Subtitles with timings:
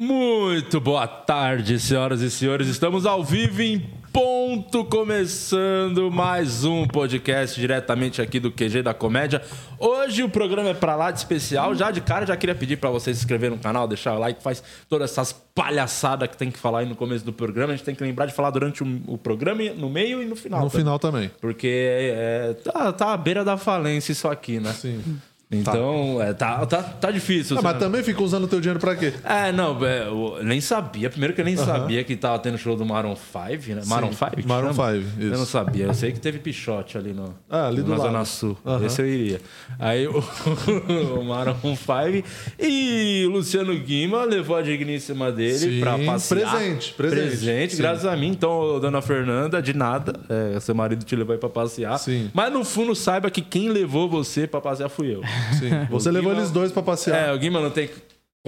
[0.00, 2.68] Muito boa tarde, senhoras e senhores.
[2.68, 3.80] Estamos ao vivo em
[4.12, 9.42] ponto, começando mais um podcast diretamente aqui do QG da Comédia.
[9.76, 11.74] Hoje o programa é pra lá de especial.
[11.74, 14.40] Já de cara, já queria pedir pra vocês se inscreverem no canal, deixar o like,
[14.40, 17.72] faz todas essas palhaçadas que tem que falar aí no começo do programa.
[17.72, 20.36] A gente tem que lembrar de falar durante o, o programa, no meio e no
[20.36, 20.60] final.
[20.60, 20.80] No também.
[20.80, 21.30] final também.
[21.40, 24.72] Porque é, tá, tá à beira da falência isso aqui, né?
[24.74, 25.02] Sim.
[25.50, 27.56] Então, é, tá, tá, tá difícil.
[27.58, 27.84] Ah, mas sabe?
[27.84, 29.14] também fica usando o teu dinheiro pra quê?
[29.24, 31.08] É, não, é, eu nem sabia.
[31.08, 33.82] Primeiro que eu nem sabia que tava tendo show do Maroon 5, né?
[33.86, 34.36] Maroon 5?
[34.36, 34.92] que Maroon chama?
[34.92, 35.32] 5, isso.
[35.32, 35.84] Eu não sabia.
[35.86, 38.08] Eu sei que teve Pichote ali no, Ah, ali do na lado.
[38.08, 38.58] Zona Sul.
[38.66, 38.84] Aham.
[38.84, 39.40] Esse eu iria.
[39.78, 40.18] Aí o,
[41.18, 42.26] o Maroon 5
[42.58, 46.50] e o Luciano Guima levou a digníssima dele Sim, pra passear.
[46.50, 47.74] presente, presente.
[47.74, 47.82] Sim.
[47.82, 48.28] graças a mim.
[48.28, 50.12] Então, dona Fernanda, de nada.
[50.28, 51.98] É, seu marido te levou aí pra passear.
[51.98, 52.30] Sim.
[52.34, 55.22] Mas no fundo, saiba que quem levou você pra passear fui eu.
[55.58, 55.70] Sim.
[55.90, 57.28] Você levou Guima- eles dois pra passear.
[57.28, 57.88] É, o Guima não tem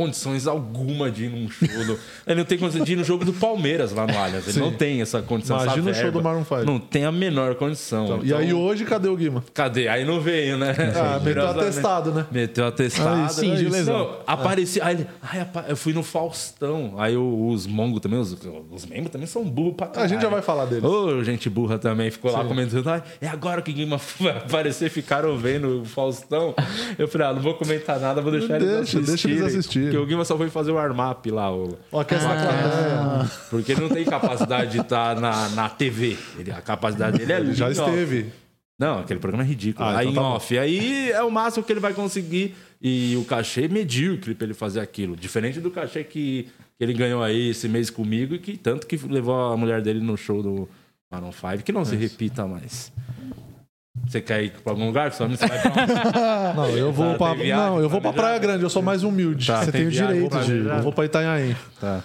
[0.01, 1.69] condições alguma de ir num show.
[1.85, 1.99] Do...
[2.27, 4.45] Ele não tem condições de ir no jogo do Palmeiras lá no Allianz.
[4.45, 4.61] Ele Sim.
[4.61, 5.57] não tem essa condição.
[5.57, 6.65] essa Imagina o show do Maroon 5.
[6.65, 8.05] Não tem a menor condição.
[8.05, 9.45] Então, e Então, aí hoje, cadê o Guima?
[9.53, 9.89] Cadê?
[9.89, 10.75] Aí não veio, né?
[10.97, 12.27] Ah, meteu atestado, né?
[12.31, 13.23] Meteu atestado.
[13.23, 14.17] Aí sim, Não, Gilesão.
[14.27, 14.83] apareceu.
[14.85, 16.95] Aí ele, ai, eu fui no Faustão.
[16.97, 18.37] Aí os mongos também, os,
[18.71, 20.05] os membros também são burros pra caralho.
[20.05, 20.85] A gente já vai falar deles.
[20.85, 24.89] Ô, gente burra também, ficou lá comentando, "Ai, é agora que o Guima vai aparecer,
[24.91, 26.55] ficaram vendo o Faustão.
[26.99, 29.05] Eu falei, ah, não vou comentar nada, vou deixar eles Deixa, assistirem.
[29.07, 29.90] deixa eles assistirem.
[29.91, 31.79] Porque o Guima só foi fazer o armap lá, o...
[31.93, 33.31] Aquece na plateia.
[33.51, 36.17] porque ele não tem capacidade de estar na, na TV.
[36.39, 37.79] Ele, a capacidade dele é Ele já off.
[37.79, 38.33] esteve.
[38.79, 39.87] Não, aquele programa é ridículo.
[39.87, 40.37] Ah, aí então em tá bom.
[40.37, 40.59] off.
[40.59, 42.55] Aí é o máximo que ele vai conseguir.
[42.81, 45.15] E o cachê é medíocre pra ele fazer aquilo.
[45.15, 48.97] Diferente do cachê que, que ele ganhou aí esse mês comigo e que tanto que
[49.07, 50.67] levou a mulher dele no show do
[51.13, 52.91] Maroon 5, que não se repita mais.
[54.11, 55.13] Você quer ir pra algum lugar?
[55.13, 55.95] Só você vai pra onde?
[56.57, 58.13] Não, eu vou Tá, pra, viagem não, eu vou pra?
[58.13, 59.47] Praia Grande, eu sou mais humilde.
[59.47, 60.67] Tá, Você tem tem o viagem direito de.
[60.69, 61.57] Eu vou pra Itanhaém.
[61.81, 62.03] Tá.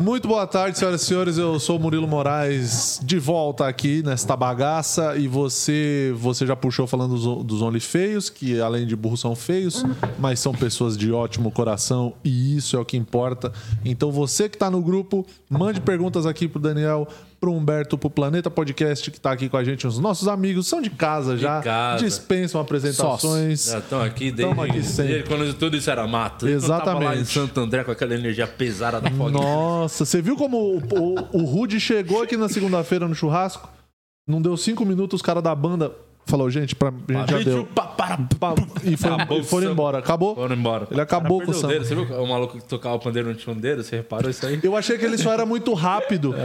[0.00, 1.38] Muito boa tarde, senhoras e senhores.
[1.38, 5.16] Eu sou o Murilo Moraes, de volta aqui nesta bagaça.
[5.16, 9.34] E você você já puxou falando dos, dos Only Feios, que além de burros são
[9.34, 9.84] feios,
[10.18, 13.52] mas são pessoas de ótimo coração e isso é o que importa.
[13.84, 17.06] Então você que está no grupo, mande perguntas aqui pro Daniel,
[17.42, 19.84] pro Humberto, pro Planeta Podcast, que está aqui com a gente.
[19.84, 22.04] Os nossos amigos são de casa já, casa.
[22.04, 23.64] dispensam apresentações.
[23.64, 26.46] Já estão aqui desde, aqui desde quando tudo isso era mato.
[26.46, 27.32] Eles não tavam lá em Exatamente.
[27.32, 29.40] Santo André com aquela energia pesada da fogueira.
[29.40, 33.68] Nossa, você viu como o, o, o Rude chegou aqui na segunda-feira no churrasco?
[34.24, 35.92] Não deu cinco minutos, os caras da banda
[36.26, 37.64] falou, gente, pra, a gente já deu.
[37.66, 39.98] pa- para, Pa- E, foi, Acabou e foram embora.
[39.98, 40.34] Acabou?
[40.34, 40.86] Foram embora.
[40.90, 41.74] Ele acabou com o samba.
[41.74, 41.84] dedo.
[41.84, 43.82] Você viu o maluco que tocava o pandeiro não tinha um dedo?
[43.82, 44.58] Você reparou isso aí?
[44.62, 46.34] Eu achei que ele só era muito rápido.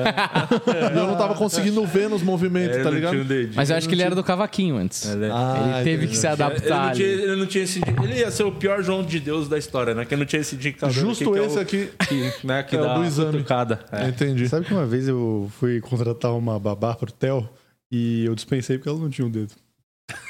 [0.93, 3.11] E eu não tava conseguindo ver nos movimentos, Ele tá não ligado?
[3.11, 3.53] tinha um dedinho.
[3.55, 5.05] Mas eu acho que ele era do cavaquinho antes.
[5.05, 6.07] Ele- Ah, ele teve entendi.
[6.11, 7.81] que se ele adaptar não, tinha, ele não tinha esse.
[8.03, 10.05] Ele ia ser o pior João de Deus da história, né?
[10.05, 10.93] Que não tinha esse indicador.
[10.93, 11.90] Justo aqui, que é esse o- aqui.
[12.07, 13.31] Que, né, que É dá do exame.
[13.34, 13.79] cutucada.
[13.91, 14.07] É.
[14.07, 14.47] Entendi.
[14.47, 17.47] Sabe que uma vez eu fui contratar uma babá pro Theo
[17.91, 19.53] e eu dispensei porque ela não tinha um dedo.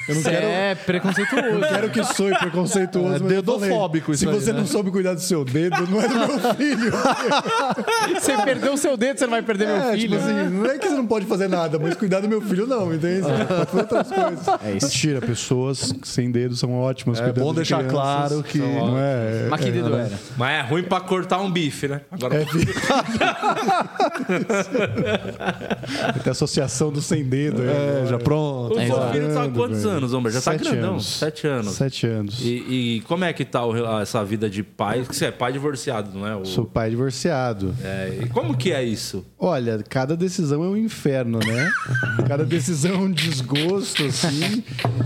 [0.08, 1.46] Eu não quero, é preconceituoso.
[1.46, 3.24] eu quero que soe preconceituoso.
[3.24, 4.58] É dedofóbico isso Se aí, você né?
[4.58, 6.90] não soube cuidar do seu dedo, não é do meu filho.
[8.18, 10.00] Você perdeu o seu dedo, você não vai perder meu É, filho.
[10.00, 12.66] tipo assim, não é que você não pode fazer nada, mas cuidar do meu filho
[12.66, 13.22] não, entende?
[13.22, 14.48] Pode fazer outras coisas.
[14.64, 14.86] É isso.
[14.86, 17.20] Mentira, pessoas sem dedos são ótimas.
[17.20, 17.92] É bom de deixar crianças.
[17.92, 18.58] claro que.
[18.58, 20.10] Não é, Mas que dedo era?
[20.36, 22.00] Mas é ruim pra cortar um bife, né?
[22.10, 22.44] Agora, é,
[26.22, 27.62] Tem associação do sem dedo.
[27.62, 28.74] É, já pronto.
[28.74, 28.88] o É,
[29.68, 30.32] tá quantos anos, Homem?
[30.32, 30.90] Já tá Sete grandão.
[30.92, 31.06] anos.
[31.06, 31.72] Sete anos.
[31.74, 32.40] Sete anos.
[32.40, 35.00] E, e como é que tá o- essa vida de pai?
[35.00, 36.36] Porque você é pai divorciado, não é?
[36.36, 37.74] O- Sou pai divorciado.
[37.82, 39.24] é, e como que é isso?
[39.38, 41.70] Olha, cada decisão é um inferno, né?
[42.28, 44.62] cada decisão é um desgosto, assim.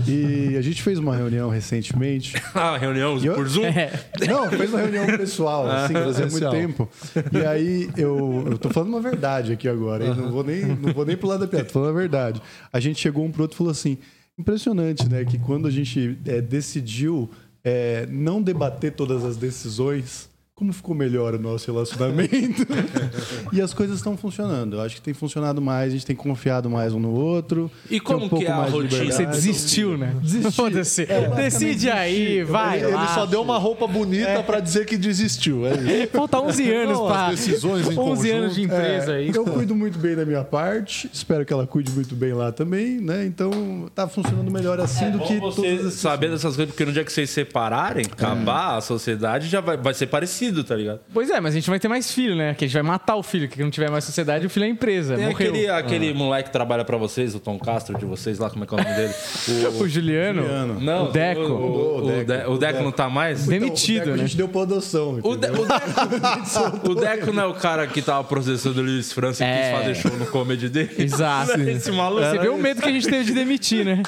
[0.07, 2.33] E a gente fez uma reunião recentemente.
[2.55, 3.63] Ah, reunião eu- por Zoom?
[3.73, 3.91] É.
[4.27, 6.89] Não, fez uma reunião pessoal, assim, fazia muito tempo.
[7.31, 10.13] E aí eu, eu tô falando uma verdade aqui agora, hein?
[10.15, 12.41] Não vou nem, não vou nem pro lado da piada, tô falando a verdade.
[12.71, 13.97] A gente chegou um pro outro e falou assim:
[14.37, 15.25] impressionante, né?
[15.25, 17.29] Que quando a gente é, decidiu
[17.63, 20.29] é, não debater todas as decisões.
[20.55, 22.67] Como ficou melhor o nosso relacionamento?
[23.51, 24.75] e as coisas estão funcionando.
[24.75, 27.71] Eu acho que tem funcionado mais, a gente tem confiado mais um no outro.
[27.89, 29.11] E como um pouco que é a mais de rotina?
[29.11, 30.15] Você desistiu, né?
[30.53, 31.07] Foda-se.
[31.35, 32.83] Decide aí, vai.
[32.83, 33.07] Ele lá.
[33.15, 35.65] só deu uma roupa bonita pra dizer que desistiu.
[35.65, 36.11] É isso.
[36.13, 38.75] Falta 11 anos as decisões em 11 anos de conjunto.
[38.75, 39.31] empresa É, aí.
[39.33, 43.01] Eu cuido muito bem da minha parte, espero que ela cuide muito bem lá também,
[43.01, 43.25] né?
[43.25, 46.71] Então tá funcionando melhor assim do que É Bom todas você as saber dessas coisas,
[46.71, 50.42] porque no dia que vocês separarem, acabar a sociedade, já vai, vai ser parecido.
[50.43, 50.99] Parecido, tá ligado?
[51.13, 52.53] Pois é, mas a gente vai ter mais filho, né?
[52.53, 54.69] Que a gente vai matar o filho, que não tiver mais sociedade, o filho é
[54.69, 55.15] empresa.
[55.15, 55.49] Tem morreu.
[55.49, 58.67] aquele, aquele moleque que trabalha pra vocês, o Tom Castro de vocês lá, como é
[58.67, 59.13] que é o nome dele?
[59.83, 60.41] O Juliano.
[60.41, 60.79] Juliano.
[60.79, 61.41] Não, O Deco.
[61.41, 62.25] O, o- o O Deco.
[62.25, 63.45] De- o Deco não tá mais?
[63.45, 64.23] Demitido, Então, o Deco né?
[64.23, 65.19] A gente deu pra adoção.
[65.21, 65.61] O, De- o Deco,
[66.91, 69.61] o Deco não é o cara que tava processando o Luiz França e É.
[69.61, 70.91] quis fazer show no comedy dele?
[70.97, 71.51] Exato.
[71.53, 72.23] É Esse maluco.
[72.25, 74.03] Você vê o medo que a gente teve de demitir, né?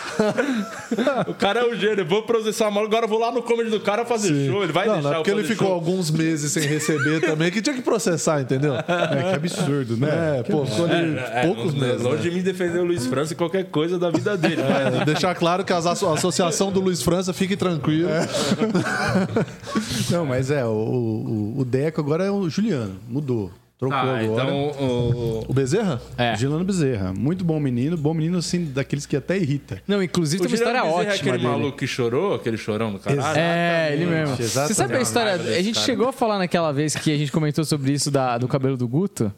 [1.28, 2.06] O cara é o gênio.
[2.06, 4.64] Vou processar o maluco, agora eu vou lá no comedy do cara fazer show.
[4.64, 5.76] Ele vai Não, deixar não é porque ele ficou show.
[5.76, 8.76] alguns meses sem receber também, que tinha que processar, entendeu?
[8.76, 10.40] É, que absurdo, né?
[10.40, 12.02] É, pô, ficou ali É, poucos não- meses.
[12.02, 12.22] Longe né?
[12.24, 14.62] de mim defender o Luiz França e qualquer coisa da vida dele.
[14.62, 18.10] mas- É, deixar claro que as asso- a associação do Luiz França, fique tranquilo.
[20.10, 22.96] Não, mas é, o, o, o Deco agora é o Juliano.
[23.08, 23.52] Mudou.
[23.78, 24.24] Trocou Ah, agora.
[24.26, 26.02] então o, O Bezerra?
[26.18, 26.34] É.
[26.38, 27.14] Juliano Bezerra.
[27.14, 27.98] Muito bom menino.
[27.98, 29.82] Bom menino, assim, daqueles que até irrita.
[29.86, 31.60] Não, inclusive o tem uma história Juliano Bezerra é ótima aquele dele.
[31.60, 33.38] maluco que chorou, aquele chorão do caralho.
[33.38, 34.36] É, ele mesmo.
[34.40, 34.68] exatamente.
[34.70, 35.38] Você sabe a história?
[35.38, 35.86] Desse A gente cara.
[35.86, 38.88] chegou a falar naquela vez que a gente comentou sobre isso da- do cabelo do
[38.88, 39.30] Guto?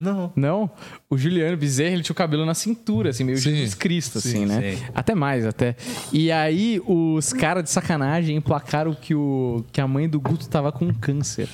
[0.00, 0.32] Não.
[0.34, 0.70] Não?
[1.08, 3.50] O Juliano Bezerra, ele tinha o cabelo na cintura, assim, meio Sim.
[3.54, 4.72] Jesus Cristo, assim, Sim, né?
[4.76, 4.82] sim.
[4.94, 5.76] Até mais, até.
[6.12, 10.72] E aí, os caras de sacanagem emplacaram que, o, que a mãe do Guto tava
[10.72, 11.46] com câncer.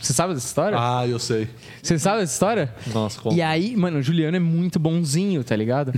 [0.00, 0.78] Você sabe dessa história?
[0.80, 1.48] Ah, eu sei.
[1.82, 2.74] Você sabe dessa história?
[2.92, 3.36] Nossa, como.
[3.36, 5.92] E aí, mano, o Juliano é muito bonzinho, tá ligado?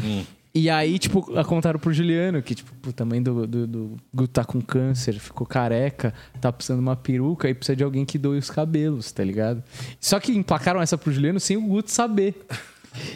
[0.52, 4.32] E aí, tipo, contaram pro Juliano que, tipo, puta, a mãe do, do, do Guto
[4.32, 8.18] tá com câncer, ficou careca, tá precisando de uma peruca e precisa de alguém que
[8.18, 9.62] doe os cabelos, tá ligado?
[10.00, 12.34] Só que emplacaram essa pro Juliano sem o Guto saber.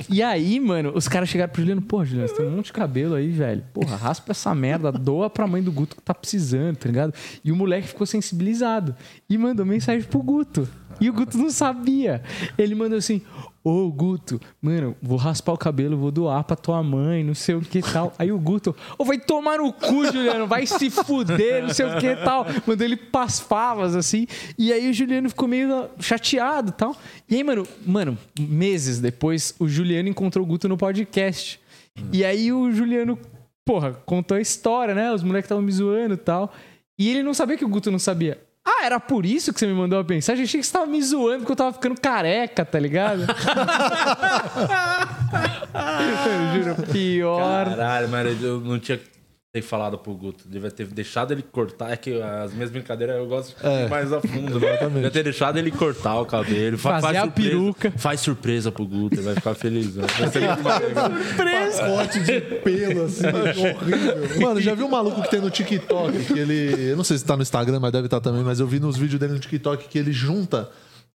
[0.09, 2.73] E aí, mano, os caras chegaram pro Juliano, pô, Juliano, você tem um monte de
[2.73, 3.65] cabelo aí, velho.
[3.73, 7.15] Porra, raspa essa merda, doa pra mãe do Guto que tá precisando, tá ligado?
[7.44, 8.94] E o moleque ficou sensibilizado
[9.29, 10.69] e mandou mensagem pro Guto.
[11.00, 12.23] E o Guto não sabia.
[12.56, 13.23] Ele mandou assim:
[13.67, 17.62] Ô, Guto, mano, vou raspar o cabelo, vou doar pra tua mãe, não sei o
[17.62, 18.12] que tal.
[18.19, 21.96] Aí o Guto, ô, vai tomar no cu, Juliano, vai se fuder, não sei o
[21.99, 22.44] que tal.
[22.67, 24.26] Mandou ele pras favas, assim.
[24.58, 26.94] E aí o Juliano ficou meio chateado tal.
[27.26, 31.58] E aí, mano, mano, meses depois, o Juliano encontrou o Guto no podcast.
[32.12, 33.19] E aí o Juliano,
[33.64, 35.11] porra, contou a história, né?
[35.11, 36.52] Os moleques estavam me zoando e tal.
[36.99, 38.38] E ele não sabia que o Guto não sabia.
[38.66, 40.43] Ah, era por isso que você me mandou a mensagem?
[40.43, 43.26] Eu achei que você tava me zoando porque eu tava ficando careca, tá ligado?
[46.54, 47.66] eu juro, pior.
[47.66, 48.99] Caralho, mas eu não tinha
[49.54, 50.49] ter falado pro Guto.
[50.49, 51.92] Devia ter deixado ele cortar.
[51.92, 54.58] É que as minhas brincadeiras eu gosto de ir mais a fundo.
[54.64, 54.88] Né?
[54.88, 56.76] Devia ter deixado ele cortar o cabelo.
[56.76, 57.50] Fa- Fazer faz a surpresa.
[57.50, 57.92] peruca.
[57.96, 59.94] Faz surpresa pro Guto, ele vai ficar feliz.
[59.94, 60.04] né?
[60.18, 60.56] Vai ser legal.
[61.78, 64.40] Pacote de pelo, assim, horrível.
[64.40, 66.90] Mano, já viu um maluco que tem no TikTok, que ele.
[66.90, 68.96] Eu não sei se tá no Instagram, mas deve estar também, mas eu vi nos
[68.96, 70.68] vídeos dele no TikTok que ele junta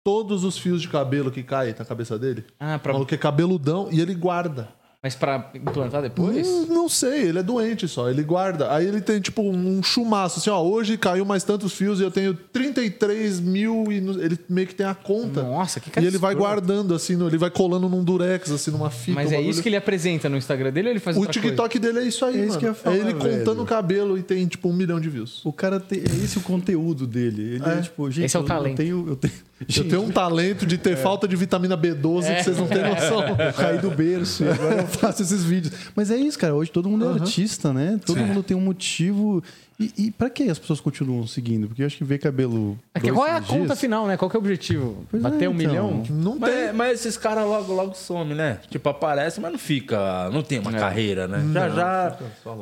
[0.04, 2.44] todos os fios de cabelo que caem na cabeça dele.
[2.60, 2.92] Ah, O pra...
[2.92, 4.68] maluco é cabeludão e ele guarda.
[5.02, 6.46] Mas pra implantar depois?
[6.46, 8.72] Hum, não sei, ele é doente só, ele guarda.
[8.74, 12.10] Aí ele tem tipo um chumaço, assim, ó, hoje caiu mais tantos fios e eu
[12.10, 15.42] tenho 33 mil e no- ele meio que tem a conta.
[15.42, 16.48] Nossa, que cara E ele vai escroto.
[16.52, 19.14] guardando, assim, no- ele vai colando num durex, assim, numa fita.
[19.14, 19.50] Mas um é bagulho.
[19.50, 22.02] isso que ele apresenta no Instagram dele ou ele faz O outra TikTok dele é
[22.02, 22.58] isso aí, É isso mano.
[22.60, 23.62] que eu ia falar, é ele contando velho.
[23.62, 25.40] o cabelo e tem, tipo, um milhão de views.
[25.44, 26.00] O cara tem.
[26.00, 27.54] É esse o conteúdo dele.
[27.54, 28.24] Ele é, tipo, gente.
[28.26, 28.80] Esse é o eu- talento.
[28.80, 29.08] Eu tenho.
[29.08, 32.68] Eu tenho, Eu tenho um talento de ter falta de vitamina B12 que vocês não
[32.68, 33.22] têm noção.
[33.28, 35.74] Eu caí do berço e agora eu faço esses vídeos.
[35.96, 36.54] Mas é isso, cara.
[36.54, 37.98] Hoje todo mundo é artista, né?
[38.04, 39.42] Todo mundo tem um motivo.
[39.80, 41.68] E, e pra que as pessoas continuam seguindo?
[41.68, 42.76] Porque eu acho que ver cabelo.
[42.92, 44.16] É que qual é a três conta dias- final, né?
[44.16, 45.06] Qual que é o objetivo?
[45.08, 45.68] Pois Bater é, um então.
[45.68, 46.02] milhão?
[46.10, 46.66] Não tem.
[46.66, 48.58] Mas, mas esses caras logo, logo somem, né?
[48.68, 50.28] Tipo, aparece, mas não fica.
[50.30, 51.44] Não tem uma carreira, né?
[51.52, 52.18] Já, já,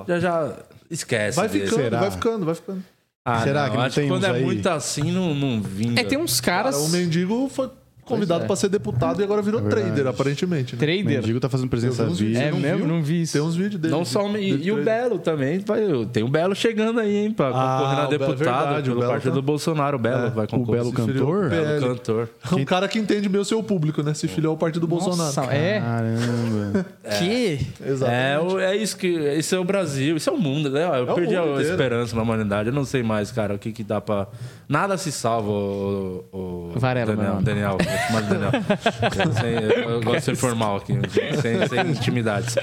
[0.06, 0.56] já, já.
[0.90, 1.36] Esquece.
[1.36, 2.84] Vai ficando, vai ficando, vai ficando.
[3.28, 4.44] Ah, Será não, que não acho que tem quando é aí?
[4.44, 6.00] muito assim, não, não vinga.
[6.00, 6.76] É, tem uns caras.
[6.76, 7.68] Cara, o mendigo foi
[8.06, 8.46] convidado é.
[8.46, 9.84] pra ser deputado e agora virou verdade.
[9.86, 10.74] trader, aparentemente.
[10.74, 10.78] Né?
[10.78, 11.04] O Trader.
[11.04, 12.38] mendigo tá fazendo presença vídeos.
[12.38, 12.78] É não mesmo?
[12.78, 12.86] viu?
[12.86, 13.32] Não vi isso.
[13.34, 13.92] Tem uns vídeos dele.
[13.92, 14.82] Não só o, e, e o.
[14.82, 15.58] Belo também.
[15.58, 15.80] Vai,
[16.12, 17.30] tem o Belo chegando aí, hein?
[17.32, 19.96] Pra Ah, concorrer a o Belo é verdade, o pelo Belo partido tá- do Bolsonaro.
[19.96, 20.80] O Belo vai O concorrer.
[20.82, 21.44] Belo Se filiou cantor?
[21.44, 22.28] ao Belo cantor.
[22.52, 24.14] Um cara que entende bem o seu público, né?
[24.14, 25.18] Se filiou ao partido do Bolsonaro.
[25.34, 25.80] Nossa, é?
[25.80, 26.86] Caramba.
[27.18, 27.58] Que?
[27.84, 28.54] É, Exatamente.
[28.54, 29.06] o- é isso que.
[29.06, 30.84] Esse é o Brasil, isso é o mundo, né?
[30.98, 31.60] Eu o perdi a inteiro.
[31.62, 32.68] esperança na humanidade.
[32.68, 34.26] Eu não sei mais, cara, o que, que dá pra.
[34.68, 36.24] Nada se salva, o.
[36.32, 37.38] o Varela, Daniel.
[37.42, 38.50] Daniel, de Daniel.
[38.54, 40.94] É, sem- eu gosto de ser formal aqui,
[41.40, 42.56] sem, sem intimidades.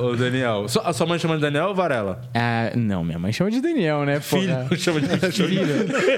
[0.00, 0.68] O, o Daniel.
[0.68, 2.20] Sua- A sua mãe chama de Daniel ou Varela?
[2.34, 4.20] Ah, não, minha mãe chama de Daniel, né?
[4.20, 4.66] porra?
[4.68, 5.66] Filho, chama de filho.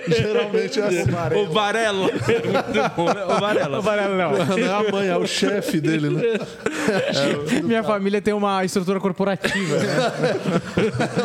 [0.08, 1.36] Geralmente é assim.
[1.36, 2.08] O Varela.
[2.10, 3.24] Muito bom, né?
[3.24, 3.80] O Varela.
[3.80, 4.44] Varela, não.
[4.56, 6.22] Não é a mãe, é o chefe dele, né?
[7.64, 9.94] Minha família tem uma estrutura corporativa, né?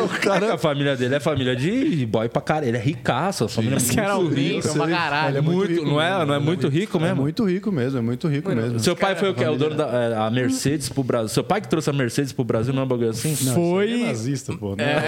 [0.04, 2.68] O cara A família dele é família de boy pra caralho.
[2.68, 3.44] Ele é ricaço.
[3.44, 4.10] A família é muito rica.
[4.12, 5.38] aumentam pra caralho.
[5.38, 7.22] é muito não é, não é muito rico É mesmo?
[7.22, 8.78] muito rico mesmo, é muito rico mesmo.
[8.80, 9.42] Seu pai foi o que?
[9.44, 11.28] É o dono da é, a Mercedes pro Brasil.
[11.28, 13.36] Seu pai que trouxe a Mercedes pro Brasil, não é um bagulho assim?
[13.44, 14.76] Não, Foi- isso aí É nazista, pô.
[14.76, 14.96] Né?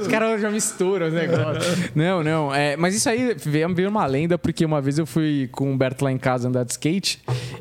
[0.00, 1.94] Os caras já misturam os negócios.
[1.94, 2.54] não, não.
[2.54, 5.72] É, mas isso aí veio, veio uma lenda, porque uma vez eu fui com o
[5.72, 7.20] Humberto lá em casa andar de skate.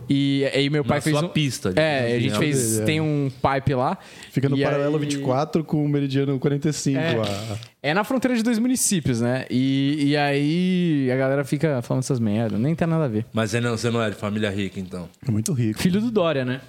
[0.10, 1.30] E aí meu pai Na fez sua um.
[1.30, 2.70] pista, É, a gente assim, fez.
[2.72, 2.86] dele, é.
[2.86, 3.98] Tem um pipe lá.
[4.32, 7.00] Fica no paralelo aí- 24 com o meridiano 45.
[7.00, 7.20] É.
[7.20, 9.46] a- É na fronteira de dois municípios, né?
[9.50, 12.60] E, e aí a galera fica falando essas merdas.
[12.60, 13.26] Nem tem nada a ver.
[13.34, 15.08] Mas você não, você não é de família rica, então.
[15.28, 15.80] É muito rico.
[15.82, 16.62] Filho do Dória, né?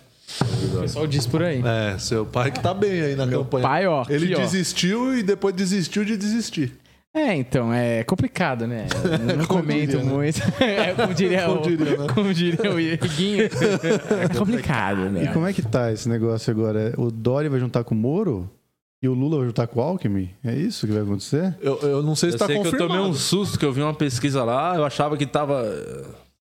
[0.75, 1.63] O pessoal diz por aí.
[1.65, 3.63] É, seu pai que tá bem aí na campanha.
[3.63, 4.39] pai, ó, Ele aqui, ó.
[4.39, 6.73] desistiu e depois desistiu de desistir.
[7.15, 8.87] É, então, é complicado, né?
[9.31, 10.13] Eu não Como comento diria, né?
[10.13, 10.39] muito.
[10.61, 12.07] É, como diria, Como o, diria, né?
[12.15, 13.45] como diria o Iguinho.
[14.21, 15.31] É complicado, E né?
[15.33, 16.93] como é que tá esse negócio agora?
[16.99, 18.51] O Dória vai juntar com o Moro?
[19.03, 20.31] E o Lula vai juntar com o Alckmin?
[20.43, 21.55] É isso que vai acontecer?
[21.61, 22.95] Eu, eu não sei se Eu tá sei que eu confirmado.
[22.95, 25.63] tomei um susto, que eu vi uma pesquisa lá, eu achava que tava.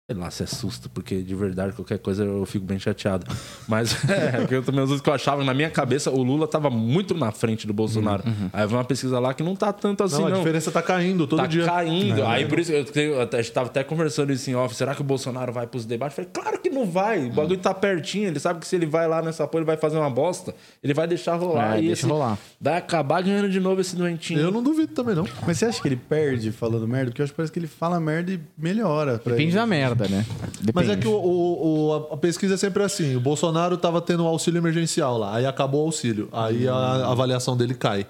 [0.07, 3.25] Sei lá se é susto, porque de verdade qualquer coisa eu fico bem chateado.
[3.67, 6.69] Mas é, porque eu um susto que eu achava, na minha cabeça, o Lula tava
[6.69, 8.21] muito na frente do Bolsonaro.
[8.53, 10.35] Aí eu vi uma pesquisa lá que não tá tanto assim, Não, não.
[10.35, 11.65] a diferença tá caindo todo tá dia.
[11.65, 12.21] caindo.
[12.21, 12.27] É.
[12.27, 14.75] Aí por isso eu, tenho- a gente tava até conversando isso em off.
[14.75, 16.15] Será que o Bolsonaro vai pros debates?
[16.19, 17.25] Eu falei, claro que não vai.
[17.25, 18.27] O bagulho tá pertinho.
[18.27, 20.53] Ele sabe que se ele vai lá nessa porra, ele vai fazer uma bosta.
[20.83, 21.77] Ele vai deixar rolar.
[21.77, 22.37] É, e deixa esse- rolar.
[22.61, 24.39] Vai acabar ganhando de novo esse doentinho.
[24.39, 25.25] Eu não duvido também, não.
[25.47, 27.09] Mas você acha que ele perde falando merda?
[27.09, 29.13] Porque eu acho que parece que ele fala merda e melhora.
[29.17, 29.51] Depende ele.
[29.53, 30.25] da merda, né?
[30.73, 30.97] Mas é Depende.
[31.01, 33.15] que o, o- o- a pesquisa é sempre assim.
[33.15, 35.35] O Bolsonaro tava tendo um auxílio emergencial lá.
[35.35, 36.27] Aí acabou o auxílio.
[36.31, 38.05] Aí a avaliação dele cai.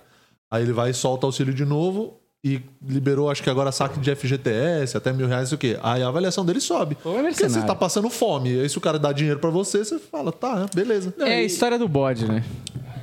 [0.52, 2.20] Aí ele vai e solta o auxílio de novo.
[2.44, 5.80] E liberou, acho que agora saque de FGTS, até mil reais, o quê?
[5.82, 6.96] Aí a avaliação dele sobe.
[7.04, 7.62] Ou é Porque mercenário.
[7.62, 8.50] você tá passando fome.
[8.60, 11.12] Aí se o cara dá dinheiro pra você, você fala, tá, beleza.
[11.20, 12.44] É a história do bode, né?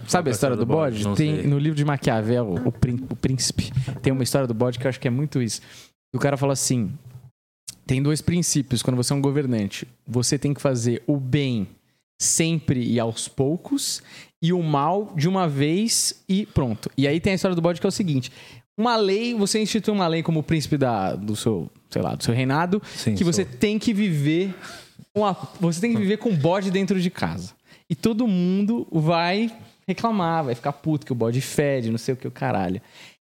[0.06, 1.02] Sabe a história do bode?
[1.02, 1.46] Não Tem sei.
[1.48, 4.88] no livro de Maquiavel, o, Prín- o Príncipe, tem uma história do bode que eu
[4.88, 5.60] acho que é muito isso.
[6.14, 6.92] O cara fala assim:
[7.86, 9.86] tem dois princípios quando você é um governante.
[10.06, 11.66] Você tem que fazer o bem
[12.20, 14.02] sempre e aos poucos,
[14.40, 16.90] e o mal de uma vez e pronto.
[16.96, 18.30] E aí tem a história do bode que é o seguinte:
[18.78, 22.34] uma lei, você institui uma lei como príncipe da, do seu, sei lá, do seu
[22.34, 23.54] reinado, Sim, que você sou.
[23.58, 24.54] tem que viver
[25.14, 27.52] com a- você tem que viver com bode dentro de casa.
[27.90, 29.50] E todo mundo vai
[29.86, 32.80] reclamar, vai ficar puto que o bode fede, não sei o que o caralho.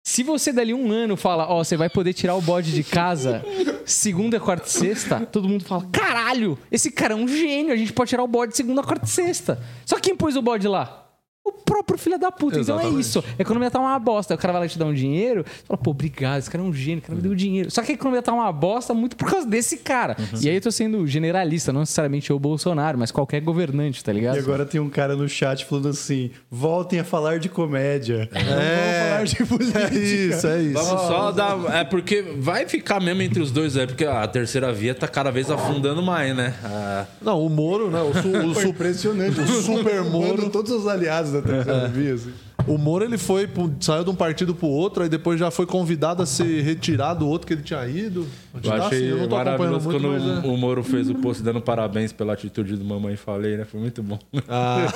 [0.09, 3.45] Se você dali um ano fala, ó, você vai poder tirar o bode de casa
[3.85, 7.93] segunda, quarta e sexta, todo mundo fala, caralho, esse cara é um gênio, a gente
[7.93, 9.61] pode tirar o bode segunda, quarta e sexta.
[9.85, 11.08] Só quem pôs o bode lá?
[11.49, 12.59] O próprio filho da puta.
[12.59, 13.01] Então é Exatamente.
[13.01, 13.23] isso.
[13.37, 14.35] A economia tá uma bosta.
[14.35, 16.67] O cara vai lá te dar um dinheiro, você fala, pô, obrigado, esse cara é
[16.67, 17.71] um gênio, o cara me deu dinheiro.
[17.71, 20.15] Só que a economia tá uma bosta muito por causa desse cara.
[20.19, 20.39] Uhum.
[20.41, 24.35] E aí eu tô sendo generalista, não necessariamente o Bolsonaro, mas qualquer governante, tá ligado?
[24.35, 28.29] E agora tem um cara no chat falando assim: voltem a falar de comédia.
[28.31, 29.79] Não vamos falar de política.
[29.79, 30.73] É isso, é isso.
[30.73, 31.57] Vamos só dar.
[31.75, 35.31] É porque vai ficar mesmo entre os dois, é porque a terceira via tá cada
[35.31, 36.53] vez afundando mais, né?
[36.63, 38.01] Ah, Não, o Moro, né?
[38.01, 39.39] O, su, o, Foi su- impressionante.
[39.39, 40.37] o Super Moro.
[40.37, 42.31] Mano, todos os aliados da terceira via, assim.
[42.67, 46.21] O Moro ele foi saiu de um partido pro outro, aí depois já foi convidado
[46.21, 48.27] a ser retirado do outro que ele tinha ido.
[48.53, 50.47] eu Tá, achei assim, eu não tô maravilhoso muito, quando mas é.
[50.47, 53.65] o Moro fez o post dando parabéns pela atitude do Mamãe Falei, né?
[53.65, 54.19] Foi muito bom.
[54.47, 54.87] Ah,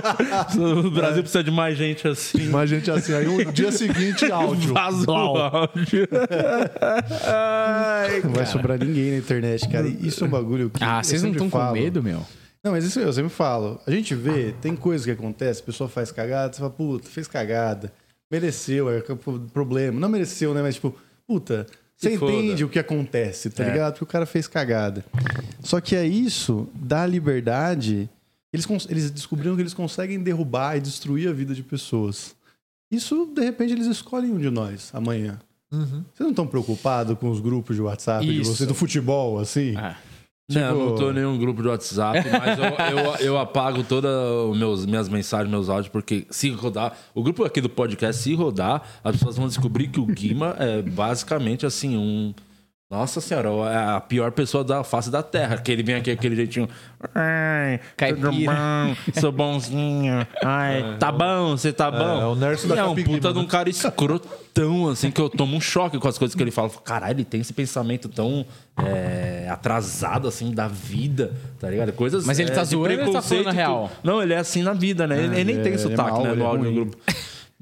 [0.84, 2.48] o Brasil precisa de mais gente assim.
[2.48, 4.72] mas gente assim, aí o dia seguinte áudio.
[4.72, 6.08] Vazou o áudio.
[7.24, 9.86] Ai, Não vai sobrar ninguém na internet, cara.
[9.86, 10.82] Isso é um bagulho que.
[10.82, 12.22] Ah, vocês não estão com medo, meu?
[12.64, 13.80] Não, mas isso eu sempre falo.
[13.86, 17.26] A gente vê, tem coisas que acontecem, a pessoa faz cagada, você fala, puta, fez
[17.26, 17.92] cagada.
[18.30, 19.02] Mereceu, é
[19.52, 19.98] problema.
[20.00, 20.62] Não mereceu, né?
[20.62, 20.94] Mas, tipo,
[21.26, 21.66] puta,
[21.96, 22.32] você Se foda.
[22.32, 23.70] entende o que acontece, tá É.
[23.70, 23.92] ligado?
[23.94, 25.04] Porque o cara fez cagada.
[25.62, 28.08] Só que é isso, dá liberdade.
[28.52, 32.34] Eles, eles descobriram que eles conseguem derrubar e destruir a vida de pessoas.
[32.90, 35.38] Isso, de repente, eles escolhem um de nós amanhã.
[35.72, 35.86] Uhum.
[36.12, 38.54] Vocês não estão preocupados com os grupos de WhatsApp de Isso.
[38.54, 39.74] você do futebol, assim?
[39.76, 39.96] Ah,
[40.50, 42.64] Não, eu não Tipo- tô em nenhum grupo de WhatsApp, mas eu,
[42.98, 46.96] eu, eu apago todas as meus, minhas mensagens, meus áudios, porque se rodar.
[47.14, 50.82] O grupo aqui do podcast, se rodar, as pessoas vão descobrir que o Guima é
[50.82, 52.34] basicamente assim, um.
[52.92, 55.56] Nossa senhora, é a pior pessoa da face da terra.
[55.56, 56.68] Que ele vem aqui aquele jeitinho.
[57.14, 58.30] Ai, Caipira.
[58.30, 60.26] bom, sou bonzinho.
[60.44, 62.20] Ai, tá bom, você tá bom.
[62.20, 63.48] é o Nerso da E é um puta de um né?
[63.48, 66.68] cara escrotão, assim, que eu tomo um choque com as coisas que ele fala.
[66.84, 68.44] Caralho, ele tem esse pensamento tão
[68.76, 71.94] é, atrasado, assim, da vida, tá ligado?
[71.94, 72.26] Coisas.
[72.26, 73.90] Mas ele tá é, zoando ou ele tá falando a real?
[74.04, 75.16] Não, ele é assim na vida, né?
[75.16, 76.34] ele, ele nem tem é- é sotaque, mau, né?
[76.34, 76.98] No é áudio do grupo.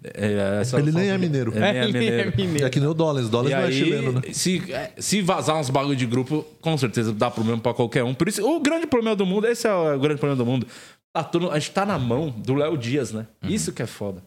[0.02, 1.52] É, é só- Ele só- nem é mineiro.
[1.56, 2.32] Ele nem é Ele mineiro.
[2.36, 2.66] mineiro.
[2.66, 3.28] É que nem o Dollars.
[3.28, 4.20] Dollars E não é aí, chileno, né?
[4.32, 8.14] se, é, se vazar uns bagulho de grupo, com certeza dá problema pra qualquer um.
[8.14, 10.66] Por isso, o grande problema do mundo, esse é o grande problema do mundo.
[11.12, 13.26] Tá tudo- a gente tá na mão do Léo Dias, né?
[13.42, 14.22] Isso que é foda.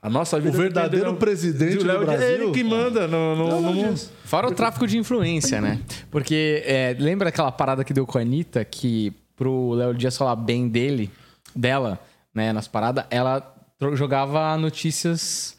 [0.00, 2.10] A nossa vida O verdadeiro presidente do Léo Dias.
[2.14, 2.42] É Brasil?
[2.44, 4.00] ele que manda no, no, no mundo.
[4.24, 5.80] Fora o tráfico de influência, né?
[6.10, 10.36] Porque é, lembra aquela parada que deu com a Anitta, que pro Léo Dias falar
[10.36, 11.10] bem dele,
[11.54, 11.98] dela,
[12.34, 13.54] né, nas paradas, ela
[13.94, 15.56] jogava notícias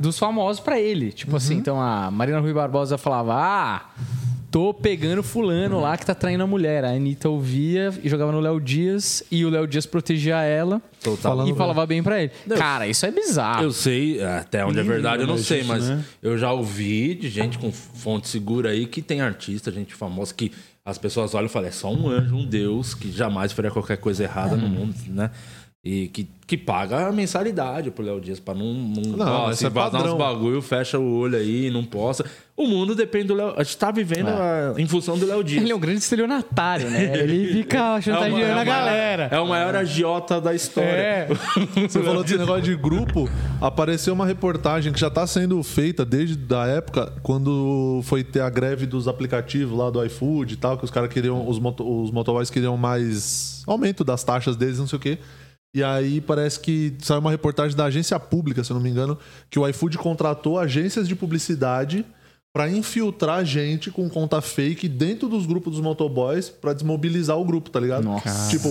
[0.00, 1.12] dos famosos pra ele.
[1.12, 3.90] Tipo assim, então a Marina Rui Barbosa falava: Ah,
[4.50, 6.84] tô pegando fulano lá que tá traindo a mulher.
[6.84, 11.48] A Anitta ouvia e jogava no Léo Dias e o Léo Dias protegia ela Total.
[11.48, 12.32] e falava bem pra ele.
[12.56, 13.62] Cara, isso é bizarro.
[13.62, 16.04] Eu sei, até onde é verdade eu não sei, mas né?
[16.20, 20.50] eu já ouvi de gente com fonte segura aí que tem artista, gente famosa, que
[20.84, 23.98] as pessoas olham e falam, é só um anjo, um deus, que jamais faria qualquer
[23.98, 25.30] coisa errada no mundo, né?
[25.82, 28.66] E que, que paga a mensalidade pro Léo Dias pra não.
[28.74, 30.12] Não, Não, ó, se é vazar padrão.
[30.14, 32.22] uns bagulho, fecha o olho aí, não possa.
[32.54, 33.54] O mundo depende do Léo.
[33.56, 35.62] A gente tá vivendo a- em função do Léo Dias.
[35.62, 37.16] Ele é um grande estelionatário, né?
[37.18, 39.28] Ele fica É chantageando maior- a galera.
[39.32, 40.90] É o maior agiota da história.
[40.90, 41.28] É.
[41.88, 43.26] Você falou desse negócio de grupo.
[43.58, 48.50] Apareceu uma reportagem que já está sendo feita desde a época quando foi ter a
[48.50, 52.10] greve dos aplicativos lá do iFood e tal, que os caras queriam, os, moto, os
[52.10, 55.18] motoboys queriam mais aumento das taxas deles, não sei o quê.
[55.74, 59.16] E aí parece que saiu uma reportagem da agência pública, se eu não me engano,
[59.48, 62.04] que o iFood contratou agências de publicidade
[62.52, 67.70] para infiltrar gente com conta fake dentro dos grupos dos motoboys para desmobilizar o grupo,
[67.70, 68.02] tá ligado?
[68.02, 68.50] Nossa.
[68.50, 68.70] Tipo,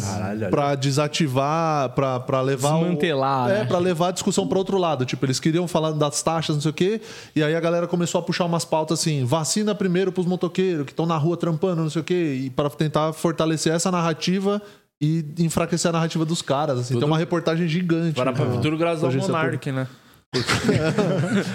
[0.52, 2.76] pra desativar, pra, pra levar.
[2.76, 3.66] o- Desmantelar, É, né?
[3.66, 5.06] pra levar a discussão pra outro lado.
[5.06, 7.02] Tipo, eles queriam falar das taxas, não sei o quê.
[7.34, 10.92] E aí a galera começou a puxar umas pautas assim: vacina primeiro pros motoqueiros que
[10.92, 12.42] estão na rua trampando, não sei o quê.
[12.46, 14.62] E para tentar fortalecer essa narrativa
[15.02, 16.80] e enfraquecer a narrativa dos caras.
[16.80, 16.94] Assim.
[16.94, 18.16] Tudo- Tem uma reportagem gigante.
[18.16, 18.60] Para pra né?
[18.62, 19.88] tudo graças ao Monark, né?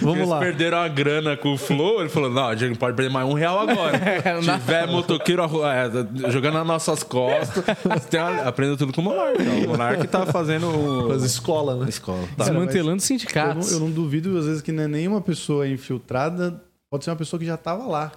[0.01, 0.41] Vamos Eles lá.
[0.41, 2.01] perderam a grana com o Flow.
[2.01, 3.99] Ele falou: não, a gente não pode perder mais um real agora.
[4.43, 7.65] Se tiver motoqueiro é, jogando nas nossas costas,
[8.11, 9.39] tem uma- aprendeu tudo com o Monark.
[9.41, 9.65] ó.
[9.65, 11.89] O Monark tá fazendo As escolas, né?
[11.89, 12.19] escola.
[12.37, 12.45] Tá.
[12.45, 13.73] Desmantelando Eu não, sindicatos.
[13.73, 17.39] eu não duvido, às vezes, que não é nenhuma pessoa infiltrada, pode ser uma pessoa
[17.39, 18.11] que já estava lá.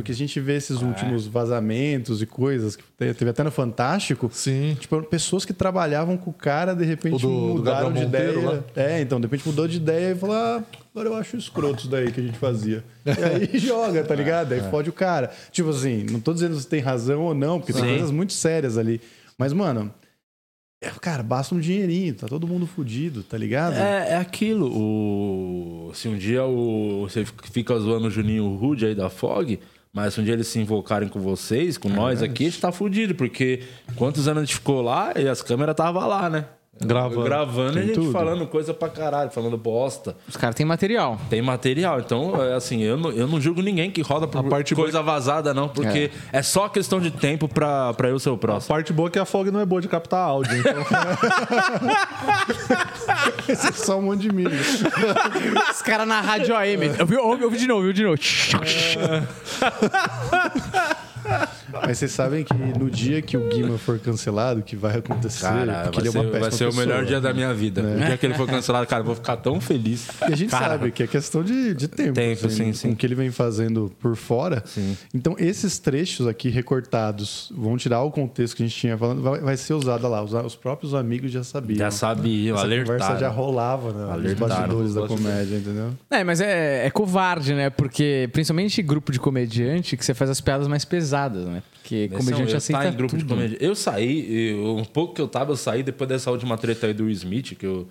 [0.00, 4.30] Porque a gente vê esses últimos vazamentos e coisas que te- teve até no Fantástico.
[4.32, 4.76] Sim.
[4.80, 8.64] Tipo, pessoas que trabalhavam com o cara, de repente do- mudaram de Monteiro ideia.
[8.74, 11.88] É, então, de repente mudou de ideia e falou: ah, agora eu acho escroto isso
[11.88, 12.82] daí que a gente fazia.
[13.04, 13.10] E
[13.54, 14.52] aí joga, tá ligado?
[14.52, 15.30] Aí fode o cara.
[15.52, 17.88] Tipo assim, não tô dizendo se tem razão ou não, porque tem Sim.
[17.90, 19.00] coisas muito sérias ali.
[19.38, 19.92] Mas, mano,
[20.82, 23.74] é, cara, basta um dinheirinho, tá todo mundo fudido, tá ligado?
[23.74, 24.66] É, é aquilo.
[24.74, 25.92] O...
[25.94, 27.02] Se um dia o...
[27.08, 29.58] você fica zoando o Juninho Rude aí da Fog,
[29.92, 32.70] mas se um dia eles se invocarem com vocês, com nós aqui, a gente tá
[32.70, 33.64] fudido, porque
[33.96, 36.44] quantos anos a gente ficou lá e as câmeras estavam lá, né?
[36.82, 37.22] Gravando.
[37.24, 38.12] Gravando e a Tem gente tudo.
[38.12, 40.16] falando coisa pra caralho, falando bosta.
[40.26, 41.18] Os caras têm material.
[41.28, 44.42] Tem material, então, é assim, eu não, eu não julgo ninguém que roda por A
[44.48, 46.42] parte coisa vazada, não, porque é.
[46.42, 48.74] só questão de tempo pra, pra eu ser o A próximo.
[48.74, 50.56] parte boa é que a Fog não é boa de captar áudio.
[50.58, 50.72] Então,
[53.48, 54.50] Esse é só um monte de milho.
[55.70, 56.92] Os caras na rádio AM.
[56.98, 58.16] Eu vi, ouvi, ouvi de novo, ouvi de novo.
[61.86, 65.82] Mas vocês sabem que no dia que o Guima for cancelado, que vai acontecer, Cara,
[65.84, 66.86] porque vai ele é ser, uma vai péssima ser o pessoa.
[66.86, 67.80] melhor dia da minha vida.
[67.82, 70.08] O dia que ele for cancelado, cara, eu vou ficar tão feliz.
[70.28, 72.14] E a gente Cara, sabe que é questão de, de tempo.
[72.14, 72.90] Tempo, assim, sim, com sim.
[72.90, 74.62] o que ele vem fazendo por fora.
[74.66, 74.96] Sim.
[75.14, 79.40] Então, esses trechos aqui recortados vão tirar o contexto que a gente tinha falando, vai,
[79.40, 80.22] vai ser usado lá.
[80.22, 81.78] Os, os próprios amigos já sabiam.
[81.78, 83.20] Já sabiam, Essa conversa alertaram.
[83.20, 85.34] já rolava né, nos Alertaram bastidores da os bastidores.
[85.36, 85.90] comédia, entendeu?
[86.10, 87.70] É, mas é, é covarde, né?
[87.70, 91.62] Porque, principalmente grupo de comediante, que você faz as piadas mais pesadas, né?
[91.74, 93.22] Porque comediante eu aceita tá em grupo tudo.
[93.22, 93.58] de comédia.
[93.60, 96.94] Eu saí, eu- um pouco que eu tava, eu saí depois dessa última treta aí
[96.94, 97.88] do Will Smith, que eu.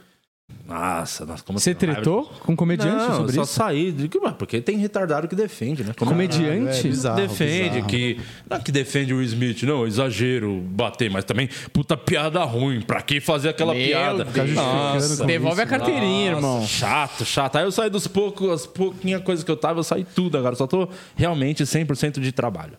[0.67, 1.79] Nossa, nossa como Você raiva.
[1.93, 3.53] tretou com comediante Não, sobre eu só isso?
[3.53, 3.91] saí.
[3.91, 5.93] Digo, "Ué, Porque tem retardado que defende, né?
[5.95, 6.79] Como- Comediante?
[6.79, 7.85] É bizarro, defende bizarro.
[7.87, 8.19] que.
[8.49, 12.81] Não é que defende o Will Smith, não, exagero, bater, mas também, puta piada ruim.
[12.81, 14.23] Pra que fazer aquela Meu piada?
[14.25, 14.49] Deus.
[14.51, 16.67] Nossa, Devolve a isso, carteirinha, nossa, irmão.
[16.67, 17.55] Chato, chato.
[17.57, 20.55] Aí eu saí dos poucos, as pouquinhas coisas que eu tava, eu saí tudo agora.
[20.55, 22.73] Só tô realmente 100% de trabalho.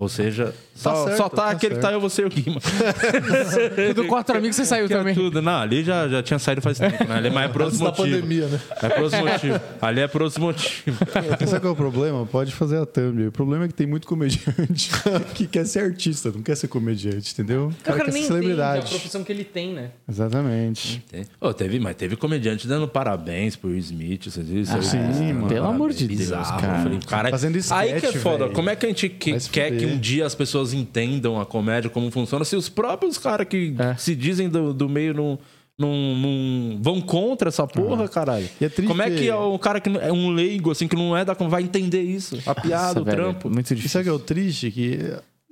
[0.00, 2.58] Ou seja, só, certo, só tá, tá aquele que tá eu, você e o Guima.
[3.94, 5.14] Do quatro amigos você saiu Que é também.
[5.14, 5.42] tudo.
[5.42, 7.16] Não, ali já, já tinha saído faz tempo, né?
[7.16, 7.96] Ali é mais por da motivos.
[7.96, 8.58] pandemia, né?
[8.82, 9.60] É por outros motivos.
[9.82, 10.98] Ali é por outros motivos.
[11.46, 12.24] Sabe qual é o problema?
[12.24, 13.26] Pode fazer a thumb.
[13.26, 14.90] O problema é que tem muito comediante
[15.34, 17.66] que quer ser artista, não quer ser comediante, entendeu?
[17.68, 18.88] O cara, quer ser a celebridade.
[18.88, 19.90] profissão que ele tem, né?
[20.08, 21.04] Exatamente.
[21.38, 24.82] Ô, teve, mas teve comediante dando parabéns pro Smith, vocês viram aí?
[24.82, 25.48] sim, mano.
[25.48, 26.82] Pelo amor de Deus, cara.
[26.84, 27.28] Falei, cara.
[27.30, 28.44] Fazendo Aí que é sketch, foda.
[28.44, 28.52] velho.
[28.54, 29.89] Como é que a gente que- quer que.
[29.94, 33.94] Um dia as pessoas entendam a comédia, como funciona, se os próprios caras que É.
[33.96, 35.38] se dizem do, do meio não,
[35.78, 38.48] não, não vão contra essa porra, caralho?
[38.60, 40.86] E é triste como é que é um cara que não- é um leigo, assim,
[40.86, 41.32] que não é da.
[41.34, 42.38] vai entender isso?
[42.46, 43.48] A piada, Nossa, o velho, trampo.
[43.50, 43.90] Muito E difícil.
[43.90, 44.70] sabe o que é o triste?
[44.70, 44.98] Que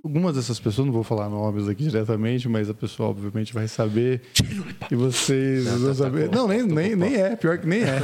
[0.05, 4.23] algumas dessas pessoas, não vou falar nomes aqui diretamente, mas a pessoa obviamente vai saber.
[4.91, 6.31] E vocês vão saber.
[6.31, 8.01] Não, nem, nem, nem é, pior que nem é.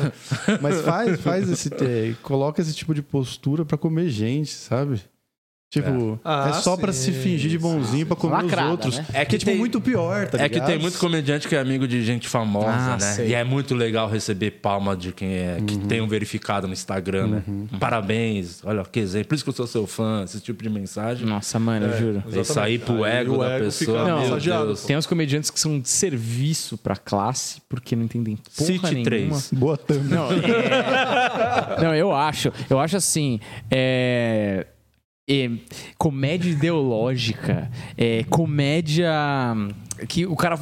[0.60, 1.68] Mas faz, faz esse.
[1.74, 5.00] é, coloca esse tipo de postura pra comer gente, sabe?
[5.74, 8.98] Tipo, é, Ah, só pra sim, se fingir de bonzinho pra comer Lacrada, os outros.
[8.98, 9.06] né?
[9.12, 10.68] É que que é tipo tem- muito pior, tá É que ligado?
[10.68, 12.98] tem muito comediante que é amigo de gente famosa, Ah, né?
[13.00, 13.28] sei.
[13.30, 15.86] E é muito legal receber palma de quem é que Uhum.
[15.88, 17.42] tem um verificado no Instagram, né?
[17.80, 21.26] Parabéns, olha que exemplo, por isso que eu sou seu fã, esse tipo de mensagem.
[21.26, 22.22] Nossa, mano, eu juro.
[22.32, 24.04] É isso aí pro Aí ego da ego pessoa.
[24.38, 24.84] Deus.
[24.84, 29.04] Tem uns comediantes que são de serviço pra classe porque não entendem porra Cite nenhuma.
[29.04, 29.50] três.
[29.52, 30.04] Boa thumb.
[30.08, 30.34] Não, é-
[31.82, 32.52] não, eu acho.
[32.70, 33.40] Eu acho assim.
[33.70, 34.66] É...
[35.28, 35.50] é,
[35.96, 37.70] comédia ideológica.
[37.96, 39.12] É, comédia.
[40.08, 40.58] Que o cara.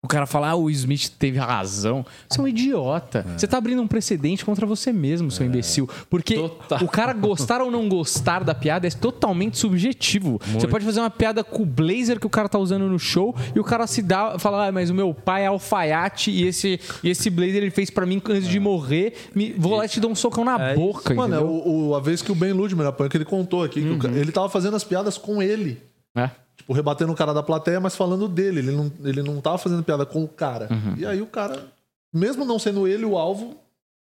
[0.00, 2.06] O cara fala, ah, o Smith teve razão.
[2.28, 3.26] Você é um idiota.
[3.36, 5.90] Você tá abrindo um precedente contra você mesmo, seu imbecil.
[6.08, 6.84] Porque Total.
[6.84, 10.40] o cara gostar ou não gostar da piada é totalmente subjetivo.
[10.52, 13.34] Você pode fazer uma piada com o blazer que o cara tá usando no show
[13.52, 16.78] e o cara se dá, fala, ah, mas o meu pai é alfaiate e esse,
[17.02, 19.14] e esse blazer ele fez pra mim antes de morrer.
[19.34, 21.52] Me, vou lá e te dar um socão na É boca, Mano, é entendeu?
[21.54, 23.98] o, o- a vez que o Ben Ludmer apanhou, que ele contou aqui, que o
[23.98, 25.82] ca- ele tava fazendo as piadas com ele.
[26.16, 26.30] É.
[26.68, 28.58] Tipo, rebatendo o cara da plateia, mas falando dele.
[28.60, 30.68] Ele não, ele não tava fazendo piada com o cara.
[30.70, 30.94] Uhum.
[30.98, 31.64] E aí o cara,
[32.12, 33.56] mesmo não sendo ele o alvo,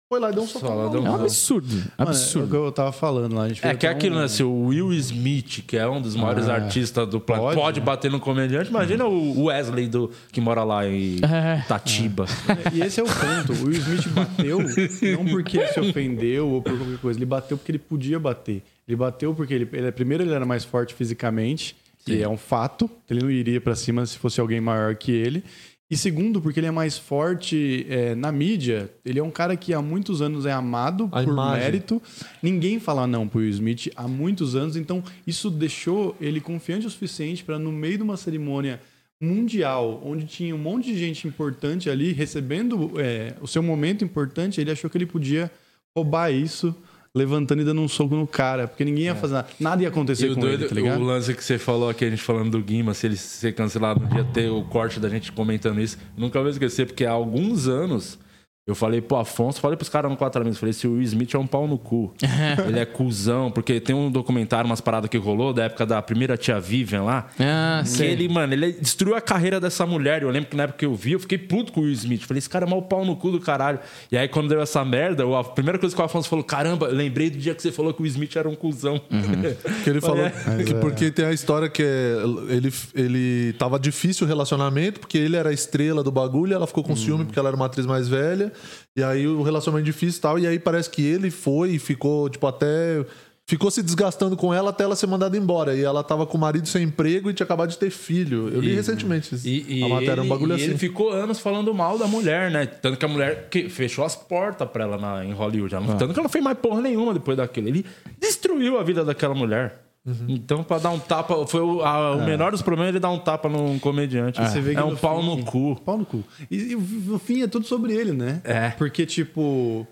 [0.08, 0.70] foi lá e deu um socão.
[0.88, 1.74] Um É um absurdo.
[1.74, 2.48] Mano, é o Absurdo.
[2.50, 3.42] que eu tava falando lá.
[3.44, 4.28] A gente É que é aquilo, um- né?
[4.28, 7.80] Se o Will Smith, que é um dos maiores Ah, artistas do planeta, pode, pode,
[7.80, 7.86] né?
[7.86, 11.64] bater no comediante, imagina o Wesley do, que mora lá em É.
[11.66, 12.26] Tatiba.
[12.72, 13.52] E esse é o ponto.
[13.64, 17.18] O Will Smith bateu não porque ele se ofendeu ou por qualquer coisa.
[17.18, 18.62] Ele bateu porque ele podia bater.
[18.86, 22.22] Ele bateu porque ele, ele- primeiro ele era mais forte fisicamente, que Sim.
[22.22, 22.90] é um fato.
[23.08, 25.42] Ele não iria pra cima se fosse alguém maior que ele.
[25.90, 28.90] E segundo, porque ele é mais forte é, na mídia.
[29.04, 31.62] Ele é um cara que há muitos anos é amado A por imagem.
[31.62, 32.02] mérito.
[32.42, 34.76] Ninguém fala não pro Will Smith há muitos anos.
[34.76, 38.80] Então, isso deixou ele confiante o suficiente para, no meio de uma cerimônia
[39.20, 44.60] mundial, onde tinha um monte de gente importante ali recebendo é, o seu momento importante,
[44.60, 45.50] ele achou que ele podia
[45.96, 46.74] roubar isso,
[47.16, 50.26] levantando e dando um soco no cara, porque ninguém ia fazer nada, nada ia acontecer
[50.26, 51.00] E o com doido, ele, tá ligado?
[51.00, 54.04] o lance que você falou aqui, a gente falando do Guima, se ele ser cancelado
[54.04, 57.68] um dia, ter o corte da gente comentando isso, nunca vou esquecer, porque há alguns
[57.68, 58.18] anos
[58.66, 61.34] eu falei pro Afonso, falei pros caras no Quatro Amigos, falei, se o Will Smith
[61.34, 62.14] é um pau no cu.
[62.66, 66.34] ele é cuzão, porque tem um documentário, umas paradas que rolou da época da primeira
[66.38, 67.26] tia Vivian lá.
[67.38, 68.10] Ah, Que sei.
[68.12, 70.22] ele, mano, ele destruiu a carreira dessa mulher.
[70.22, 72.22] Eu lembro que na época que eu vi, eu fiquei puto com o Will Smith.
[72.22, 73.78] Falei, esse cara é mal pau no cu do caralho.
[74.10, 76.94] E aí, quando deu essa merda, a primeira coisa que o Afonso falou: caramba, eu
[76.94, 78.98] lembrei do dia que você falou que o Will Smith era um cuzão.
[79.84, 80.24] Que ele falou
[80.64, 82.16] que porque tem a história que é,
[82.48, 86.82] ele, ele tava difícil o relacionamento, porque ele era a estrela do bagulho, ela ficou
[86.82, 88.52] com ciúme porque ela era uma atriz mais velha,
[88.96, 92.28] e aí o relacionamento difícil e tal, e aí parece que ele foi e ficou,
[92.28, 93.04] tipo, até.
[93.46, 95.76] Ficou se desgastando com ela até ela ser mandada embora.
[95.76, 98.48] E ela tava com o marido sem emprego e tinha acabado de ter filho.
[98.48, 100.64] Eu li E- recentemente isso, E, e a matéria, ele, um bagulho e assim.
[100.64, 102.64] ele ficou anos falando mal da mulher, né?
[102.64, 105.70] Tanto que a mulher que fechou as portas pra ela na, em Hollywood.
[105.72, 105.78] já.
[105.78, 107.68] Tanto que ela não fez mais porra nenhuma depois daquilo.
[107.68, 107.84] Ele
[108.18, 109.78] destruiu a vida daquela mulher.
[110.06, 110.26] Uhum.
[110.28, 113.10] Então, pra dar um tapa, foi o, a- o menor dos problemas é ele dar
[113.10, 114.38] um tapa num comediante.
[114.40, 115.80] Você vê que é um no pau fim- no cu.
[115.82, 116.22] Pau no cu.
[116.50, 118.40] E, e no fim é tudo sobre ele, né?
[118.44, 118.70] É.
[118.70, 119.86] Porque, tipo,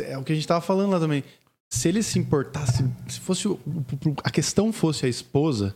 [0.00, 1.22] é o que a gente tava falando lá também.
[1.68, 3.46] Se ele se importasse, se fosse
[4.24, 5.74] a questão fosse a esposa,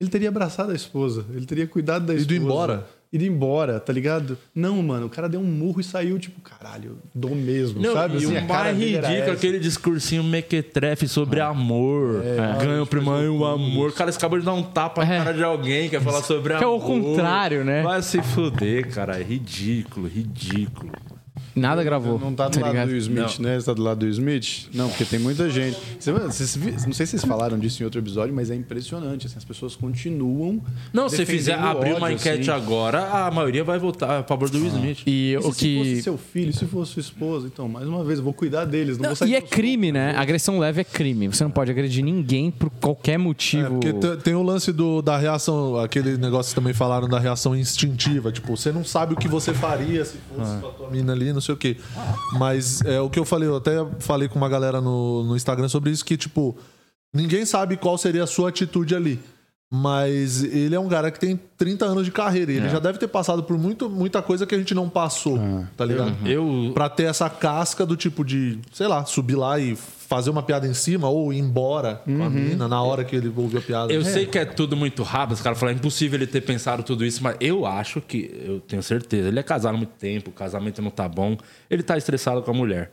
[0.00, 2.36] ele teria abraçado a esposa, ele teria cuidado da Ido esposa.
[2.44, 2.86] embora.
[3.14, 4.36] Ido embora, tá ligado?
[4.52, 8.14] Não, mano, o cara deu um murro e saiu, tipo, caralho, dou mesmo, Não, sabe?
[8.14, 9.32] e Assim, o cara mais ridículo, essa.
[9.32, 12.24] aquele discursinho mequetrefe sobre amor.
[12.60, 13.90] Ganha o primeiro o amor.
[13.90, 15.18] O cara acabou de dar um tapa na É.
[15.18, 16.76] cara de alguém, quer falar sobre Que é amor.
[16.76, 17.82] o contrário, né?
[17.84, 19.20] Vai se fuder, cara.
[19.20, 20.90] É ridículo, ridículo.
[21.54, 22.18] Nada gravou.
[22.18, 22.88] Não tá do lado ligado?
[22.88, 23.58] do Smith, né?
[23.60, 24.68] Você tá do lado do Smith?
[24.74, 25.76] Não, porque tem muita gente.
[25.98, 26.16] Vocês
[26.86, 29.26] não sei se vocês falaram disso em outro episódio, mas é impressionante.
[29.26, 30.60] assim, as pessoas continuam.
[30.92, 32.62] Não, se fizer abrir uma ódio, enquete assim.
[32.62, 35.02] agora, a maioria vai votar a favor do Will Smith.
[35.06, 35.78] E E o se que.
[35.78, 38.96] fosse seu filho, se fosse sua esposa, então, mais uma vez, eu vou cuidar deles.
[38.98, 40.14] Não, Não, vou sair e é crime, né?
[40.16, 41.28] Agressão leve é crime.
[41.28, 43.70] Você não pode agredir ninguém por qualquer É, motivo.
[43.80, 47.54] porque te- tem o lance do, da reação, aquele negócio que também falaram da reação
[47.56, 48.32] instintiva.
[48.32, 51.32] Tipo, você não sabe o que você faria se fosse com a tua mina ali,
[51.32, 51.76] não sei o quê.
[52.38, 55.68] Mas é o que eu falei, eu até falei com uma galera no, no Instagram
[55.68, 56.56] sobre isso, que, tipo,
[57.12, 59.20] ninguém sabe qual seria a sua atitude ali.
[59.70, 62.52] Mas ele é um cara que tem 30 anos de carreira.
[62.52, 65.36] E ele já deve ter passado por muito, muita coisa que a gente não passou,
[65.76, 66.14] tá ligado?
[66.24, 70.42] Eu, Pra ter essa casca do tipo de, sei lá, subir lá e fazer uma
[70.42, 73.62] piada em cima ou ir embora com a mina na hora que ele ouviu a
[73.62, 73.92] piada.
[73.92, 76.82] eu sei que é tudo muito rápido, os caras falam, é impossível ele ter pensado
[76.82, 80.30] tudo isso, mas eu acho que, eu tenho certeza, ele é casado há muito tempo,
[80.30, 81.36] o casamento não tá bom,
[81.70, 82.92] ele tá estressado com a mulher.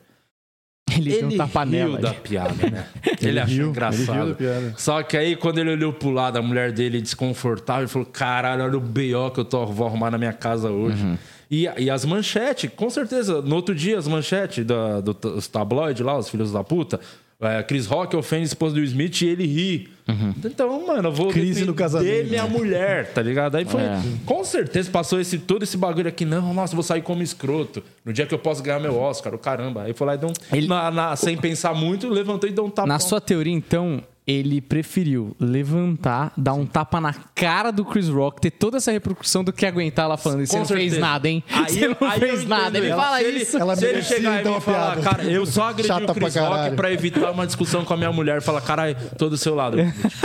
[0.94, 1.94] Ele, Ele tá panela.
[1.94, 2.86] riu da piada, né?
[3.22, 4.10] Ele, achou riu, engraçado.
[4.10, 4.74] ele riu da piada.
[4.78, 8.64] Só que aí, quando ele olhou pro lado, a mulher dele desconfortável, ele falou: caralho,
[8.64, 9.32] olha o B.O.
[9.32, 11.02] que eu tô, vou arrumar na minha casa hoje.
[11.02, 11.18] Uhum.
[11.52, 16.02] E, e as manchetes, com certeza, no outro dia, as manchetes da- do- dos tabloides
[16.06, 17.00] lá, os filhos da puta.
[17.44, 19.90] é, Chris Rock ofende a esposa do Smith e ele ri.
[20.08, 20.32] Uhum.
[20.46, 22.30] Então, mano, eu vou Crise casamento.
[22.30, 23.56] minha mulher, tá ligado?
[23.56, 24.00] Aí foi, É.
[24.28, 27.82] com certeza passou esse todo esse bagulho aqui, não, nossa, vou sair como escroto.
[28.06, 29.82] No dia que eu posso ganhar meu Oscar, o caramba.
[29.86, 32.64] Aí foi lá e deu um, Ele- na- na- sem pensar muito, levantou e deu
[32.64, 32.88] um tapa.
[32.88, 38.40] Na sua teoria, então, ele preferiu levantar, dar um tapa na cara do Chris Rock,
[38.40, 40.46] ter toda essa repercussão do que aguentar ela falando.
[40.46, 41.44] Você não fez nada, hein?
[41.52, 42.78] Aí Você não fez nada.
[42.78, 43.02] Ele ela.
[43.04, 43.58] fala Se ele- isso.
[43.58, 45.02] Ela Se ele chegar então, e me falar, piada.
[45.02, 47.98] cara, eu só agredi Chata o Chris pra Rock pra evitar uma discussão com a
[47.98, 49.78] minha mulher e falar, caralho, tô do seu lado.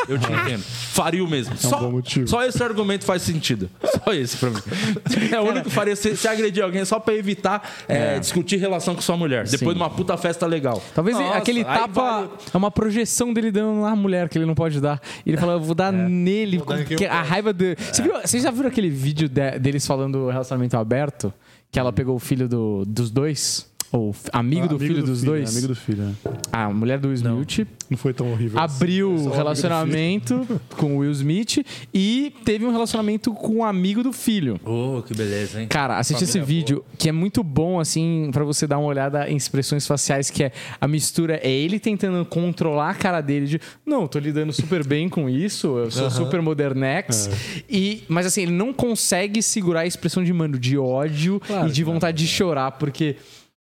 [0.08, 0.62] Eu te entendo.
[0.92, 1.56] Faria o mesmo.
[1.56, 2.26] Só, bom motivo.
[2.28, 3.68] só esse argumento faz sentido.
[4.04, 4.56] Só esse pra mim.
[5.32, 8.94] É o único que faria se, se agredir alguém só pra evitar é, discutir relação
[8.94, 9.46] com sua mulher.
[9.48, 10.82] Depois de uma puta festa legal.
[10.94, 14.54] Talvez Nossa, aquele tapa vale- é uma projeção dele dando na mulher que ele não
[14.54, 15.00] pode dar.
[15.24, 16.58] E ele fala, eu vou dar nele.
[16.58, 17.74] dar em quem porque a raiva de.
[17.76, 21.32] Você viu- Vocês já viram aquele vídeo de- deles falando relacionamento aberto?
[21.70, 23.68] Que ela pegou o filho do- dos dois?
[23.92, 25.50] Ou amigo do filho dos dois?
[25.50, 26.14] Amigo do filho, né?
[26.52, 28.58] A mulher do Will Smith Não foi tão horrível.
[28.60, 28.74] assim.
[28.76, 30.46] abriu do relacionamento
[30.76, 34.60] com o Will Smith e teve um relacionamento com o amigo do filho.
[34.64, 35.68] Oh, que beleza, hein?
[35.68, 39.36] Cara, assiste esse vídeo que é muito bom, assim, pra você dar uma olhada em
[39.36, 44.06] expressões faciais, que é a mistura, é ele tentando controlar a cara dele de não,
[44.06, 47.30] tô lidando super bem com isso, eu sou super modernex.
[47.68, 51.84] E, mas assim, ele não consegue segurar a expressão de, mano, de ódio e de
[51.84, 53.16] vontade de chorar, porque.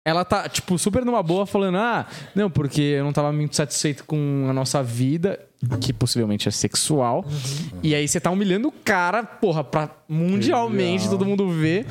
[0.08, 4.04] Ela tá, tipo, super numa boa, falando: Ah, não, porque eu não tava muito satisfeito
[4.06, 5.40] com a nossa vida,
[5.82, 7.26] que possivelmente é sexual.
[7.82, 11.88] E aí você tá humilhando o cara, porra, pra mundialmente todo mundo ver.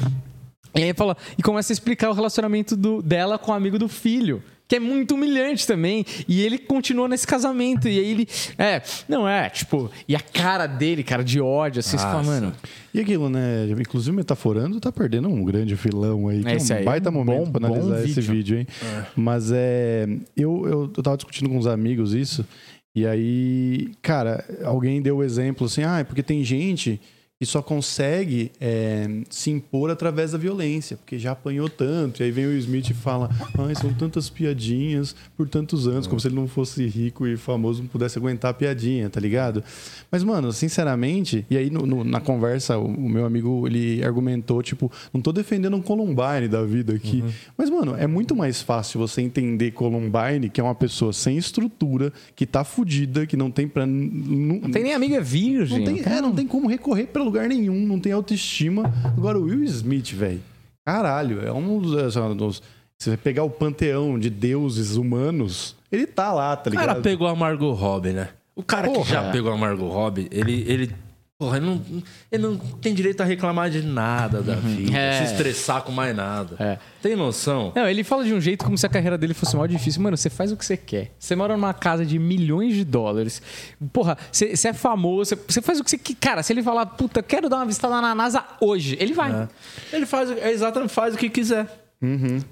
[0.76, 3.88] E aí fala, e começa a explicar o relacionamento do- dela com o amigo do
[3.88, 4.42] filho.
[4.74, 6.04] Que é muito humilhante também.
[6.26, 7.86] E ele continua nesse casamento.
[7.88, 8.28] E aí ele.
[8.58, 9.90] É, não é, tipo.
[10.08, 12.30] E a cara dele, cara, de ódio, assim, você fala, Nossa.
[12.30, 12.52] mano.
[12.92, 13.66] E aquilo, né?
[13.80, 16.42] Inclusive, metaforando, tá perdendo um grande filão aí.
[16.42, 18.58] Que é Esse um aí é baita um momento bom- pra analisar bom esse vídeo,
[18.58, 18.66] hein?
[19.16, 20.06] Mas é.
[20.36, 22.44] Eu, eu, eu tava discutindo com uns amigos isso.
[22.96, 27.00] E aí, cara, alguém deu o exemplo assim: ah, é porque tem gente
[27.40, 32.22] que só consegue é, se impor através da violência, porque já apanhou tanto.
[32.22, 36.20] E aí vem o Smith e fala: ai, são tantas piadinhas por tantos anos, como
[36.20, 39.64] se ele não fosse rico e famoso, não pudesse aguentar a piadinha, tá ligado?
[40.12, 44.62] Mas, mano, sinceramente, e aí no- no- na conversa, o, o meu amigo ele argumentou:
[44.62, 47.24] tipo, não tô defendendo um Columbine da vida aqui,
[47.58, 52.12] mas, mano, é muito mais fácil você entender Columbine, que é uma pessoa sem estrutura,
[52.36, 53.84] que tá fudida, que não tem pra.
[53.84, 55.78] Não, Não tem nem amiga virgem.
[55.78, 58.92] não tem, é, não tem como recorrer pra lugar nenhum, não tem autoestima.
[59.16, 60.40] Agora, o Will Smith, velho,
[60.84, 62.62] caralho, é um dos, é um dos-
[62.98, 66.86] Se você pegar o panteão de deuses humanos, ele tá lá, tá O ligado?
[66.86, 68.28] cara pegou a Margot Robbie, né?
[68.54, 69.06] O cara que Porra.
[69.10, 70.64] já pegou a Margot Robbie, ele.
[70.68, 70.94] ele
[71.36, 71.82] Porra, ele não,
[72.30, 75.18] ele não tem direito a reclamar de nada da vida, É.
[75.26, 76.54] se estressar com mais nada.
[76.60, 76.78] É.
[77.02, 77.72] Tem noção?
[77.74, 80.00] Não, ele fala de um jeito como se a carreira dele fosse mal difícil.
[80.00, 81.10] Mano, você faz o que você quer.
[81.18, 83.42] Você mora numa casa de milhões de dólares.
[83.92, 85.30] Porra, você, você é famoso.
[85.30, 86.14] Você, você faz o que você quer.
[86.20, 89.32] Cara, se ele falar, puta, quero dar uma visitada na NASA hoje, ele vai.
[89.32, 89.48] É.
[89.96, 91.66] Ele faz, é exatamente, faz o que quiser.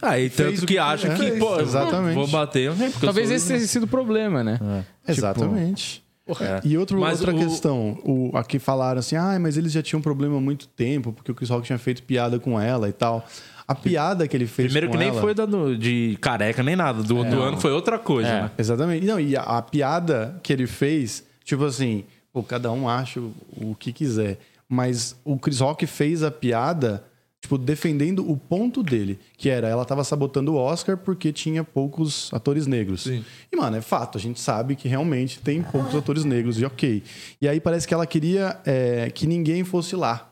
[0.00, 2.14] Aí, Fez tanto o que, que acha que, Fez, pô, exatamente.
[2.14, 2.70] vou bater.
[2.74, 2.88] né?
[2.90, 4.58] Porque eu Talvez esse tenha sido o problema, né?
[5.06, 6.01] Exatamente.
[6.40, 6.60] É.
[6.64, 10.00] E outro, Mas outra o- questão, o, aqui falaram assim, ah, mas eles já tinham
[10.00, 13.26] problema há muito tempo, porque o Chris Rock tinha feito piada com ela e tal.
[13.66, 16.62] A piada que ele fez Primeiro com que nem ela- foi da- do- de careca
[16.62, 17.02] nem nada.
[17.02, 18.42] Do outro ano foi outra coisa, É.
[18.42, 18.50] né?
[18.56, 19.04] Exatamente.
[19.06, 23.32] Não, e a, a piada que ele fez, tipo assim, pô, cada um acha o,
[23.56, 24.38] o que quiser.
[24.68, 27.02] Mas o Chris Rock fez a piada,
[27.42, 32.30] tipo, defendendo o ponto dele, que era ela tava sabotando o Oscar porque tinha poucos
[32.32, 33.02] atores negros.
[33.02, 33.24] Sim.
[33.50, 37.02] E, mano, é fato, a gente sabe que realmente tem poucos atores negros, e ok.
[37.40, 40.30] E aí parece que ela queria é, que ninguém fosse lá.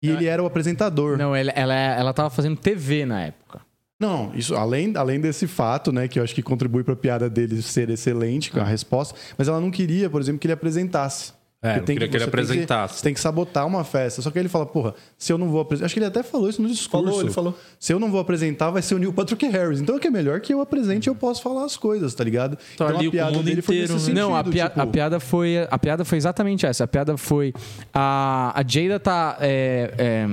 [0.00, 1.16] E ele era o apresentador.
[1.16, 3.60] Não, ela, ela, ela tava fazendo TV na época.
[4.00, 7.30] Não, isso além, além desse fato, né, que eu acho que contribui para a piada
[7.30, 11.32] dele ser excelente com a resposta, mas ela não queria, por exemplo, que ele apresentasse.
[11.64, 12.96] É, não queria que ele você tem apresentasse.
[12.96, 14.20] você tem que sabotar uma festa.
[14.20, 15.86] Só que ele fala, porra, se eu não vou apresentar.
[15.86, 17.06] Acho que ele até falou isso no discurso.
[17.06, 17.58] Falou, ele falou.
[17.78, 19.80] Se eu não vou apresentar, vai ser o Neil Patrick Harris.
[19.80, 22.24] Então é que é melhor que eu apresente e eu posso falar as coisas, tá
[22.24, 22.58] ligado?
[22.76, 24.20] Tá ali com o mundo inteiro, nesse né?
[24.20, 26.82] Não, a, sentido, pia- tipo, a piada foi a piada foi exatamente essa.
[26.82, 27.54] A piada foi
[27.94, 30.26] a, a Jada tá é, é,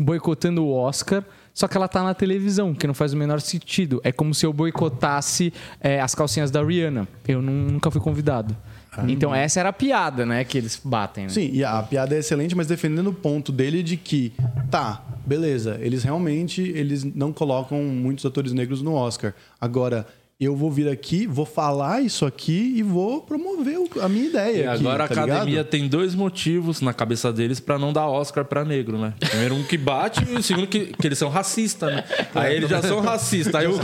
[0.00, 1.22] boicotando o Oscar.
[1.54, 4.00] Só que ela tá na televisão, que não faz o menor sentido.
[4.04, 7.08] É como se eu boicotasse é, as calcinhas da Rihanna.
[7.26, 8.56] Eu nu- nunca fui convidado.
[9.06, 10.44] Então essa era a piada, né?
[10.44, 11.24] Que eles batem.
[11.24, 11.30] Né?
[11.30, 14.32] Sim, e a piada é excelente, mas defendendo o ponto dele de que,
[14.70, 19.34] tá, beleza, eles realmente eles não colocam muitos atores negros no Oscar.
[19.60, 20.06] Agora,
[20.40, 24.56] eu vou vir aqui, vou falar isso aqui e vou promover a minha ideia.
[24.56, 25.66] E aqui, agora a tá academia ligado?
[25.66, 29.14] tem dois motivos na cabeça deles pra não dar Oscar pra negro, né?
[29.18, 32.04] Primeiro, um que bate e o segundo, que, que eles são racistas, né?
[32.36, 33.52] Aí eles já são racistas.
[33.52, 33.72] Aí o.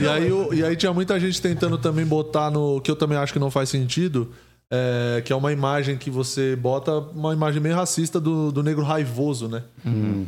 [0.00, 2.80] E aí, o- e aí tinha muita gente tentando também botar no.
[2.80, 4.32] que eu também acho que não faz sentido.
[4.70, 8.84] É, que é uma imagem que você bota, uma imagem meio racista do, do negro
[8.84, 9.62] raivoso, né?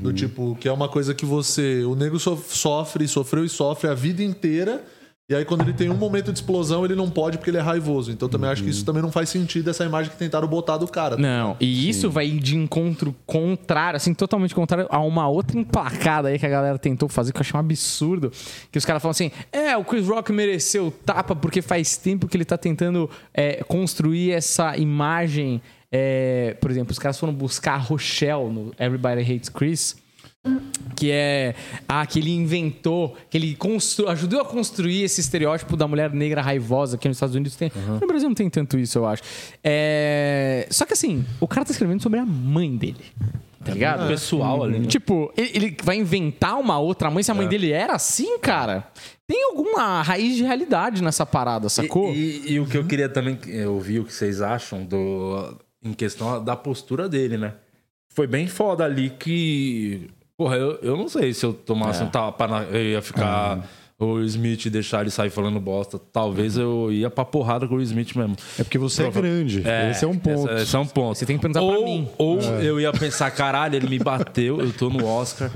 [0.01, 1.85] Do tipo, que é uma coisa que você.
[1.85, 4.85] O negro so- sofre, sofreu e sofre a vida inteira.
[5.33, 7.63] E aí, quando ele tem um momento de explosão, ele não pode porque ele é
[7.63, 8.13] raivoso.
[8.13, 10.87] Então, também acho que isso também não faz sentido, essa imagem que tentaram botar do
[10.87, 11.17] cara.
[11.17, 16.39] Não, e isso vai de encontro contrário, assim, totalmente contrário a uma outra emplacada aí
[16.39, 18.31] que a galera tentou fazer, que eu achei um absurdo.
[18.71, 22.37] Que os caras falam assim: é, o Chris Rock mereceu tapa porque faz tempo que
[22.37, 25.63] ele tá tentando é, construir essa imagem.
[25.91, 30.02] é, por exemplo, os caras foram buscar a Rochelle no Everybody Hates Chris.
[30.97, 31.55] Que é
[31.89, 36.43] ah, que ele inventou, que ele constru, ajudou a construir esse estereótipo da mulher negra
[36.43, 37.71] raivosa que nos Estados Unidos tem.
[38.01, 39.23] No Brasil não tem tanto isso, eu acho.
[39.63, 43.05] É, Só que assim, o cara tá escrevendo sobre a mãe dele.
[43.65, 44.09] Tá ligado?
[44.09, 44.81] pessoal ali.
[44.81, 44.87] né?
[44.87, 48.89] Tipo, ele, ele vai inventar uma outra mãe se a mãe dele era assim, cara?
[49.27, 52.13] Tem alguma raiz de realidade nessa parada, sacou?
[52.13, 55.93] E, e- e o que eu queria também ouvir o que vocês acham do em
[55.93, 57.55] questão da postura dele, né?
[58.09, 60.11] Foi bem foda ali que.
[60.43, 63.61] Porra, eu, eu não sei se eu tomasse um tapa, na- eu ia ficar.
[63.99, 65.97] O Smith e deixar ele sair falando bosta.
[65.97, 68.35] Talvez eu ia pra porrada com o Smith mesmo.
[68.59, 69.63] É porque você é grande.
[69.93, 70.51] Esse é um ponto.
[70.55, 71.17] Esse, é um ponto.
[71.17, 72.09] Você tem que perguntar ou, pra mim.
[72.19, 75.53] Ou eu ia pensar, caralho, ele me bateu, eu tô no Oscar.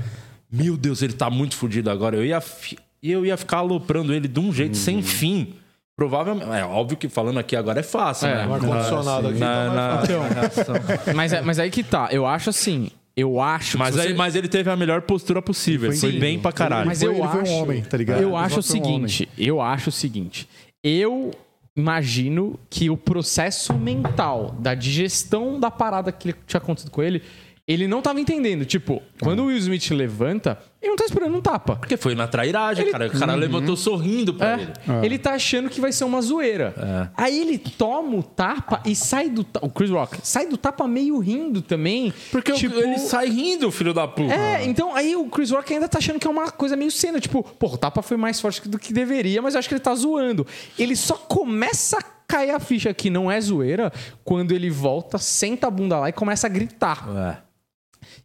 [0.49, 2.15] Meu Deus, ele tá muito fudido agora.
[2.15, 4.81] Eu ia, fi- eu ia ficar aloprando ele de um jeito Uhum.
[4.81, 5.53] sem fim.
[5.97, 6.49] Provavelmente.
[6.51, 8.47] É óbvio que falando aqui agora é fácil, É, né?
[8.47, 9.39] O ar-condicionado aqui.
[9.39, 10.73] Na- tá na- mais fácil.
[11.07, 11.13] na.
[11.13, 12.07] Mas, é- mas aí que tá.
[12.11, 12.91] Eu acho assim.
[13.17, 15.89] Eu acho que Mas, aí, você- mas ele teve a melhor postura possível.
[15.91, 16.85] Ele foi bem pra caralho.
[16.85, 18.21] Mas eu acho, foi um homem, tá ligado?
[18.21, 20.47] Eu Ele acho o foi um seguinte, eu acho o seguinte.
[20.83, 21.31] Eu
[21.75, 27.21] imagino que o processo mental da digestão da parada que tinha acontecido com ele,
[27.67, 28.65] ele não tava entendendo.
[28.65, 31.75] Tipo, quando o Will Smith levanta, ele não tá esperando um tapa.
[31.75, 33.07] Porque foi na trairagem, Ele- cara.
[33.07, 34.71] O cara levantou sorrindo pra ele.
[34.87, 37.11] É, Ele tá achando que vai ser uma zoeira.
[37.15, 40.87] Aí ele toma o tapa e sai do ta- o Chris Rock sai do tapa
[40.87, 42.13] meio rindo também.
[42.31, 44.33] Porque o- tipo, ele sai rindo, filho da puta.
[44.33, 47.19] É, então aí o Chris Rock ainda tá achando que é uma coisa meio cena.
[47.19, 49.81] Tipo, pô, o tapa foi mais forte do que deveria, mas eu acho que ele
[49.81, 50.45] tá zoando.
[50.77, 53.91] Ele só começa a cair a ficha que não é zoeira
[54.23, 57.07] quando ele volta, senta a bunda lá e começa a gritar.
[57.15, 57.46] É.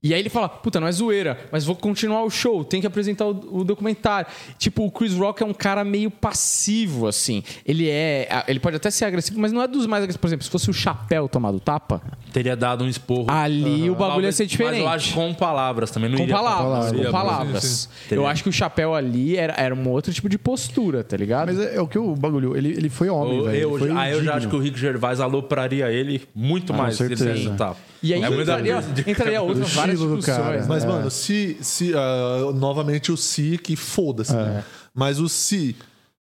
[0.05, 2.87] E aí ele fala, puta, não é zoeira, mas vou continuar o show, tem que
[2.89, 4.27] apresentar o, o documentário.
[4.59, 7.43] Tipo, o Chris Rock é um cara meio passivo, assim.
[7.65, 8.45] Ele é.
[8.49, 10.21] Ele pode até ser agressivo, mas não é dos mais agressivos.
[10.21, 13.27] Por exemplo, se fosse o chapéu tomado tapa, Teria dado um esporro.
[13.31, 14.73] ali o bagulho ia ser diferente.
[14.79, 16.11] Mas eu acho que com palavras também.
[16.11, 17.89] Não Com iria palavras, com palavras.
[18.09, 21.17] Sim, Eu acho que o chapéu ali era, era um outro tipo de postura, tá
[21.17, 21.47] ligado?
[21.47, 22.57] Mas é, é o que o bagulho.
[22.57, 23.87] Ele, ele foi homem, Eu, velho.
[23.87, 27.05] eu, ah, eu já acho que o Rick Gervais alopraria ele muito Ah, mais com
[27.17, 27.77] se ele tapa.
[28.03, 30.25] E aí É entraria, entraria outras várias discussões.
[30.37, 30.67] cara.
[30.67, 31.57] Mas, mano, se.
[31.61, 34.35] se ah, novamente o se que foda-se.
[34.35, 34.65] né?
[34.95, 35.77] Mas o se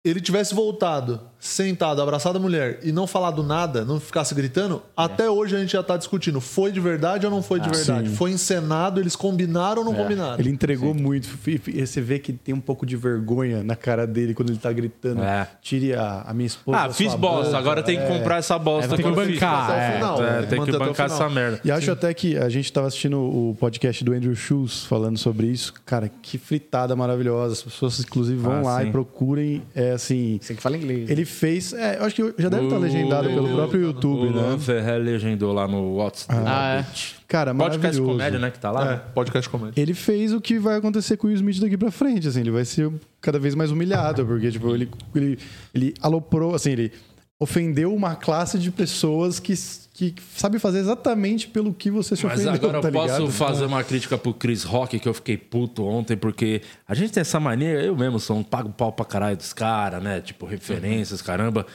[0.04, 5.28] ele tivesse voltado, sentado, abraçado a mulher e não falado nada, não ficasse gritando, até
[5.28, 6.40] hoje a gente já tá discutindo.
[6.40, 8.08] Foi de verdade ou não foi de verdade?
[8.08, 8.16] sim.
[8.16, 10.38] Foi encenado, eles combinaram ou não combinaram?
[10.38, 11.28] Ele entregou muito.
[11.46, 14.72] E você vê que tem um pouco de vergonha na cara dele quando ele tá
[14.72, 15.22] gritando.
[15.22, 15.46] É.
[15.60, 16.78] Tire a, a minha esposa.
[16.78, 17.44] Ah, fiz bosta.
[17.46, 17.58] boca.
[17.58, 18.94] Agora tem que comprar essa bosta.
[18.94, 19.34] É, tem que eu fiz.
[19.34, 19.92] bancar, é.
[19.92, 20.22] final.
[20.24, 20.46] É, né?
[20.46, 21.60] tem que bancar essa merda.
[21.62, 25.48] E acho até que a gente tava assistindo o podcast do Andrew Schultz falando sobre
[25.48, 25.74] isso.
[25.84, 27.52] Cara, que fritada maravilhosa.
[27.52, 28.88] As pessoas, inclusive, vão Ah, lá sim.
[28.88, 29.62] e procurem.
[29.74, 30.38] É assim.
[30.40, 31.10] Você que fala inglês.
[31.10, 31.72] Ele fez.
[31.72, 34.40] É, eu acho que já deve estar legendado pelo próprio YouTube, o né?
[34.40, 36.86] Luan Ferrer legendou lá no What's the Ah, é.
[37.28, 38.10] Cara, Podcast maravilhoso.
[38.12, 38.50] comédia, né?
[38.50, 38.92] Que tá lá.
[38.92, 39.80] É, podcast comédia.
[39.80, 42.50] Ele fez o que vai acontecer com o Will Smith daqui pra frente, assim, ele
[42.50, 45.38] vai ser cada vez mais humilhado, porque, tipo, ele, ele,
[45.74, 46.92] ele aloprou, assim, ele
[47.38, 49.54] ofendeu uma classe de pessoas que,
[49.92, 53.32] que sabe fazer exatamente pelo que você se Mas ofendeu, agora tá eu posso ligado?
[53.32, 57.20] fazer uma crítica pro Chris Rock, que eu fiquei puto ontem, porque a gente tem
[57.20, 60.20] essa mania, eu mesmo sou um pago pau pra caralho dos caras, né?
[60.20, 61.66] Tipo, referências, caramba.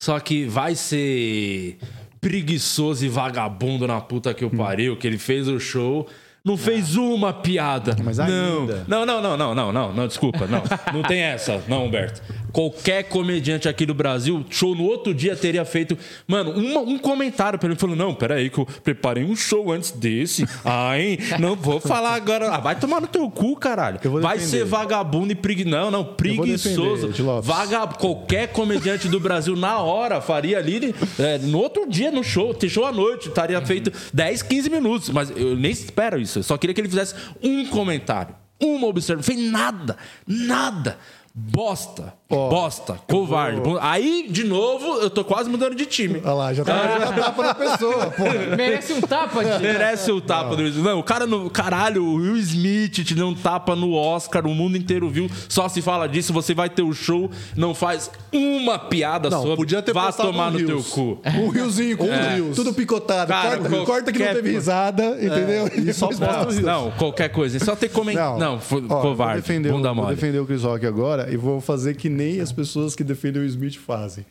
[0.00, 1.78] Só que vai ser
[2.20, 6.06] preguiçoso e vagabundo na puta que eu pariu, que ele fez o show.
[6.48, 7.94] Não fez uma piada.
[8.02, 8.26] Mas não.
[8.62, 8.84] ainda.
[8.88, 10.62] não, não, não, não, não, não, não, desculpa, não.
[10.94, 12.22] Não tem essa, não, Humberto.
[12.50, 17.58] Qualquer comediante aqui do Brasil, show no outro dia teria feito, mano, uma- um comentário
[17.58, 20.48] pra ele falando: Não, peraí, que eu preparei um show antes desse.
[20.64, 22.48] Ai, não vou falar agora.
[22.50, 24.00] Ah, vai tomar no teu cu, caralho.
[24.22, 25.76] Vai ser vagabundo e preguiçoso.
[25.76, 26.94] Não, não, preguiçoso.
[26.94, 27.46] defender, de Lopes.
[27.46, 27.86] Vaga...
[27.88, 30.94] Qualquer comediante do Brasil, na hora, faria ali.
[31.18, 35.10] é, no outro dia, no show, show à noite, estaria feito 10, 15 minutos.
[35.10, 36.37] Mas eu nem espero isso.
[36.42, 38.34] Só queria que ele fizesse um comentário.
[38.60, 39.34] Uma observação.
[39.34, 39.96] Fez nada.
[40.26, 40.98] Nada.
[41.40, 42.12] Bosta.
[42.28, 42.98] bosta.
[43.08, 43.60] Covarde.
[43.80, 46.20] Aí, de novo, eu tô quase mudando de time.
[46.24, 48.56] Olha lá, já tá já tapa na pessoa, porra.
[48.56, 49.58] Merece um tapa, de...
[49.62, 50.84] Merece o tapa do Will Smith.
[50.84, 51.48] Não, o cara no.
[51.48, 55.30] Caralho, o Will Smith te deu um tapa no Oscar, o mundo inteiro viu.
[55.48, 59.56] Só se fala disso, você vai ter o show, não faz uma piada Não, sobre.
[59.56, 61.20] podia ter Vá tomar um no teu cu.
[61.24, 62.38] Um riozinho com É.
[62.54, 63.28] tudo picotado.
[63.28, 65.68] Cara, corta, corta que não teve risada, entendeu?
[65.74, 66.48] E só posta.
[66.48, 66.60] o.
[66.62, 67.56] Não, qualquer coisa.
[67.56, 68.38] É só ter comentado.
[68.38, 69.34] Não, foi Ó, covarde.
[69.34, 70.16] Vou defender, bunda o- vou mole.
[70.16, 73.44] defender o Chris Rock agora e vou fazer que nem as pessoas que defendem o
[73.44, 74.24] Smith fazem.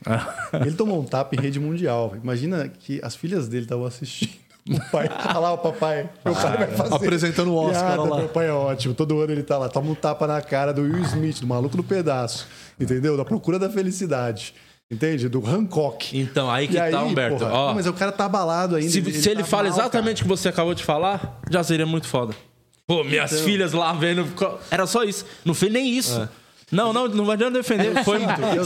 [0.66, 2.16] Ele tomou um tapa em rede mundial.
[2.22, 4.32] Imagina que as filhas dele estavam assistindo.
[4.70, 6.10] O pai, olha lá o papai.
[6.26, 6.94] Meu pai vai fazer.
[6.96, 8.18] Apresentando o Oscar, Piada, lá.
[8.18, 8.94] Meu pai é ótimo.
[8.94, 9.70] Todo ano ele tá lá.
[9.70, 12.46] Toma um tapa na cara do Will Smith, do maluco do pedaço.
[12.78, 13.16] Entendeu?
[13.16, 14.54] Da procura da felicidade.
[14.92, 15.30] Entende?
[15.30, 16.18] Do Hancock.
[16.20, 17.38] Então, aí que E tá, Humberto.
[17.38, 18.92] porra, Ó, não, mas o cara tá abalado ainda.
[18.92, 21.86] se se ele, tá fala mal, exatamente o que você acabou de falar, já seria
[21.86, 22.36] muito foda.
[22.86, 23.46] Pô, minhas Então.
[23.46, 24.28] filhas lá vendo.
[24.70, 25.26] Era só isso.
[25.46, 26.20] Não fez nem isso.
[26.22, 26.28] É.
[26.70, 27.94] Não, não, não adianta defender.
[28.04, 28.20] Foi,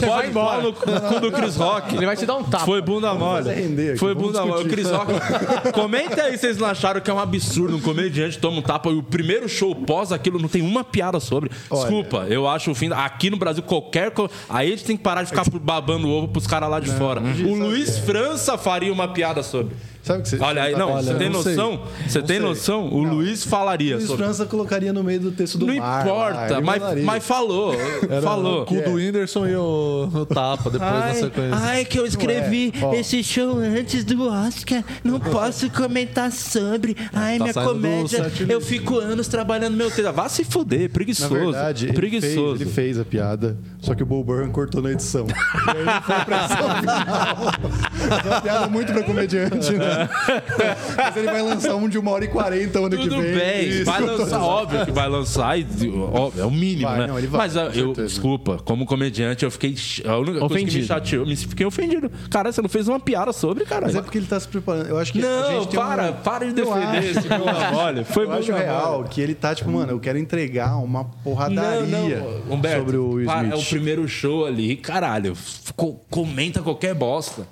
[0.04, 0.86] pode embora no cu
[1.20, 1.94] do Chris Rock.
[1.94, 2.64] Ele vai te dar um tapa.
[2.64, 3.48] Foi bunda mole.
[3.48, 4.64] render Foi bunda mole.
[4.66, 4.68] O.
[4.68, 5.12] Chris Rock.
[5.72, 7.76] Comenta aí se vocês não acharam que é um absurdo.
[7.76, 11.20] Um comediante toma um tapa e o primeiro show pós aquilo não tem uma piada
[11.20, 11.48] sobre.
[11.70, 12.90] Desculpa, eu acho o fim.
[12.92, 14.10] Aqui no Brasil, qualquer.
[14.10, 16.80] co- Aí a gente tem que parar de ficar babando o ovo pros caras lá
[16.80, 17.20] de fora.
[17.20, 19.76] O Luiz França faria uma piada sobre.
[20.02, 20.38] Sabe o que você.
[20.40, 21.54] Olha aí, não, Olha, você tem não sei.
[21.54, 21.82] noção?
[22.08, 22.46] Você Não tem sei.
[22.46, 22.88] noção?
[22.88, 24.24] O Luiz falaria Luiz sobre.
[24.24, 26.04] França colocaria no meio do texto do Não mar.
[26.04, 27.72] importa, lá, ele mas, mas falou.
[28.10, 28.62] Era falou.
[28.62, 31.56] o cu do Whindersson e o, o tapa depois da sequência.
[31.56, 32.92] ai, que eu escrevi Ó.
[32.94, 34.82] esse show antes do Oscar.
[35.04, 36.96] Não posso comentar sobre.
[37.12, 38.32] Ai, Tá minha comédia.
[38.48, 40.12] Eu fico anos trabalhando meu texto.
[40.12, 41.32] Vá se fuder, Na preguiçoso.
[41.32, 42.62] verdade, ele fez, preguiçoso.
[42.62, 45.26] ele fez a piada, só que o Bo Burnham cortou na edição.
[45.72, 48.22] E aí não foi pra edição final.
[48.22, 49.91] É uma piada muito pra comediante, né?
[50.96, 53.34] Mas ele vai lançar um de uma hora e quarenta ano Tudo que vem.
[53.34, 55.66] bem, Isso, vai lançar, óbvio que vai lançar, e,
[56.12, 57.06] óbvio, é o mínimo, Vai, né?
[57.06, 58.06] não, ele vai, Mas eu, certeza.
[58.06, 59.74] desculpa, como comediante, eu fiquei.
[60.06, 60.86] A única coisa que me Ofendido.
[60.86, 62.10] chateou, me fiquei ofendido.
[62.30, 63.86] Cara, você não fez uma piada sobre, cara.
[63.86, 64.88] Mas é porque ele tá se preparando.
[64.88, 66.12] Eu acho que a Não, gente tem para, um...
[66.14, 68.04] para de defender esse bunda mole.
[68.04, 72.18] Foi Eu acho bunda real que ele tá tipo, mano, eu quero entregar uma porradaria
[72.18, 73.52] Não, não, Humberto, sobre o Will para, Smith.
[73.54, 75.34] é o primeiro show ali, caralho.
[75.76, 77.46] co- comenta qualquer bosta.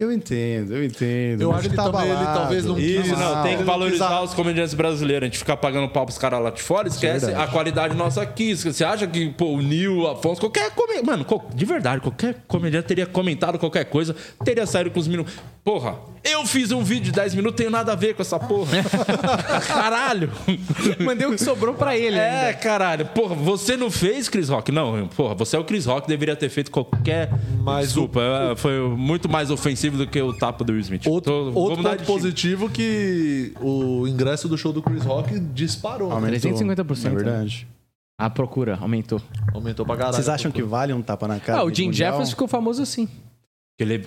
[0.00, 1.40] Eu entendo, eu entendo.
[1.42, 4.72] Eu acho que tá também ele talvez não Isso, não, tem que valorizar os comediantes
[4.72, 5.24] brasileiros.
[5.24, 7.48] A gente ficar pagando pau pros caras lá de fora, esquece Verdade.
[7.48, 8.54] a qualidade nossa aqui.
[8.54, 11.04] Você acha que, pô, o Nil, o Afonso, qualquer comediante.
[11.04, 15.34] Mano, de verdade, qualquer comediante teria comentado qualquer coisa, teria saído com os minutos.
[15.64, 18.70] Porra, eu fiz um vídeo de 10 minutos, tenho nada a ver com essa porra.
[19.66, 20.30] caralho.
[21.00, 22.54] Mandei o que sobrou pra ele É, ainda.
[22.54, 23.04] caralho.
[23.06, 24.70] Porra, você não fez Chris Rock?
[24.70, 27.30] Não, porra, você é o Chris Rock, deveria ter feito qualquer.
[27.62, 28.20] Mas Desculpa,
[28.52, 31.06] é, foi muito mais ofensivo do que o tapa do Will Smith.
[31.06, 36.08] Outro, Tô- vou outro ponto positivo que o ingresso do show do Chris Rock disparou.
[36.08, 36.14] né?
[36.16, 36.50] Aumentou.
[36.52, 37.06] 350%.
[37.06, 37.68] É verdade.
[38.20, 39.22] A procura aumentou.
[39.54, 40.14] Aumentou pra caralho.
[40.16, 41.60] Vocês acham que vale um tapa na cara?
[41.60, 42.12] Ah, o Jim Mundial?
[42.12, 43.08] Jeffers ficou famoso assim.
[43.78, 44.04] Ele,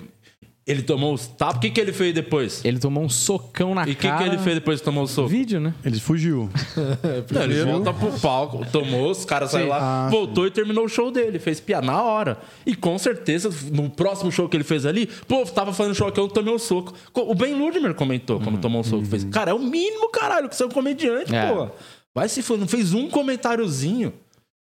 [0.66, 1.56] ele tomou os tapas.
[1.56, 2.64] O que, que ele fez depois?
[2.64, 4.18] Ele tomou um socão na E o que, cara.
[4.18, 5.28] que ele fez depois que tomou o soco?
[5.28, 5.74] Vídeo, né?
[5.84, 6.48] Ele fugiu.
[7.32, 10.88] Não, ele volta pro palco, tomou, os caras saíram lá, Ah, voltou e terminou o
[10.88, 11.38] show dele.
[11.40, 12.38] Fez piada na hora.
[12.64, 16.20] E com certeza, no próximo show que ele fez ali, pô, tava fazendo show aqui,
[16.20, 16.92] eu tomei um soco.
[17.12, 19.04] O Ben Ludmer comentou quando tomou um soco.
[19.04, 21.52] Fez, cara, é o mínimo, caralho, que você é um comediante, É.
[21.52, 21.68] pô.
[22.14, 24.12] Vai se for, não fez um comentáriozinho.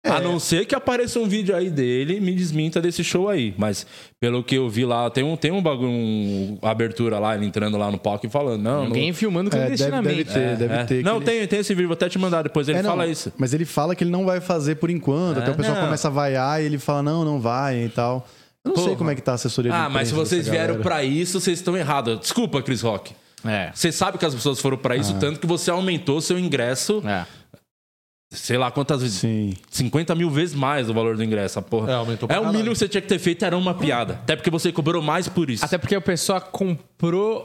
[0.08, 3.54] A não ser que apareça um vídeo aí dele e me desminta desse show aí.
[3.56, 3.86] Mas
[4.20, 7.46] pelo que eu vi lá, tem um, tem um bagulho, um, uma abertura lá, ele
[7.46, 8.86] entrando lá no palco e falando, não, não.
[8.86, 10.24] Alguém filmando É, deve, clandestinamente.
[10.24, 10.84] deve ter, deve É.
[10.84, 11.04] ter.
[11.04, 12.68] Não, ele- tem, tem esse vídeo, vou até te mandar depois.
[12.68, 13.32] Ele É, não, fala isso.
[13.36, 15.38] Mas ele fala que ele não vai fazer por enquanto.
[15.38, 15.84] até É, o pessoal não.
[15.84, 18.26] começa a vaiar e ele fala, não, não vai e tal.
[18.64, 18.96] Eu não sei Porra.
[18.96, 21.58] como é que tá a assessoria de Ah, mas se vocês vieram pra isso, vocês
[21.58, 22.18] estão errados.
[22.20, 23.12] Desculpa, Chris Rock.
[23.44, 23.70] É.
[23.72, 27.24] Você sabe que as pessoas foram pra isso, tanto que você aumentou seu ingresso, É.
[28.30, 29.18] sei lá quantas vezes.
[29.18, 29.54] Sim.
[29.70, 31.92] 50 mil vezes mais o valor do ingresso, a porra.
[31.92, 32.58] É, aumentou pra É o caralho.
[32.58, 34.14] mínimo que você tinha que ter feito, era uma piada.
[34.14, 35.64] Até porque você cobrou mais por isso.
[35.64, 36.84] Até porque a pessoa comprou,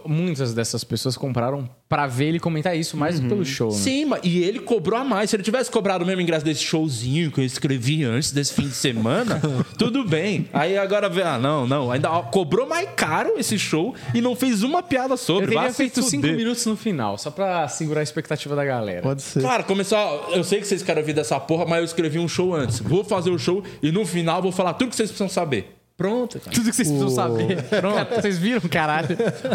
[0.05, 3.69] muitas dessas pessoas compraram pra ver ele comentar isso mais do que pelo show.
[3.69, 3.77] Né?
[3.77, 5.29] Sim, mas e ele cobrou a mais.
[5.29, 8.67] Se ele tivesse cobrado o mesmo ingresso desse showzinho que eu escrevi antes desse fim
[8.67, 9.41] de semana,
[9.77, 10.47] tudo bem.
[10.53, 11.91] Aí agora vê, ah, não, não.
[11.91, 15.53] Ainda ó, cobrou mais caro esse show e não fez uma piada sobre.
[15.53, 16.37] Eu teria feito cinco fuder.
[16.37, 19.01] minutos no final, só pra segurar a expectativa da galera.
[19.01, 19.41] Pode ser.
[19.41, 19.99] Cara, começar.
[20.31, 22.79] Eu sei que vocês querem ouvir dessa porra, mas eu escrevi um show antes.
[22.79, 25.80] Vou fazer o show e no final vou falar tudo que vocês precisam saber.
[26.01, 26.51] Pronto, cara.
[26.55, 27.61] Tudo que vocês precisam saber.
[27.79, 29.09] Pronto, vocês viram, caralho.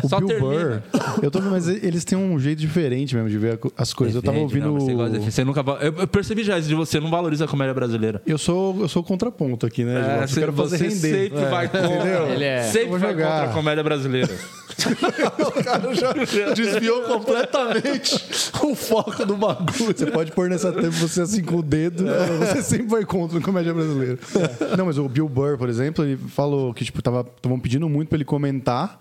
[0.05, 0.83] O Só Bill termina.
[0.93, 4.15] Burr, eu tô mas eles têm um jeito diferente mesmo de ver as coisas.
[4.15, 4.67] Eu tava ouvindo.
[4.67, 7.49] não, você, gosta de- você nunca eu, percebi já isso de você, não valoriza a
[7.49, 8.23] comédia brasileira.
[8.25, 10.01] Eu sou, eu sou contraponto aqui, né?
[10.01, 10.21] João?
[10.23, 11.31] eu você, quero fazer você render.
[11.31, 12.33] sempre vai contra.
[12.33, 13.31] Ele é- Sempre vai jogar.
[13.31, 14.31] contra a comédia brasileira.
[14.77, 18.15] O cara já desviou completamente
[18.63, 19.95] o foco do bagulho.
[19.97, 22.05] Você pode pôr nessa tampa você assim com o dedo,
[22.39, 24.19] você sempre vai contra a comédia brasileira.
[24.77, 28.09] Não, mas o Bill Burr, por exemplo, ele falou que, tipo, tava, estavam pedindo muito
[28.11, 29.01] pra ele comentar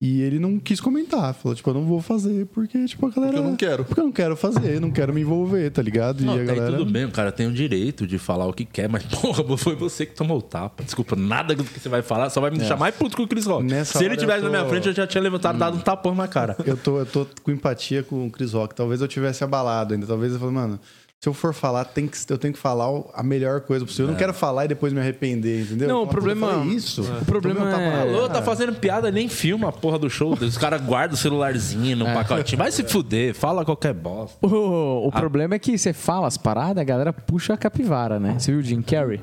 [0.00, 1.34] e ele não quis comentar.
[1.34, 3.32] Falou, tipo, eu não vou fazer porque, tipo, a galera...
[3.32, 3.84] Porque eu não quero.
[3.84, 6.22] Porque eu não quero fazer, não quero me envolver, tá ligado?
[6.22, 6.76] Não, e a tá galera...
[6.76, 9.74] tudo bem, o cara tem o direito de falar o que quer, mas porra, foi
[9.74, 10.84] você que tomou o tapa.
[10.84, 13.26] Desculpa, nada do que você vai falar só vai me deixar mais puto que o
[13.26, 13.64] Chris Rock.
[13.64, 15.76] Nessa Se ele tivesse eu na minha tô- frente, eu já tinha levantado e dado
[15.76, 16.56] um tapão na cara.
[16.64, 18.74] Eu tô, eu tô com empatia com o Chris Rock.
[18.74, 20.06] Talvez eu tivesse abalado ainda.
[20.06, 20.78] Talvez eu falei, mano,
[21.18, 24.06] se eu for falar, tem que, eu tenho que falar a melhor coisa possível.
[24.06, 25.88] Eu não quero falar e depois me arrepender, entendeu?
[25.88, 27.02] Não, o problema- "Pô, eu falei isso.
[27.02, 30.34] o problema tá é- Alô, tá cara." fazendo piada, nem filma a porra do show.
[30.34, 32.14] Os caras guardam o celularzinho no É.
[32.14, 32.58] pacotinho.
[32.58, 34.36] Vai se fuder, fala qualquer bosta.
[34.46, 38.36] O, o problema é que você fala as paradas, a galera puxa a capivara, né?
[38.38, 39.20] Você viu o Jim Carrey?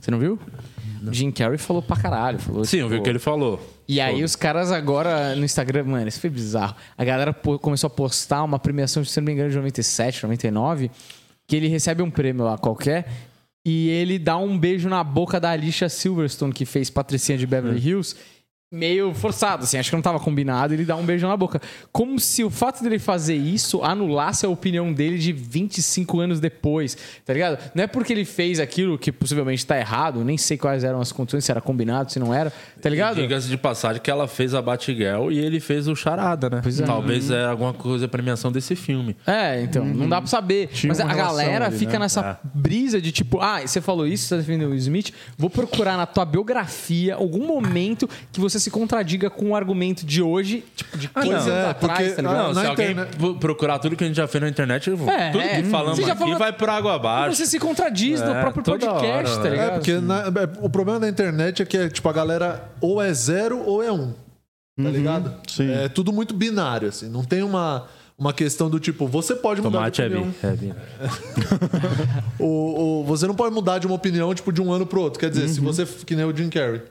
[0.00, 0.38] Você não viu?
[1.10, 2.38] Jim Carrey falou pra caralho.
[2.38, 3.60] Falou, Sim, eu vi o tipo, que ele falou.
[3.88, 6.76] E aí os caras agora no Instagram, mano, isso foi bizarro.
[6.96, 10.90] A galera pô- começou a postar uma premiação, se não me engano, de 97, 99,
[11.46, 13.08] que ele recebe um prêmio lá qualquer
[13.64, 17.78] e ele dá um beijo na boca da Alicia Silverstone, que fez Patricinha de Beverly
[17.86, 18.16] Hills.
[18.72, 21.60] Meio forçado, assim, acho que não tava combinado, ele dá um beijo na boca.
[21.92, 26.96] Como se o fato dele fazer isso anulasse a opinião dele de 25 anos depois,
[27.22, 27.58] tá ligado?
[27.74, 31.12] Não é porque ele fez aquilo que possivelmente tá errado, nem sei quais eram as
[31.12, 32.50] condições, se era combinado, se não era,
[32.80, 33.16] tá ligado?
[33.16, 36.60] Diga-se de passagem que ela fez a Batgirl e ele fez o Charada, né?
[36.62, 36.84] Pois é.
[36.86, 39.14] Talvez é alguma coisa premiação desse filme.
[39.26, 40.68] É, então, não dá pra saber.
[40.68, 41.98] Tinha Mas a galera ali, fica né?
[42.00, 45.98] nessa brisa de tipo, ah, você falou isso, você tá defendendo o Smith, vou procurar
[45.98, 50.96] na tua biografia algum momento que você se contradiga com o argumento de hoje, tipo,
[50.96, 51.32] de 15 não.
[51.34, 52.36] anos É, atrás, porque- tá ligado?
[52.36, 54.96] Ah, Não, se alguém internet- procurar tudo que a gente já fez na internet, É,
[54.96, 55.10] tudo
[55.42, 55.62] é.
[55.62, 57.36] que falamos Você já aqui falou- vai por água abaixo.
[57.36, 59.50] Você se contradiz no É, próprio podcast, hora, tá né?
[59.50, 59.68] ligado?
[59.68, 63.02] É, porque na- é, o problema da internet é que é, tipo, a galera ou
[63.02, 64.12] é zero ou é um.
[64.82, 65.34] Tá ligado?
[65.48, 65.70] sim.
[65.70, 67.06] É tudo muito binário, assim.
[67.08, 67.86] Não tem uma,
[68.18, 70.30] uma questão do tipo, você pode mudar Tomate de é opinião.
[70.30, 70.46] bi.
[70.46, 70.74] É bi.
[72.38, 72.48] ou,
[72.98, 75.20] ou você não pode mudar de uma opinião, tipo, de um ano pro outro.
[75.20, 76.82] Quer dizer, se você, que nem o Jim Carrey,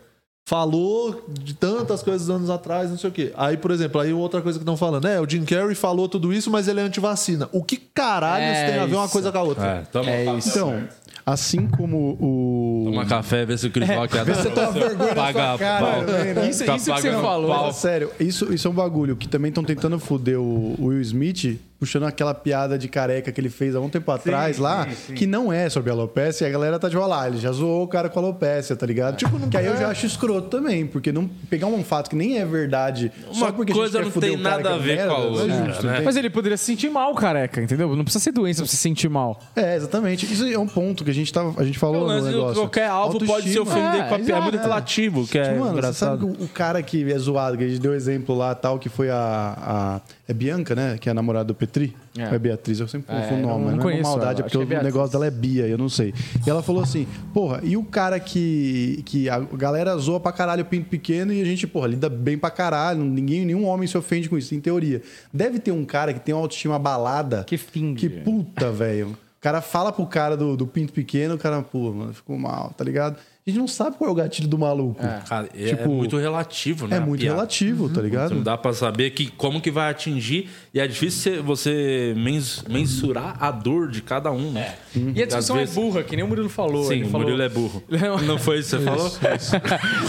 [0.45, 3.31] falou de tantas coisas anos atrás, não sei o quê.
[3.35, 6.33] Aí, por exemplo, aí outra coisa que estão falando, é, o Jim Carrey falou tudo
[6.33, 7.47] isso, mas ele é antivacina.
[7.51, 9.65] O que caralhos É tem a ver uma coisa com a outra?
[9.65, 10.49] É, toma É isso.
[10.49, 10.83] Então,
[11.25, 12.83] assim como o...
[12.85, 16.05] Toma café, vê se o Chris Rock é Você tá vergonha na Paga cara, pau.
[16.05, 16.49] também, né?
[16.49, 17.47] Isso, Tá isso que você falou.
[17.47, 17.71] pau.
[17.73, 21.59] Sério, isso, isso é um bagulho que também estão tentando foder o, o Will Smith,
[21.81, 25.51] puxando aquela piada de careca que ele fez há um tempo atrás lá, que não
[25.51, 28.07] é sobre alopecia, e a galera tá de olha lá, ele já zoou o cara
[28.07, 29.15] com alopecia, tá ligado?
[29.17, 32.37] Tipo, que aí eu já acho escroto também, porque não pegar um fato que nem
[32.37, 35.07] é verdade, só Uma porque coisa a gente não tem nada é a ver merda,
[35.07, 36.01] com a não é outra, justo, né?
[36.05, 37.95] Mas ele poderia se sentir mal, careca, entendeu?
[37.95, 39.39] Não precisa ser doença pra se sentir mal.
[39.55, 40.31] É, exatamente.
[40.31, 42.55] Isso é um ponto que a gente, tava, a gente falou Não, no negócio.
[42.61, 43.61] qualquer alvo pode se Autoestima.
[43.89, 44.31] ofender É, com a piada.
[44.33, 44.67] É muito exato.
[44.69, 46.19] apelativo, que é Tipo, mano, você engraçado.
[46.21, 48.77] sabe que o, o cara que é zoado, que a gente deu exemplo lá tal,
[48.77, 49.55] que foi a.
[49.57, 50.01] a
[50.31, 50.97] é Bianca, né?
[50.99, 51.95] Que é a namorada do Petri?
[52.17, 52.23] É.
[52.23, 52.79] É Beatriz?
[52.79, 54.73] Eu sempre É, confundo o não- nome, não mas não é maldade, ela, é porque
[54.75, 56.13] é o negócio dela é Bia, eu não sei.
[56.45, 59.03] E ela falou assim: porra, e o cara que.
[59.05, 62.37] que a galera zoa pra caralho o pinto pequeno e a gente, porra, lida bem
[62.37, 65.01] pra caralho, ninguém, nenhum homem se ofende com isso, em teoria.
[65.33, 67.43] Deve ter um cara que tem uma autoestima abalada.
[67.45, 67.95] Que finge.
[67.95, 69.07] Que puta, velho.
[69.09, 72.71] O cara fala pro cara do, do pinto pequeno, o cara, pô, mano, ficou mal,
[72.77, 73.15] tá ligado?
[73.45, 75.01] A gente não sabe qual é o gatilho do maluco.
[75.27, 76.97] Cara, é, Tipo, é muito relativo, né?
[76.97, 78.35] É muito relativo, tá ligado?
[78.35, 80.47] Não dá pra saber que, como que vai atingir.
[80.73, 84.75] E é difícil você- você mens- mensurar a dor de cada um, né?
[84.95, 86.85] E a discussão vezes- é burra, que nem o Murilo falou.
[86.85, 87.25] Sim, Ele o falou...
[87.27, 87.83] Murilo é burro.
[88.25, 88.37] Não.
[88.37, 89.11] Foi isso que você falou?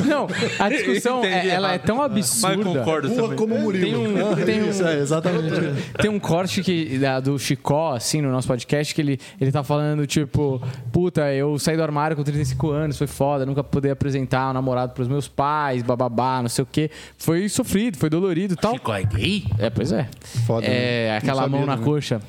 [0.06, 0.28] Não,
[0.60, 2.62] a discussão é, ela é tão Mas absurda.
[2.64, 3.36] concordo Burra também.
[3.36, 3.84] como o Murilo.
[3.84, 5.82] Tem um, tem, um, Isso, é, exatamente.
[6.00, 9.64] tem um corte que, da- do Chicó, assim, no nosso podcast, que ele, ele tá
[9.64, 14.50] falando, tipo, puta, eu saí do armário com 35 anos, foi foda, nunca poder apresentar
[14.50, 16.88] um namorado pros meus pais, bababá, não sei o quê.
[17.18, 18.74] Foi sofrido, foi dolorido e tal.
[18.74, 19.44] Chico é gay?
[19.58, 20.06] É, pois é.
[20.46, 21.16] Foda, É, né?
[21.16, 21.92] aquela sabia mão na também.
[21.92, 22.20] coxa.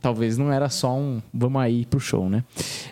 [0.00, 2.44] Talvez não era só um vamos aí pro show, né?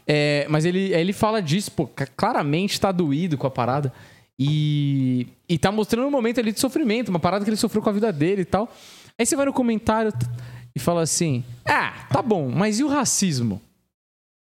[0.07, 3.93] É, mas ele, ele fala disso, pô, claramente tá doído com a parada.
[4.39, 7.91] E, e tá mostrando um momento ali de sofrimento, uma parada que ele sofreu com
[7.91, 8.69] a vida dele e tal.
[9.19, 10.13] Aí você vai no comentário
[10.75, 13.61] e fala assim: Ah, tá bom, mas e o racismo?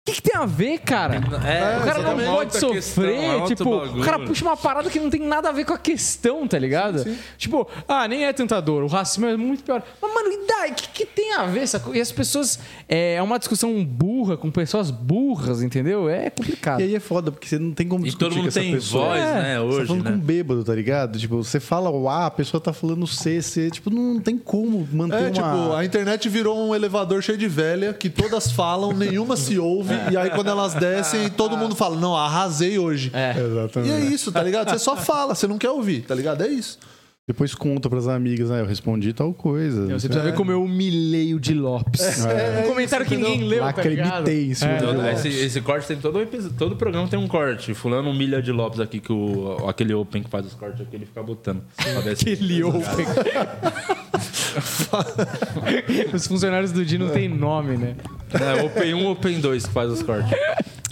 [0.05, 1.15] O que, que tem a ver, cara?
[1.15, 2.29] É, o cara não exatamente.
[2.29, 4.03] pode questão, sofrer, é outro tipo, bagulho.
[4.03, 6.59] o cara puxa uma parada que não tem nada a ver com a questão, tá
[6.59, 7.05] ligado?
[7.39, 9.81] Tipo, ah, nem é tanta dor, o racismo é muito pior.
[10.03, 10.73] Mas, mano, e daí?
[10.73, 11.61] O que, que tem a ver?
[11.61, 12.59] Essa co- E as pessoas.
[12.89, 16.09] É é uma discussão burra com pessoas burras, entendeu?
[16.09, 16.81] É complicado.
[16.81, 18.59] E aí é foda, porque você não tem como E discutir todo mundo com essa
[18.61, 19.05] tem pessoa.
[19.07, 20.11] voz, É, né, Você hoje, tá falando né?
[20.11, 21.17] com um bêbado, tá ligado?
[21.17, 23.71] Tipo, você fala o A, a pessoa tá falando o C, C.
[23.71, 25.31] Tipo, não tem como manter É, uma...
[25.31, 29.92] tipo, a internet virou um elevador cheio de velha, que todas falam, nenhuma se ouve,
[30.11, 33.11] e aí quando elas descem, todo mundo fala, não, arrasei hoje.
[33.15, 33.35] É.
[33.39, 33.91] Exatamente.
[33.91, 34.71] E é isso, tá ligado?
[34.71, 36.43] Você só fala, você não quer ouvir, tá ligado?
[36.43, 36.79] É isso.
[37.25, 38.61] Depois conta pras amigas, né?
[38.61, 39.83] Eu respondi tal coisa.
[39.87, 42.01] Você precisa ver como eu humilhei o de Lopes.
[42.65, 44.09] um comentário que ninguém leu, tá ligado?
[44.09, 44.79] Lacremitei em cima É.
[44.79, 47.75] Todo- esse, esse corte tem todo episódio, todo programa tem um corte.
[47.75, 51.07] Fulano humilha de Lopes aqui, que o, aquele Open que faz os cortes aqui, ele
[51.07, 51.63] fica botando.
[52.11, 52.83] Aquele open.
[56.13, 57.95] Os funcionários do Di não tem nome, né?
[58.41, 60.33] É, Open 1, Open 2 que faz os cortes.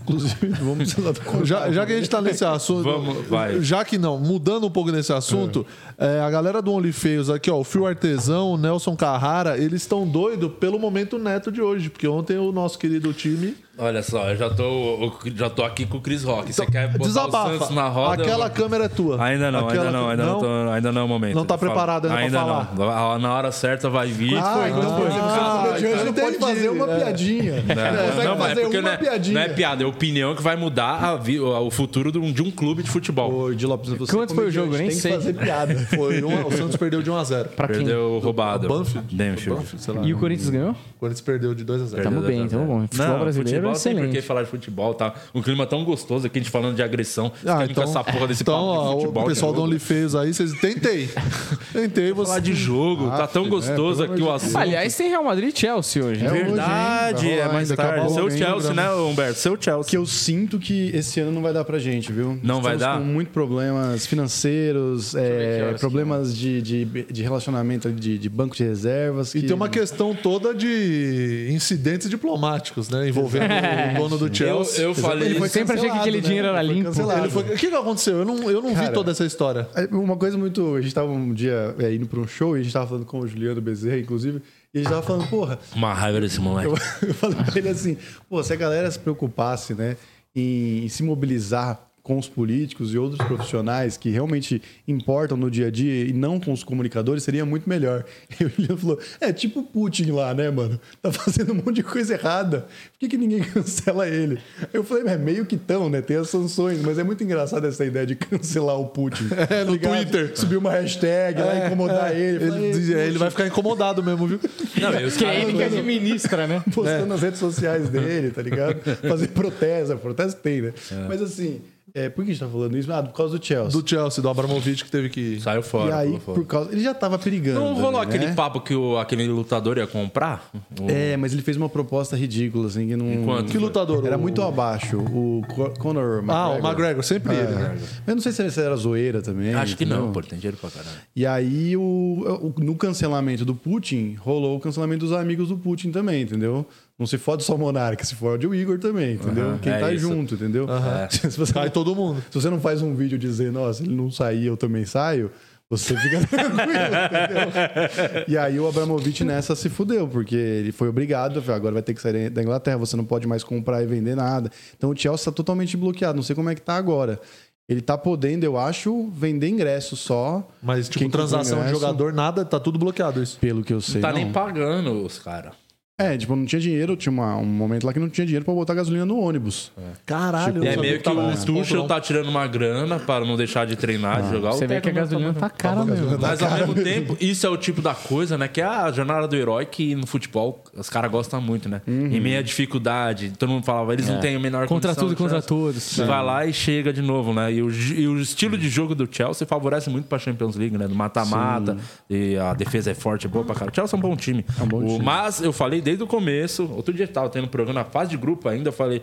[0.02, 0.96] Inclusive, vamos
[1.44, 2.82] Já, já que a gente tá nesse assunto.
[2.82, 3.60] Vamos, vai.
[3.60, 5.64] Já que não, mudando um pouco nesse assunto,
[5.96, 10.06] é, a galera do OnlyFeios aqui, ó, o Fio Artesão, o Nelson Carrara, eles estão
[10.06, 13.54] doidos pelo momento neto de hoje, porque ontem o nosso querido time.
[13.78, 16.52] Olha só, eu já tô, eu já tô aqui com o Chris Rock.
[16.52, 17.52] Você quer botar o Desabafa.
[17.52, 18.22] Santos na roda?
[18.22, 19.24] Aquela eu- câmera é tua.
[19.24, 21.34] Ainda não, Aquela ainda não, ainda não, tô- ainda não é o momento.
[21.34, 22.74] Não tá preparado ainda pra ainda falar.
[22.76, 23.18] não.
[23.20, 24.36] Na hora certa vai vir.
[24.36, 26.96] Ah, então, por exemplo, Ah, você de hoje então não pode fazer uma É.
[26.98, 27.52] piadinha.
[27.62, 29.34] Não, não, é fazer porque uma não é, piadinha.
[29.34, 32.42] não é piada, é opinião que vai mudar a vi- o futuro de um, de
[32.42, 33.32] um clube de futebol.
[33.32, 34.72] Ô, Di Lopes, você Quanto foi o jogo?
[34.76, 35.12] Nem tem sei.
[35.12, 35.74] que fazer piada.
[35.96, 37.76] Foi um, o Santos perdeu de 1 a 0 Pra quem?
[37.76, 38.68] Perdeu roubado.
[38.68, 39.14] Banfield?
[39.14, 39.60] Banfield.
[39.60, 40.02] Banfield, sei lá.
[40.02, 40.70] E o Corinthians ganhou?
[40.72, 42.80] O Corinthians perdeu de 2 a 0 Tamo bem, tamo bom.
[42.82, 44.26] Futebol Não, brasileiro futebol é tem por que excelente.
[44.26, 45.14] falar de futebol, tá?
[45.34, 47.30] Um clima tão gostoso aqui, a gente falando de agressão.
[47.46, 49.22] Ah, então, com essa porra desse então papo de futebol.
[49.22, 49.62] o pessoal de do?
[49.64, 51.08] OnlyFeios aí, vocês tentei.
[51.72, 52.26] Tentei você.
[52.28, 54.56] falar de jogo, tá tão gostoso pelo aqui o assunto.
[54.58, 56.20] Aliás, tem Real Madrid e Chelsea hoje.
[56.20, 56.30] É né?
[56.30, 56.46] hoje, hein?
[56.46, 57.82] Verdade, Vai é mais tarde.
[57.92, 58.82] acabou Seu Chelsea, programa.
[58.82, 59.38] né, Humberto?
[59.38, 59.84] Seu Chelsea.
[59.90, 62.38] Que eu sinto que esse ano não vai dar pra gente, viu?
[62.42, 62.98] Não vai dar?
[62.98, 69.34] com muitos problemas financeiros, é, problemas de, de, de relacionamento de, de banco de reservas.
[69.34, 73.08] E que- tem uma questão toda de incidentes diplomáticos, né?
[73.08, 74.84] Envolvendo o dono do Eu, Chelsea.
[74.84, 75.54] eu falei Ele foi isso.
[75.58, 76.26] sempre achei que aquele né?
[76.26, 76.88] dinheiro era Ele limpo.
[76.88, 78.18] Ele foi- O que, que aconteceu?
[78.18, 79.68] Eu não, eu não vi Cara, toda essa história.
[79.74, 80.74] É, Uma coisa muito.
[80.76, 83.04] A gente tava um dia é, indo pra um show e a gente tava falando
[83.06, 84.42] com o Juliano Bezerra, inclusive,
[84.72, 86.68] e a gente tava falando, porra, Uma raiva desse moleque.
[86.68, 86.76] eu,
[87.08, 87.96] eu falei pra ele assim,
[88.28, 89.96] pô, se a galera se preocupasse, né,
[90.34, 95.70] em, se mobilizar com os políticos e outros profissionais que realmente importam no dia a
[95.70, 98.04] dia e não com os comunicadores, seria muito melhor.
[98.40, 100.80] E o Juliano falou, é tipo o Putin lá, né, mano?
[101.02, 102.60] Tá fazendo um monte de coisa errada.
[102.92, 104.38] Por que, que ninguém cancela ele?
[104.72, 106.00] Eu falei, é meio que tão, né?
[106.00, 109.28] Tem as sanções, mas é muito engraçado essa ideia de cancelar o Putin.
[109.50, 109.92] É, no Ligado?
[109.94, 110.32] Twitter.
[110.38, 112.44] Subir uma hashtag lá, incomodar ele.
[112.44, 114.40] Eu falei, Ele, diz- é, ele vai ficar incomodado mesmo, viu?
[114.80, 116.62] Não, e os Quem caras- ele que administra, né?
[116.74, 118.80] postando nas redes sociais dele, tá ligado?
[119.06, 120.72] Fazer protesto, protesto tem, né?
[121.08, 121.60] Mas assim,
[121.94, 122.92] é, por que a gente tá falando isso?
[122.92, 123.70] Ah, por causa do Chelsea.
[123.80, 125.40] Do Chelsea, do Abramovich, que teve que.
[125.40, 125.90] Saiu fora.
[125.90, 126.72] e aí, por causa.
[126.72, 127.60] Ele já tava perigando.
[127.60, 128.34] Não rolou também, aquele né?
[128.34, 130.50] papo que o, aquele lutador ia comprar?
[130.80, 133.24] O- É, mas ele fez uma proposta ridícula, assim, que não.
[133.24, 133.50] Quanto?
[133.50, 134.04] Que lutador?
[134.06, 134.98] Era O- muito abaixo.
[134.98, 136.34] O Co- Conor McGregor.
[136.34, 137.52] Ah, o McGregor, sempre ele.
[137.54, 137.78] né?
[138.06, 138.10] É.
[138.10, 139.54] Eu não sei se era zoeira também.
[139.54, 140.12] Acho que não, entendeu?
[140.12, 140.96] pô, tem dinheiro pra caralho.
[141.14, 145.90] E aí, o, o- no cancelamento do Putin, rolou o cancelamento dos amigos do Putin
[145.90, 146.66] também, entendeu?
[147.00, 149.58] Não se fode só o Monarca, se fode o Igor também, entendeu?
[149.62, 150.06] Quem é tá isso.
[150.06, 150.66] junto, entendeu?
[151.08, 152.22] Se, você, Cai todo mundo.
[152.30, 155.30] se você não faz um vídeo dizendo, ó, se ele não sair, eu também saio,
[155.70, 158.24] você fica tranquilo, entendeu?
[158.28, 162.02] E aí o Abramovich nessa se fudeu, porque ele foi obrigado, agora vai ter que
[162.02, 164.50] sair da Inglaterra, você não pode mais comprar e vender nada.
[164.76, 167.18] Então o Chelsea tá totalmente bloqueado, não sei como é que tá agora.
[167.66, 170.46] Ele tá podendo, eu acho, vender ingresso só.
[170.60, 173.38] Mas, tipo, transação de jogador, nada, tá tudo bloqueado isso.
[173.38, 174.02] Pelo que eu sei.
[174.02, 174.22] Não tá não.
[174.22, 175.54] nem pagando os caras.
[176.00, 178.54] É, tipo, não tinha dinheiro, tinha uma- um momento lá que não tinha dinheiro pra
[178.54, 179.70] botar gasolina no ônibus.
[180.06, 183.36] Caralho, Tipo, E é meio que tava o Tuchel tá tirando uma grana para não
[183.36, 184.52] deixar de treinar, de jogar.
[184.52, 186.18] Você o vê que a gasolina tá cara mesmo.
[186.18, 188.48] Mas ao mesmo tempo, isso é o tipo da coisa, né?
[188.48, 191.80] Que é a jornada do herói que no futebol os caras gostam muito, né?
[191.86, 195.16] Em meia dificuldade, todo mundo falava, eles não têm a menor Contra condição tudo e
[195.16, 195.82] contra todos.
[195.82, 197.52] Você vai lá e chega de novo, né?
[197.52, 200.86] E o, e o estilo de jogo do Chelsea favorece muito pra Champions League, né?
[200.88, 201.76] Do mata-mata.
[202.08, 203.70] E a defesa é forte, é boa pra cara.
[203.70, 204.44] O Chelsea é um bom time.
[204.66, 205.04] bom O- time.
[205.04, 208.16] Mas eu falei desde o começo, outro dia tava tendo um programa na fase de
[208.16, 209.02] grupo ainda, eu falei.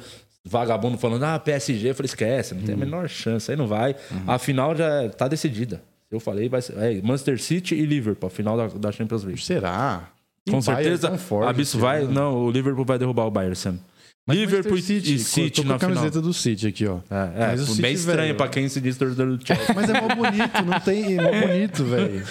[0.49, 1.89] Vagabundo falando, ah, PSG.
[1.89, 3.97] Eu falei, esquece, não tem a menor chance, aí não vai.
[4.25, 5.81] A final já tá decidida.
[6.09, 9.41] Eu falei, vai ser é, Manchester City e Liverpool, a final da, da Champions League.
[9.43, 10.09] Será?
[10.49, 12.05] Com E Bayern certeza, tão forte a Bisso vai.
[12.05, 13.79] Não, o Liverpool vai derrubar o Bayern esse ano.
[14.28, 15.93] Liverpool Manchester e City tô com na a final.
[15.95, 16.97] camiseta do City aqui, ó.
[17.09, 19.73] É, é Mas o City, bem estranho velho, pra quem se diz torcedor do Chelsea.
[19.73, 21.17] Mas é mó bonito, não tem.
[21.17, 22.23] É mó bonito, velho.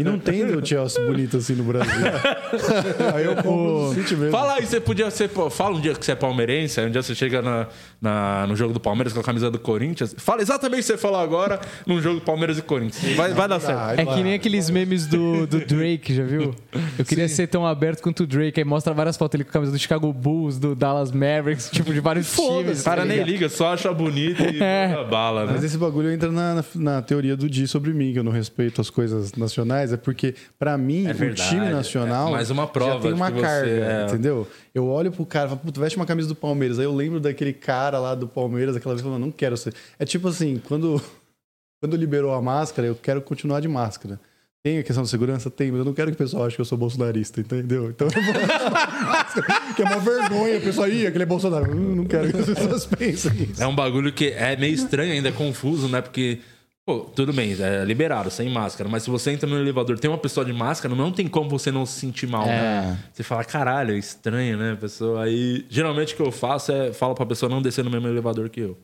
[0.00, 1.92] E não tem o Chelsea bonito assim no Brasil.
[3.14, 4.30] Aí eu compro o City mesmo.
[4.30, 5.28] Fala aí, você podia ser.
[5.28, 7.66] pô, Fala um dia que você é palmeirense, aí um dia você chega na,
[8.00, 10.14] na- no jogo do Palmeiras com a camisa do Corinthians.
[10.18, 13.16] Fala exatamente o que você falou agora num jogo do Palmeiras e Corinthians.
[13.16, 14.00] Vai, vai dar certo.
[14.00, 16.54] É que nem aqueles memes do, do Drake, já viu?
[16.98, 18.60] Eu queria ser tão aberto quanto o Drake.
[18.60, 21.31] Aí mostra várias fotos ali com a camisa do Chicago Bulls, do Dallas Mavericks,
[21.70, 22.80] tipo, de vários times.
[22.80, 23.30] O cara tá nem ligado?
[23.30, 25.04] liga, só acha bonito e É.
[25.08, 25.52] bala, né?
[25.54, 28.32] Mas esse bagulho entra na, na, na teoria do Di sobre mim, que eu não
[28.32, 32.50] respeito as coisas nacionais, é porque, pra mim, É o verdade, time nacional é mais
[32.50, 34.48] uma prova já tem uma que você carga, é- entendeu?
[34.74, 36.78] Eu olho pro cara e falo, puta, veste uma camisa do Palmeiras.
[36.78, 39.74] Aí eu lembro daquele cara lá do Palmeiras, aquela vez, falando, não quero ser.
[39.98, 41.00] É tipo assim, quando,
[41.80, 44.18] quando liberou a máscara, eu quero continuar de máscara.
[44.64, 45.50] Tem a questão de segurança?
[45.50, 47.90] Tem, mas eu não quero que o pessoal ache que eu sou bolsonarista, entendeu?
[47.90, 48.32] Então eu vou
[49.74, 50.58] que é uma vergonha.
[50.58, 51.76] O pessoal, ih, aquele é Bolsonaro.
[51.76, 53.60] Hum, não quero que as pessoas pensem isso.
[53.60, 56.00] É um bagulho que é meio estranho ainda, é confuso, né?
[56.00, 56.38] Porque,
[56.86, 58.88] pô, tudo bem, é liberado, sem máscara.
[58.88, 61.72] Mas se você entra no elevador tem uma pessoa de máscara, não tem como você
[61.72, 63.00] não se sentir mal, né?
[63.12, 65.24] Você fala, caralho, é estranho, né, pessoa?
[65.24, 68.48] Aí, geralmente o que eu faço é falo pra pessoa não descer no mesmo elevador
[68.48, 68.78] que eu.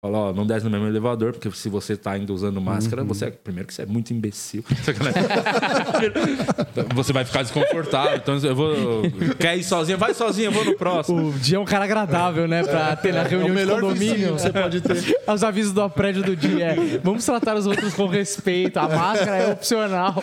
[0.00, 3.24] Fala, ó, não desce no mesmo elevador, porque se você tá ainda usando máscara, você
[3.24, 3.30] é.
[3.32, 4.64] Primeiro que você é muito imbecil.
[6.94, 8.16] Você vai ficar desconfortável.
[8.16, 9.02] Então eu vou.
[9.38, 9.98] Quer ir sozinho?
[9.98, 11.30] Vai sozinho, eu vou no próximo.
[11.30, 12.62] O Dia é um cara agradável, né?
[12.62, 14.14] Pra ter na reunião de melhor condomínio.
[14.14, 15.18] vizinho que você pode ter.
[15.26, 18.76] Os avisos do prédio do dia é: vamos tratar os outros com respeito.
[18.78, 20.14] A máscara é opcional.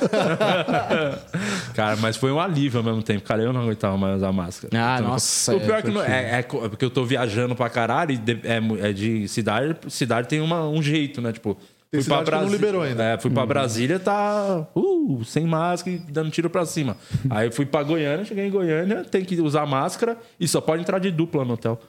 [1.73, 3.23] Cara, mas foi um alívio ao mesmo tempo.
[3.26, 4.69] Cara, eu não aguentava mais usar máscara.
[4.78, 7.03] Ah, Então, nossa, O pior é, é que não, é, é é porque eu tô
[7.03, 9.64] viajando pra caralho e de- é, é de cidade.
[9.88, 11.32] Cidade tem uma, um jeito, né?
[11.32, 11.57] Tipo.
[11.91, 13.03] Tem fui pra cidade que não liberou ainda.
[13.03, 14.68] É, fui pra Brasília, tá.
[14.76, 16.97] Uh, sem máscara e dando tiro pra cima.
[17.30, 20.99] Aí fui pra Goiânia, cheguei em Goiânia, tem que usar máscara e só pode entrar
[20.99, 21.80] de dupla no hotel.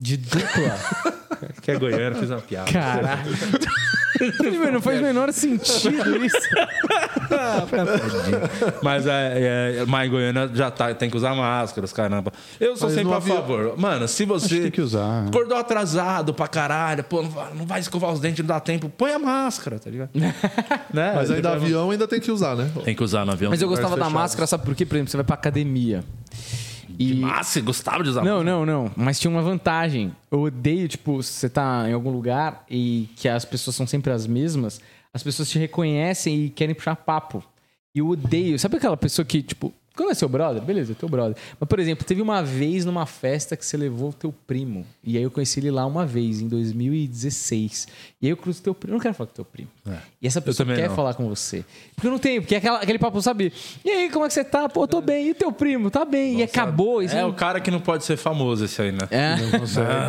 [0.00, 1.22] De dupla.
[1.60, 2.70] Que é Goiânia, fiz uma piada.
[2.70, 3.32] Caralho.
[4.72, 6.36] Não faz o menor sentido isso.
[8.82, 12.32] Mas é, é, mas em Goiânia já tá, tem que usar máscaras, caramba.
[12.60, 13.74] Eu sou Mas sempre a avião- favor.
[13.78, 14.60] Mano, se você.
[14.60, 15.26] tem que usar.
[15.28, 18.88] Acordou atrasado pra caralho, pô, não vai, escovar os dentes, não dá tempo.
[18.88, 20.10] Põe a máscara, tá ligado?
[20.92, 21.12] né?
[21.14, 22.70] Mas ainda avião ainda tem que usar, né?
[22.84, 23.50] Tem que usar no avião.
[23.50, 24.84] Mas eu gostava da máscara, sabe por quê?
[24.84, 26.04] Por exemplo, você vai pra academia.
[27.10, 27.14] E...
[27.14, 28.90] Massa, gostava de usar Não, não, não.
[28.96, 30.14] Mas tinha uma vantagem.
[30.30, 34.12] Eu odeio, tipo, se você tá em algum lugar e que as pessoas são sempre
[34.12, 34.80] as mesmas,
[35.12, 37.42] as pessoas te reconhecem e querem puxar papo.
[37.94, 38.58] E eu odeio.
[38.58, 40.62] Sabe aquela pessoa que, tipo, quando é seu brother?
[40.62, 41.36] Beleza, é teu brother.
[41.60, 44.86] Mas, por exemplo, teve uma vez numa festa que você levou o teu primo.
[45.04, 47.88] E aí eu conheci ele lá uma vez, em 2016.
[48.20, 48.92] E aí eu cruzo teu primo.
[48.92, 49.68] Eu não quero falar com teu primo.
[50.20, 50.94] E essa pessoa quer não.
[50.96, 51.64] falar com você.
[51.94, 53.52] Porque eu não tenho, porque é aquela- aquele papo, sabe?
[53.84, 54.68] E aí, como é que você tá?
[54.68, 55.28] Pô, tô bem.
[55.28, 55.90] E teu primo?
[55.90, 56.38] Tá bem.
[56.38, 57.02] e acabou.
[57.02, 59.00] Isso É não- o cara que não pode ser famoso esse aí, né?
[59.10, 59.34] É.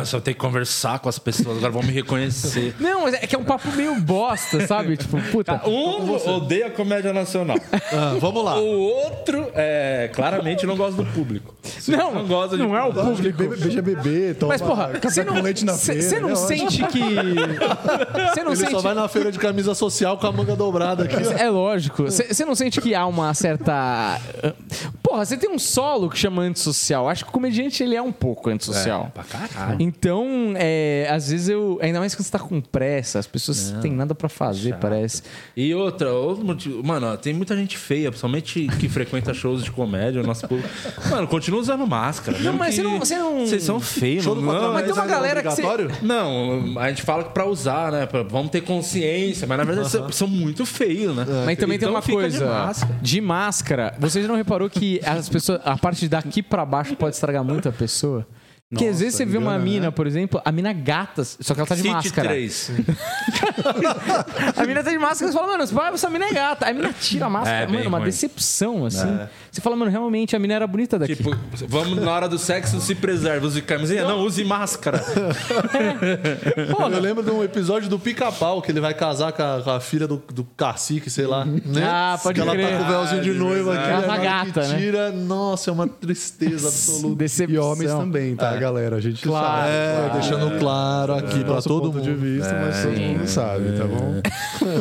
[0.00, 2.74] Ah, só tem que conversar com as pessoas, agora vão me reconhecer.
[2.80, 4.96] Não, mas é que é um papo meio bosta, sabe?
[4.96, 5.60] Tipo, puta.
[5.68, 7.56] Um odeia a comédia nacional.
[7.92, 8.58] Ah, vamos lá.
[8.60, 9.73] O outro, é,
[10.14, 11.54] claramente, não gosta do público.
[11.88, 13.54] Não, não gosta de não é o Gosto de público.
[13.56, 16.08] be- beija bebê, toma Mas, porra, café você não, com leite na cê- feira.
[16.08, 16.36] cê não né?
[16.36, 17.00] sente que.
[17.00, 18.70] Você não Ele sente.
[18.72, 21.16] só vai na feira de camisa social com a manga dobrada aqui.
[21.38, 22.04] É lógico.
[22.04, 24.20] Você não sente que há uma certa.
[25.14, 27.08] Porra, você tem um solo que chama antissocial.
[27.08, 29.12] Acho que o comediante ele é um pouco antissocial.
[29.14, 29.76] Pra caralho.
[29.78, 31.78] Então, é, às vezes eu.
[31.80, 35.22] Ainda mais quando você tá com pressa, as pessoas não têm nada pra fazer, parece.
[35.56, 36.82] E outra, outro motivo.
[36.84, 40.68] Mano, ó, tem muita gente feia, principalmente que frequenta shows de comédia, o nosso público.
[41.08, 42.36] Mano, continua usando máscara.
[42.36, 44.42] mesmo mas você não- você não- Vocês são feios, mano.
[44.52, 45.62] Não, mas tem uma é galera que você-?
[46.02, 48.04] Não, a gente fala que pra usar, né?
[48.06, 51.24] Pra, vamos ter consciência, mas na verdade são, são muito feios, né?
[51.46, 52.38] Mas também tem Então uma fica coisa.
[52.38, 52.98] De máscara.
[53.00, 53.94] De máscara.
[54.00, 55.60] Você já não reparou que as pessoas.
[55.64, 58.26] A parte daqui pra baixo pode estragar muito a pessoa?
[58.74, 59.90] Porque às vezes você vê uma mina, né?
[59.90, 62.28] por exemplo, a mina gata, só que ela tá de City máscara.
[62.28, 62.70] 3.
[64.56, 66.66] A mina tá de máscara e você fala, mano, essa mina é gata.
[66.66, 67.62] Aí a mina tira a máscara.
[67.62, 68.06] É, bem mano, uma ruim.
[68.06, 69.18] decepção, assim.
[69.50, 71.16] Você fala, mano, realmente a mina era bonita daqui.
[71.16, 71.36] Tipo,
[71.68, 73.46] vamos na hora do sexo se preserve.
[73.46, 74.04] Use camisinha?
[74.04, 75.02] Não, use máscara.
[76.94, 79.80] Eu lembro de um episódio do Pica-Pau, que ele vai casar com a, com a
[79.80, 81.44] filha do, do cacique, sei lá.
[81.44, 81.82] Né?
[81.84, 82.70] Ah, pode que ela crer.
[82.70, 83.90] tá com o véuzinho de noiva aqui.
[83.90, 84.78] É uma na hora gata, que né?
[84.78, 87.16] tira, Nossa, é uma tristeza absoluta.
[87.16, 87.54] Decepção.
[87.54, 88.96] E homens também, tá, galera?
[88.96, 89.46] A gente Claro.
[89.46, 89.68] sabe.
[89.70, 92.04] É, deixando claro aqui pra Nosso todo ponto mundo.
[92.04, 94.20] de vista, mas todo mundo sabe, tá bom?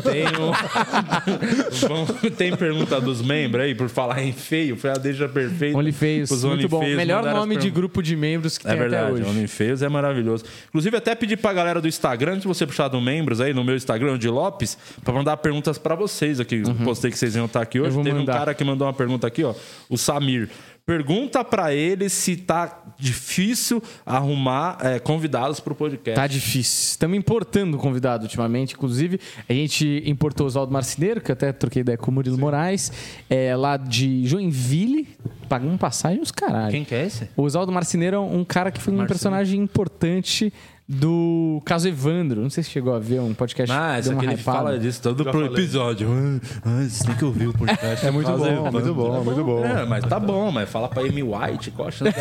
[0.01, 0.51] Tem, um...
[1.88, 4.75] Vamos- tem pergunta dos membros aí, por falar em feio.
[4.77, 5.77] Foi a deixa perfeita.
[5.77, 6.77] Only Feios, Os muito bom.
[6.77, 9.23] Onlyfeios Melhor nome de grupo de membros que É tem verdade, até hoje.
[9.29, 10.43] Homem Feios é maravilhoso.
[10.69, 13.75] Inclusive, até pedir pra galera do Instagram, se você puxar do membros aí no meu
[13.75, 16.61] Instagram, o de Lopes, pra mandar perguntas pra vocês aqui.
[16.84, 17.88] Postei que vocês iam estar aqui Uhum.
[17.88, 17.97] Hoje.
[18.03, 18.34] Teve mandar.
[18.34, 19.53] um cara que mandou uma pergunta aqui, ó.
[19.89, 20.49] O Samir.
[20.86, 26.19] Pergunta pra ele se tá difícil arrumar é, convidados pro podcast.
[26.19, 26.89] Tá difícil.
[26.91, 28.73] Estamos importando convidado ultimamente.
[28.73, 29.17] Inclusive,
[29.47, 32.91] a gente importou o Oswaldo Marceneiro, que eu até troquei ideia com o Murilo Moraes,
[33.29, 35.07] é, lá de Joinville.
[35.47, 36.71] Pagamos passagem os caralho.
[36.71, 37.29] Quem que é esse?
[37.38, 40.51] O Oswaldo Marceneiro é um cara que foi um personagem importante
[40.94, 42.41] do caso Evandro.
[42.41, 43.72] Não sei se chegou a ver um podcast.
[43.72, 46.08] Ah, uma aqui ele fala disso todo pro episódio.
[46.12, 48.06] Ah, ah, você tem que ouvir o podcast.
[48.06, 48.72] É muito bom, banda.
[48.72, 49.66] muito bom, muito bom.
[49.66, 52.14] É, mas tá bom, mas fala pra Amy White, qual a chance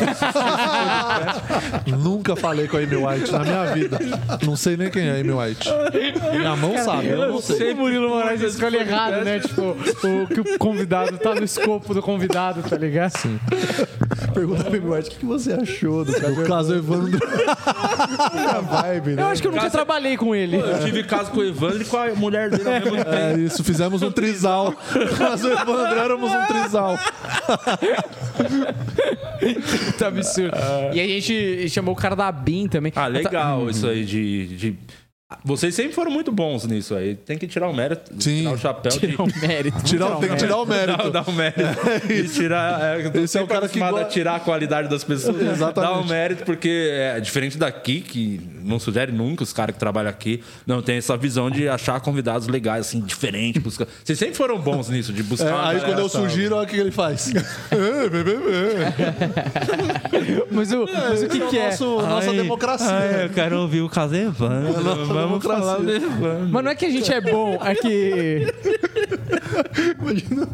[1.97, 3.99] Nunca falei com a Amy White na minha vida.
[4.45, 5.69] Não sei nem quem é a Amy White.
[6.31, 7.73] Minha mão sabe, eu não sei.
[7.73, 9.39] O Murilo Moraes escolhe errado, né?
[9.39, 13.17] Tipo, o, que o convidado tá no escopo do convidado, tá ligado?
[13.17, 13.39] Sim.
[14.33, 17.19] Pergunta pra mim, White, o que você achou do O caso Evandro.
[18.63, 19.21] vibe, né?
[19.21, 20.57] Eu acho que eu nunca Caso- trabalhei com ele.
[20.57, 23.09] Eu tive caso com o Evandro e com a mulher dele ao mesmo tempo.
[23.09, 24.73] É isso, fizemos um trisal.
[25.17, 26.97] Caso Evandro, éramos um trisal.
[29.97, 30.55] Tá absurdo.
[30.93, 32.91] E a gente chamou o cara da BIM também.
[32.95, 34.77] Ah, legal isso aí de, de-
[35.43, 37.15] Vocês sempre foram muito bons nisso aí.
[37.15, 38.39] Tem que tirar o mérito, Sim.
[38.39, 38.99] tirar o chapéu de...
[38.99, 39.83] Tirar o mérito.
[39.83, 41.11] Tirar, tem que tirar o mérito.
[41.11, 41.61] Dá o mérito.
[42.11, 42.81] e tirar.
[42.81, 45.03] É, eu Esse é o sempre cara que acostumado go- a tirar a qualidade das
[45.03, 45.35] pessoas.
[45.41, 45.93] Exatamente.
[45.93, 50.09] Dá o mérito, porque é diferente daqui, que não sugere nunca os caras que trabalham
[50.09, 53.61] aqui, não tem essa visão de achar convidados legais, assim, diferentes.
[53.61, 53.87] Buscar...
[54.03, 55.73] Vocês sempre foram bons nisso, de buscar.
[55.73, 57.31] É, aí quando eu sugiro, olha o que ele faz.
[57.35, 57.37] É.
[60.51, 61.65] Mas o, mas o que, Esse é que é?
[61.71, 63.29] nosso- nossa democracia.
[63.33, 64.73] quero ouvir o caso Evandro.
[65.27, 66.47] Vamos falar do Evandro.
[66.49, 68.53] Mas não é que a gente é bom, é que.
[70.01, 70.47] Imagina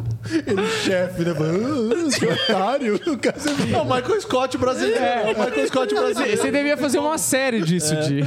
[0.46, 1.34] ele, chefe, né?
[1.34, 2.94] Falando, "Ah, que otário.
[3.06, 3.72] O cara sempre...
[3.72, 5.02] É o Michael Scott brasileiro.
[5.02, 6.36] É, o Michael Scott brasileiro.
[6.36, 8.22] você devia fazer uma série disso, de.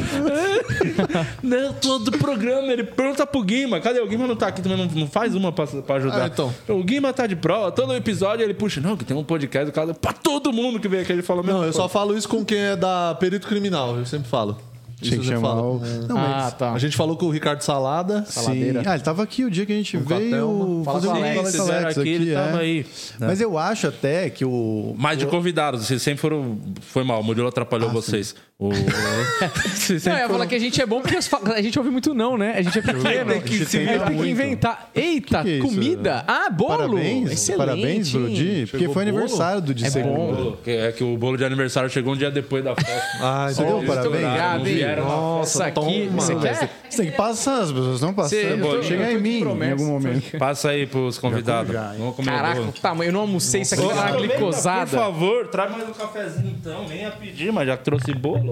[1.42, 3.80] Não, todo programa ele pergunta pro Guima.
[3.80, 4.28] Cadê o Guima?
[4.28, 6.24] Não tá aqui também, não, não faz uma pra, pra ajudar.
[6.24, 6.54] Ah, então.
[6.68, 7.72] O Guima tá de prova.
[7.72, 9.94] Todo episódio ele puxa, não, que tem um podcast do cara.
[9.94, 11.60] Pra todo mundo que vem aqui, ele fala mesmo.
[11.60, 14.58] Não, eu só falo isso com quem é da perito criminal, eu sempre falo.
[15.04, 15.80] Tinha que chamar o...
[16.08, 16.54] Não, Ah, mas...
[16.54, 16.74] tá.
[16.74, 18.24] A gente falou com o Ricardo Salada.
[18.26, 18.42] Sim.
[18.42, 18.82] Saladeira.
[18.86, 20.82] Ah, ele tava aqui o dia que a gente Com veio.
[20.84, 21.56] Fala fazer um Alex.
[21.56, 22.34] eram Alex aqui, ele é.
[22.34, 22.86] tava aí.
[23.20, 24.96] Mas eu acho até que o...
[24.98, 26.58] Mais de convidados, vocês sempre foram.
[26.82, 28.36] Foi mal, o Murilo atrapalhou vocês.
[28.60, 28.70] O...
[30.06, 31.90] Não, eu ia falar que a gente é bom porque as fa- a gente ouve
[31.92, 32.54] muito não, né?
[32.56, 33.32] A gente é pequeno.
[33.32, 34.90] Tem que se tem que inventar.
[34.96, 36.24] Eita, Que que é comida?
[36.28, 36.70] Ah, bolo!
[36.78, 37.58] Parabéns, Excelente.
[37.58, 38.68] parabéns, Brudi.
[38.70, 39.10] Porque foi bolo?
[39.18, 40.58] aniversário do de É segunda.
[40.66, 42.94] é que o bolo de aniversário chegou um dia depois da festa.
[43.22, 44.08] Ah, Você deu então, parabéns?
[44.08, 44.76] obrigado, Não hein?
[44.76, 46.22] vieram na Nossa, aqui, toma.
[46.22, 46.70] você quer?
[46.90, 48.62] Você tem que passar, as pessoas não passando.
[48.62, 49.70] Tô- Chega em mim promessa.
[49.70, 50.38] em algum momento.
[50.38, 51.74] Passa aí pros convidados.
[51.98, 54.86] Vamos comer o Caraca, tá, mas eu não almocei isso aqui, é uma Aproveita, glicosada.
[54.90, 56.88] Por favor, traz mais um cafezinho então.
[56.88, 58.43] Nem a pedir, mas já que trouxe bolo,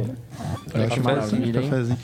[0.74, 1.70] Eu acho maravilha, hein?
[1.70, 1.98] cafezinho.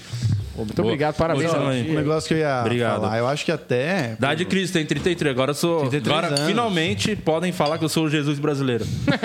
[0.57, 1.53] Muito obrigado, parabéns.
[1.53, 3.01] Um negócio que eu ia Obrigado.
[3.01, 4.13] falar, eu acho que até...
[4.13, 5.31] Idade de Cristo, tem 33.
[5.31, 5.81] Agora eu sou.
[5.81, 6.47] 33 agora, anos.
[6.47, 8.83] finalmente, podem falar que eu sou o Jesus brasileiro.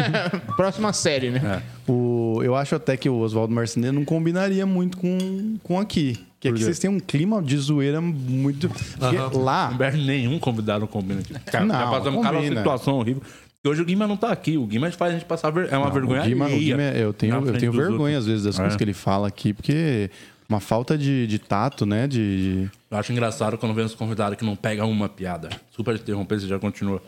[0.57, 1.63] Próxima série, né?
[1.89, 6.19] O, eu acho até que o Oswaldo Marceneiro não combinaria muito com, com aqui.
[6.39, 8.69] Que aqui vocês têm um clima de zoeira muito.
[8.69, 9.73] Porque lá.
[9.95, 11.33] Nenhum convidado combina aqui.
[11.51, 12.57] Cara, Não, já passamos cada combina.
[12.57, 13.23] situação horrível.
[13.65, 14.59] E hoje o Guima não tá aqui.
[14.59, 15.73] O Guima faz a gente passar ver...
[15.73, 18.17] É uma vergonha o Guima, o Guima, eu tenho, eu tenho vergonha outros.
[18.19, 18.59] às vezes das É.
[18.59, 20.11] coisas que ele fala aqui, porque
[20.49, 22.09] uma falta de, de tato, né?
[22.09, 25.49] De, Eu acho engraçado quando vem os convidados que não pegam uma piada.
[25.71, 27.01] Super interromper, você já continua.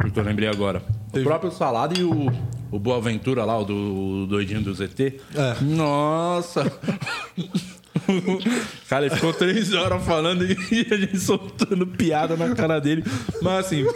[0.00, 0.82] Porque eu lembrei agora.
[1.12, 2.26] O próprio Salado e o,
[2.72, 3.74] o Boaventura lá, o do
[4.22, 5.20] o doidinho do ZT.
[5.34, 5.62] É.
[5.62, 6.70] Nossa!
[8.88, 10.52] Cara, ele ficou três horas falando e
[10.92, 13.04] a gente soltando piada na cara dele.
[13.40, 13.86] Mas assim,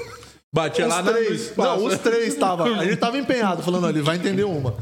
[0.54, 1.56] batia lá Os na- três.
[1.56, 2.64] Não, os três tava.
[2.64, 4.74] A gente tava empenhado, falando, ele vai entender uma.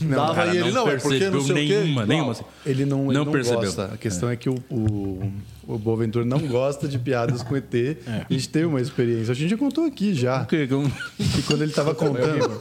[0.00, 1.78] Dava Cara, e ele, não, é porque não percebeu sei o quê.
[1.80, 2.32] nenhuma, nenhuma.
[2.32, 2.44] assim.
[2.66, 3.60] ele não, ele Não não, percebeu.
[3.60, 3.84] gosta.
[3.86, 5.32] A questão é, que o, o,
[5.66, 7.74] o Boaventura não gosta de piadas com ET.
[7.74, 7.96] É.
[8.28, 9.32] A gente teve uma experiência.
[9.32, 10.44] A gente já contou aqui já.
[10.44, 12.60] Que- que um- Que quando ele tava contando.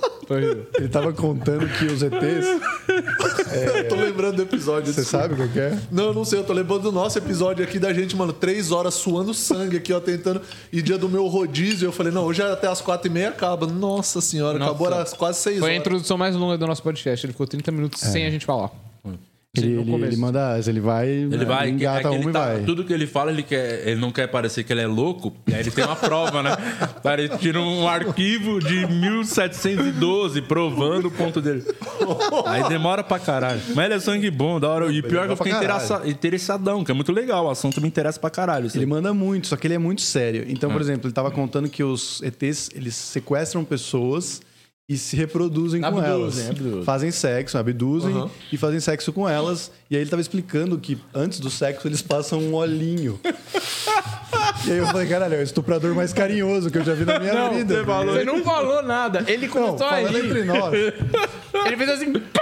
[0.78, 2.46] ele tava contando que os ETs.
[3.78, 4.92] Eu tô lembrando do episódio.
[4.94, 5.78] Você sabe qual que é?
[5.92, 8.72] Não, eu não sei, eu tô lembrando do nosso episódio aqui da gente, mano, três
[8.72, 10.42] horas suando sangue aqui, ó, tentando.
[10.72, 13.30] E dia do meu rodízio, eu falei, não, hoje é até as quatro e meia
[13.30, 13.66] acaba.
[13.68, 14.72] Nossa senhora, Nossa.
[14.72, 15.80] acabou às quase seis Foi a horas.
[15.80, 17.07] introdução mais longa do nosso podcast.
[17.12, 18.72] Ele ficou 30 minutos sem a gente falar.
[19.56, 21.08] Ele, ele, ele manda ele vai.
[21.08, 22.64] Ele vai, é engata que uma e tá- vai.
[22.64, 25.54] tudo que ele fala, ele, quer, ele não quer parecer que ele é louco, e
[25.54, 26.52] aí ele tem uma prova, né?
[27.18, 31.64] Ele tira um arquivo de 1712 provando o ponto dele.
[32.46, 33.60] Aí demora pra caralho.
[33.74, 34.92] Mas ele é sangue bom, da hora.
[34.92, 35.54] E pior que eu fiquei
[36.06, 37.46] interessadão, que é muito legal.
[37.46, 38.68] O assunto me interessa pra caralho.
[38.68, 38.78] assim.
[38.78, 40.46] Ele manda muito, só que ele é muito sério.
[40.48, 40.74] Então, É.
[40.74, 44.42] por exemplo, ele tava contando que os ETs, eles sequestram pessoas
[44.90, 46.50] e se reproduzem com Abduzem, elas.
[46.50, 46.84] abduzem.
[46.84, 48.30] Fazem sexo, abduzem Aham.
[48.52, 49.70] e fazem sexo com elas.
[49.90, 53.20] E aí ele tava explicando que antes do sexo eles passam um olhinho.
[54.66, 57.20] E aí eu falei, caralho, é o estuprador mais carinhoso que eu já vi na
[57.20, 57.76] minha Não, vida.
[57.76, 59.24] você, porque- você não falou nada.
[59.28, 60.26] Ele Não, começou a falando rir.
[60.26, 60.74] entre nós.
[61.66, 62.42] Ele fez assim, pá!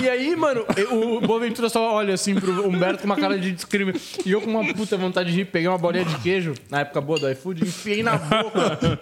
[0.00, 3.94] E aí, mano, o Boaventura só olha assim pro Humberto com uma cara de descrime.
[4.24, 7.00] E eu com uma puta vontade de rir, peguei uma bolinha de queijo, na época
[7.00, 8.98] boa do iFood, e enfiei na boca.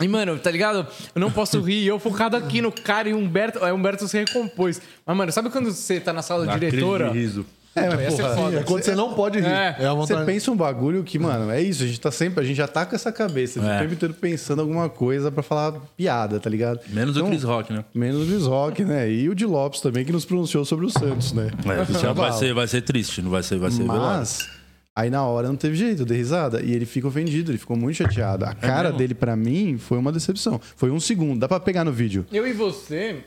[0.00, 0.86] E, mano, tá ligado?
[1.14, 1.82] Eu não posso rir.
[1.82, 3.64] E eu focado aqui no cara e o Humberto.
[3.64, 4.80] Aí o Humberto se recompôs.
[5.04, 7.10] Mas, mano, sabe quando você tá na sala Dá diretora?
[7.10, 7.46] crise de riso.
[7.74, 8.60] É, mas Ia ser porra, foda.
[8.60, 9.46] É quando você não pode rir.
[9.46, 9.76] É.
[9.80, 11.82] É, a Você pensa um bagulho que, mano, é isso.
[11.82, 13.76] A gente tá sempre, a gente já tá com essa cabeça É.
[13.76, 16.80] o tempo inteiro pensando alguma coisa pra falar piada, tá ligado?
[16.88, 17.84] Menos o Então, Chris Rock, né?
[17.94, 19.10] Menos o Chris Rock, né?
[19.10, 21.50] E o de Lopes também, que nos pronunciou sobre o Santos, né?
[21.66, 23.84] É, isso já vai ser, vai ser triste, não vai ser, vai ser.
[23.84, 24.48] Mas,
[24.94, 26.60] aí na hora não teve jeito, eu dei risada.
[26.62, 28.44] E ele fica ofendido, ele ficou muito chateado.
[28.44, 28.98] A cara mesmo?
[28.98, 30.60] dele, pra mim, foi uma decepção.
[30.76, 32.26] Foi um segundo, dá pra pegar no vídeo.
[32.30, 33.24] Eu e você,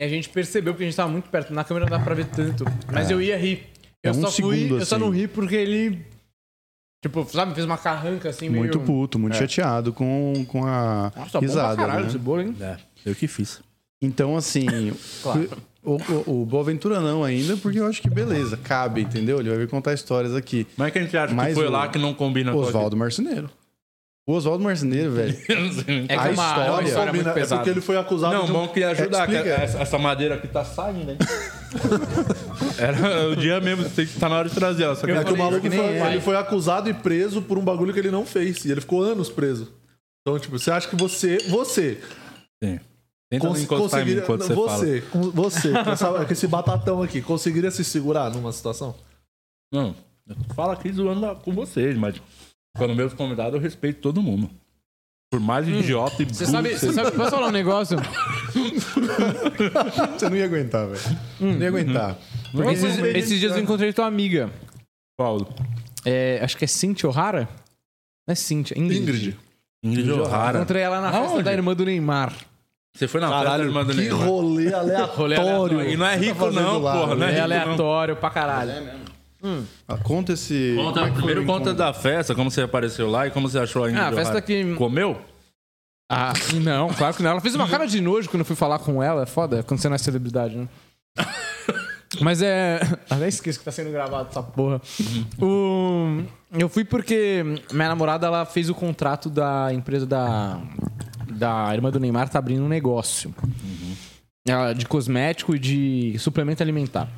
[0.00, 1.52] a gente percebeu porque a gente tava muito perto.
[1.52, 2.64] Na câmera não dá pra ver tanto.
[2.90, 3.66] Mas eu ia rir.
[4.02, 4.56] Eu É um só fui.
[4.58, 5.04] segundo, Eu só assim.
[5.04, 6.04] não ri porque ele.
[7.02, 8.62] Tipo, sabe, fez uma carranca assim meio.
[8.62, 11.76] Muito puto, muito chateado com, com a Nossa, risada.
[11.76, 12.08] caralho né?
[12.08, 12.56] esse bolo, hein?
[12.60, 13.60] É, eu que fiz.
[14.00, 14.66] Então, assim,
[15.22, 15.48] Claro.
[15.82, 15.96] o,
[16.30, 19.40] o, o Boaventura não ainda, porque eu acho que beleza, cabe, entendeu?
[19.40, 20.64] Ele vai vir contar histórias aqui.
[20.76, 22.58] Mas é que a gente acha Mas que foi o- lá que não combina com
[22.58, 23.50] Oswaldo Marceneiro.
[24.24, 25.36] O Oswaldo Marceneiro, velho.
[25.36, 28.32] É que A é uma, é uma história- história muito é porque ele foi acusado
[28.34, 29.56] Não, de um- bom que ia ajudar, que explica.
[29.60, 31.18] essa, essa madeira aqui tá saindo, hein?
[32.78, 34.94] Era o dia mesmo, tem que tá na hora de trazer ela.
[34.94, 37.64] Só que É que o maluco que foi, ele foi acusado e preso por um
[37.64, 38.64] bagulho que ele não fez.
[38.64, 39.72] E ele ficou anos preso.
[40.20, 41.38] Então, tipo, você acha que você.
[41.48, 42.00] Você.
[42.62, 42.78] Sim.
[43.30, 44.68] Tenta cons- encostar em mim enquanto você, fala.
[44.78, 48.94] você, com- você, com, essa- com esse batatão aqui, conseguiria se segurar numa situação?
[49.72, 49.94] Não,
[50.28, 52.20] eu falo aqui zoando com vocês, mas
[52.76, 54.50] quando meus convidados eu respeito todo mundo.
[55.32, 57.96] Por mais idiota e burro Você sabe, que você sabe, posso falar um negócio?
[60.18, 61.18] Você não ia aguentar, velho.
[61.40, 62.18] Não ia aguentar.
[62.70, 64.50] Esses, esses dias eu encontrei tua amiga.
[65.16, 65.48] Paulo.
[66.04, 67.48] É, acho que é Cintia O'Hara?
[68.28, 69.00] Não é Cintia, Ingrid.
[69.00, 69.38] Ingrid.
[69.82, 70.58] Ingrid O'Hara.
[70.58, 71.44] Encontrei ela na festa Aonde?
[71.44, 72.34] da irmã do Neymar.
[72.94, 74.28] Você foi na festa da irmã do que Neymar.
[74.28, 75.24] rolê aleatório.
[75.40, 75.82] aleatório.
[75.88, 77.14] E não é rico fazendo não, lá, porra.
[77.14, 77.54] Não é, É rico não.
[77.56, 78.72] aleatório pra caralho.
[79.88, 80.74] Ah, conta esse.
[80.76, 81.74] Conta, como é primeiro conta encontro?
[81.74, 84.40] da festa, como você apareceu lá e como você achou a Ingrid Ah, a festa
[84.40, 85.20] que- Comeu?
[86.10, 86.32] Ah,
[86.62, 87.30] não, claro que não.
[87.30, 89.22] Ela fez uma cara de nojo quando eu fui falar com ela.
[89.22, 90.68] É foda quando você não é celebridade, né?
[92.20, 92.78] Mas é.
[93.08, 94.80] Até esqueço que tá sendo gravado essa porra.
[95.40, 96.22] O...
[96.52, 100.60] Eu fui porque minha namorada ela fez o contrato da empresa da.
[101.30, 103.34] Da irmã do Neymar, tá abrindo um negócio.
[104.46, 107.08] Ela- De cosmético e de suplemento alimentar.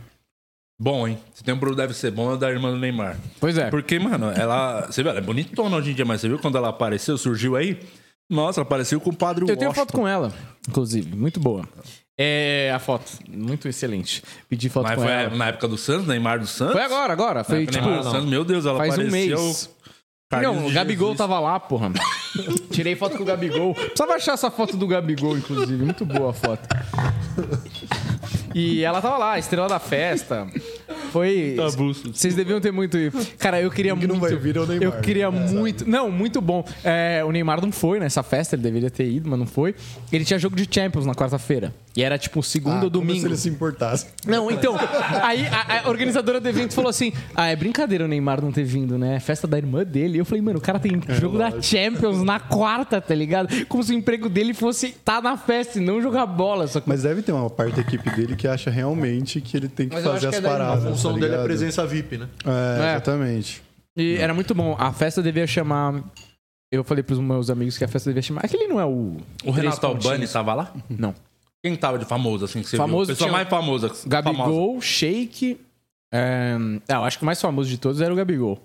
[0.79, 1.19] Bom, hein?
[1.33, 3.17] Se tem um produto deve ser bom, é o da irmã do Neymar.
[3.41, 3.71] Pois é.
[3.71, 4.87] Porque, mano, ela.
[4.87, 7.55] Você viu, ela é bonitona hoje em dia, mas você viu quando ela apareceu, surgiu
[7.57, 7.79] aí?
[8.29, 9.75] Nossa, ela parecia com o padre Eu tenho Washington.
[9.75, 10.33] foto com ela,
[10.69, 11.65] inclusive, muito boa.
[12.19, 14.23] É a foto, muito excelente.
[14.49, 15.37] Pedi foto Mas com foi ela.
[15.37, 16.75] na época do Santos, Neymar do Santos?
[16.75, 17.45] Foi agora, agora.
[17.45, 17.85] Foi tipo.
[17.85, 19.71] Neymar do Santos, meu Deus, ela Faz um mês.
[20.31, 21.19] Carlinhos Não, o de Gabigol Jesus.
[21.19, 21.93] tava lá, porra.
[22.73, 23.75] Tirei foto com o Gabigol.
[23.75, 25.85] Precisava achar essa foto do Gabigol, inclusive.
[25.85, 26.67] Muito boa a foto.
[28.55, 30.47] E ela tava lá, a estrela da festa.
[31.11, 31.55] Foi.
[31.57, 32.13] Tabuço.
[32.13, 32.97] Vocês deviam ter muito.
[33.39, 34.13] Cara, eu queria que muito.
[34.13, 35.49] não vai vir é o Neymar, Eu queria né?
[35.51, 35.89] muito.
[35.89, 36.65] Não, muito bom.
[36.83, 39.75] É, o Neymar não foi nessa festa, ele deveria ter ido, mas não foi.
[40.13, 41.75] Ele tinha jogo de Champions na quarta-feira.
[41.97, 43.21] E era tipo segundo Ah, ou como domingo.
[43.21, 44.07] se ele se importasse.
[44.27, 44.75] Não, então.
[45.23, 48.65] Aí a, a organizadora do evento falou assim: Ah, é brincadeira o Neymar não ter
[48.65, 49.17] vindo, né?
[49.17, 50.17] É Festa da irmã dele.
[50.17, 53.65] E eu falei, mano, o cara tem jogo da Champions na quarta, tá ligado?
[53.67, 56.67] Como se o emprego dele fosse estar na festa e não jogar bola.
[56.67, 59.69] Só que Mas deve ter uma parte da equipe dele que acha realmente que ele
[59.69, 60.87] tem que Mas eu fazer acho as que é daí, paradas.
[60.87, 61.47] A função tá dele é ligado?
[61.47, 62.29] presença VIP, né?
[62.45, 62.51] É,
[62.83, 62.91] É.
[62.93, 63.63] exatamente.
[63.97, 64.77] E era muito bom.
[64.79, 66.03] A festa devia chamar.
[66.73, 68.45] Eu falei pros meus amigos que a festa devia chamar.
[68.45, 69.17] Aquele não é o.
[69.45, 70.73] O Renato Albani tava lá?
[70.91, 71.15] Não.
[71.63, 73.15] Quem tava de famoso, assim, que você Famoso viu?
[73.15, 73.89] Pessoa tinha- mais famosa.
[73.89, 74.09] famosa.
[74.09, 75.59] Gabigol, Shake.
[76.13, 76.57] É...
[76.89, 78.61] é, eu acho que o mais famoso de todos era o Gabigol.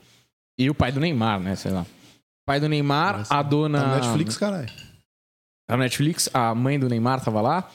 [0.58, 1.56] E o pai do Neymar, né?
[1.56, 1.82] Sei lá.
[1.84, 1.86] O
[2.46, 3.80] pai do Neymar, a dona.
[3.82, 4.70] Tá no Netflix, caralho.
[5.70, 7.70] A Netflix, a mãe do Neymar tava lá.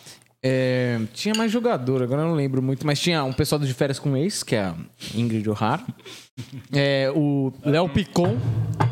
[0.46, 3.72] É, tinha mais jogador, agora eu não lembro muito, mas tinha um pessoal do de
[3.72, 4.76] férias com ex, que é a
[5.14, 5.82] Ingrid O'Hara.
[6.72, 8.36] É, o Léo Picon,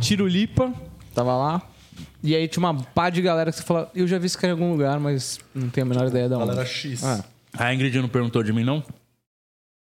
[0.00, 0.72] Tirulipa,
[1.12, 1.60] tava lá.
[2.22, 4.52] E aí tinha uma pá de galera que você fala, eu já vi esse cara
[4.52, 6.46] em algum lugar, mas não tenho a menor ideia de onde.
[6.46, 7.02] Galera X.
[7.02, 7.24] Ah.
[7.52, 8.84] A Ingrid não perguntou de mim, não?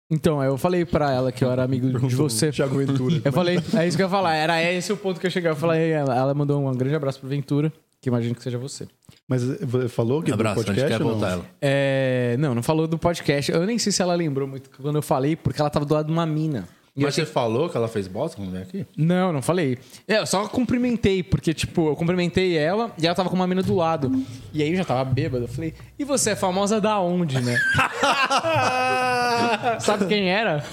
[0.10, 2.52] Então, eu falei pra ela que eu era amigo de você.
[2.52, 3.22] Thiago Ventura.
[3.24, 5.52] Eu falei, é isso que eu ia falar, era esse o ponto que eu cheguei.
[5.52, 8.88] Eu falei, ela, ela mandou um grande abraço pro Ventura, que imagino que seja você.
[9.28, 11.20] Mas eh, falou que Abraço, do a gente podcast quer ou não?
[11.20, 11.46] voltar ela.
[11.62, 13.52] É, não, não falou do podcast.
[13.52, 16.08] Eu nem sei se ela lembrou muito quando eu falei, porque ela tava do lado
[16.08, 16.68] de uma mina.
[16.94, 18.86] E Mas achei- você falou que ela fez bosta quando veio aqui?
[18.98, 19.78] Não, não falei.
[20.06, 23.64] É, eu só cumprimentei, porque, tipo, eu cumprimentei ela e ela tava com uma mina
[23.64, 24.12] do lado.
[24.54, 25.46] E aí eu já tava bêbado.
[25.46, 27.58] Eu falei, e você é famosa da onde, né?
[29.80, 30.64] Sabe quem era?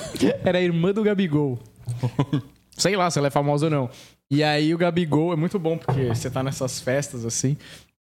[0.45, 1.57] Era a irmã do Gabigol.
[2.77, 3.91] Sei lá se ela é famosa ou não.
[4.31, 7.57] E aí o Gabigol é muito bom, porque você tá nessas festas assim,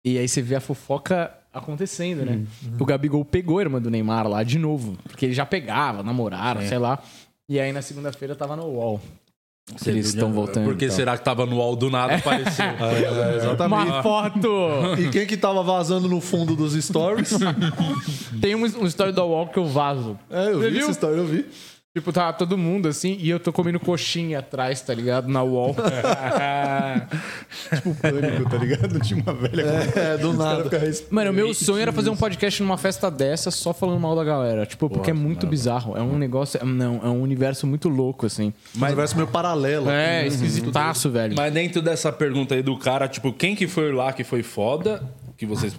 [0.04, 2.42] e aí você vê a fofoca acontecendo, né?
[2.78, 6.60] O Gabigol pegou a irmã do Neymar lá de novo, porque ele já pegava, namoraram,
[6.62, 6.98] sei lá.
[7.48, 9.00] E aí na segunda-feira tava no UOL.
[9.82, 10.64] que eles estão voltando.
[10.64, 10.96] Porque então.
[10.96, 12.64] será que tava no UOL do nada apareceu?
[12.80, 13.90] É, exatamente.
[13.90, 14.48] Uma foto!
[14.98, 17.30] E quem que tava vazando no fundo dos stories?
[18.40, 20.18] Tem um, story do UOL que eu vazo.
[20.28, 20.82] É, eu Você vi viu?
[20.82, 21.46] essa história, eu vi.
[21.96, 25.28] Tipo, tá todo mundo assim, e eu tô comendo coxinha atrás, tá ligado?
[25.28, 25.76] Na UOL.
[27.72, 28.98] Tipo pânico, tá ligado?
[28.98, 30.68] Tinha uma velha com- É, do nada.
[31.08, 34.24] Mano, o meu sonho era fazer um podcast numa festa dessa só falando mal da
[34.24, 34.66] galera.
[34.66, 35.96] Tipo, porque é muito bizarro.
[35.96, 36.58] É um negócio.
[36.60, 38.52] é- Não, é um universo muito louco, assim.
[38.76, 39.88] Um universo meio paralelo.
[39.88, 41.36] É, esquisitaço, velho.
[41.36, 45.00] Mas dentro dessa pergunta aí do cara, tipo, quem que foi lá que foi foda,
[45.36, 45.76] que vocês,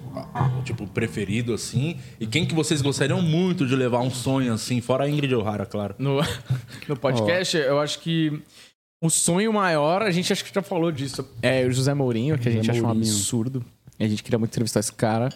[0.66, 5.06] tipo, preferido, assim, e quem que vocês gostariam muito de levar um sonho, assim, fora
[5.06, 5.96] a Ingrid O'Hara, claro.
[6.06, 6.22] No,
[6.88, 8.40] no podcast, eu acho que
[9.04, 11.28] o sonho maior, a gente acho que já falou disso.
[11.42, 13.66] É o José Mourinho, que a gente acha um absurdo.
[14.00, 15.30] E a gente queria muito entrevistar esse cara.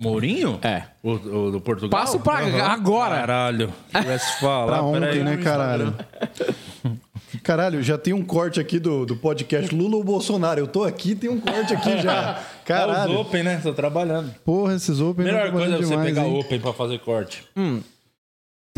[0.00, 0.60] Mourinho?
[0.62, 0.84] É.
[1.02, 1.90] O, o do Portugal?
[2.00, 2.38] Passo pra
[2.72, 3.16] agora.
[3.16, 3.72] Caralho.
[3.92, 5.24] Se tivesse falar, Pra ontem, peraí.
[5.24, 5.96] né, caralho?
[7.42, 10.60] Caralho, já tem um corte aqui do, do podcast Lula ou Bolsonaro.
[10.60, 12.42] Eu tô aqui, tem um corte aqui já.
[12.68, 13.18] É os Caralho.
[13.20, 13.60] Open, né?
[13.62, 14.34] Tô trabalhando.
[14.44, 16.38] Porra, esses Open Melhor coisa é você demais, pegar hein?
[16.38, 17.42] Open pra fazer corte.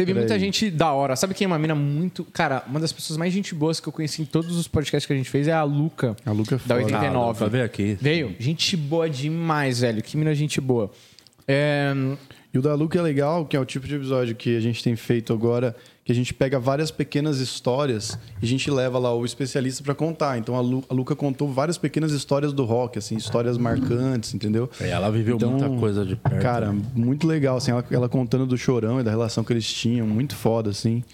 [0.06, 1.14] Teve muita gente da hora.
[1.16, 2.24] Sabe quem é uma mina muito.
[2.24, 5.12] Cara, uma das pessoas mais gente boas que eu conheci em todos os podcasts que
[5.12, 6.16] a gente fez é a Luca.
[6.24, 6.84] A Luca é Da foda.
[6.84, 7.38] 89.
[7.38, 7.98] Pra ver aqui.
[8.00, 8.34] Veio?
[8.38, 10.02] Gente boa demais, velho.
[10.02, 10.90] Que mina gente boa.
[11.46, 11.92] É,
[12.52, 14.82] E o da Luca é legal, que é o tipo de episódio que a gente
[14.82, 15.76] tem feito agora,
[16.10, 19.94] que a gente pega várias pequenas histórias e a gente leva lá o especialista pra
[19.94, 20.38] contar.
[20.38, 24.68] Então a, Lu, a Luca contou várias pequenas histórias do rock, assim, histórias marcantes, entendeu?
[24.80, 26.42] E ela viveu Então, muita coisa de perto.
[26.42, 30.04] Cara, muito legal, assim, ela, ela contando do chorão e da relação que eles tinham,
[30.04, 31.04] muito foda, assim.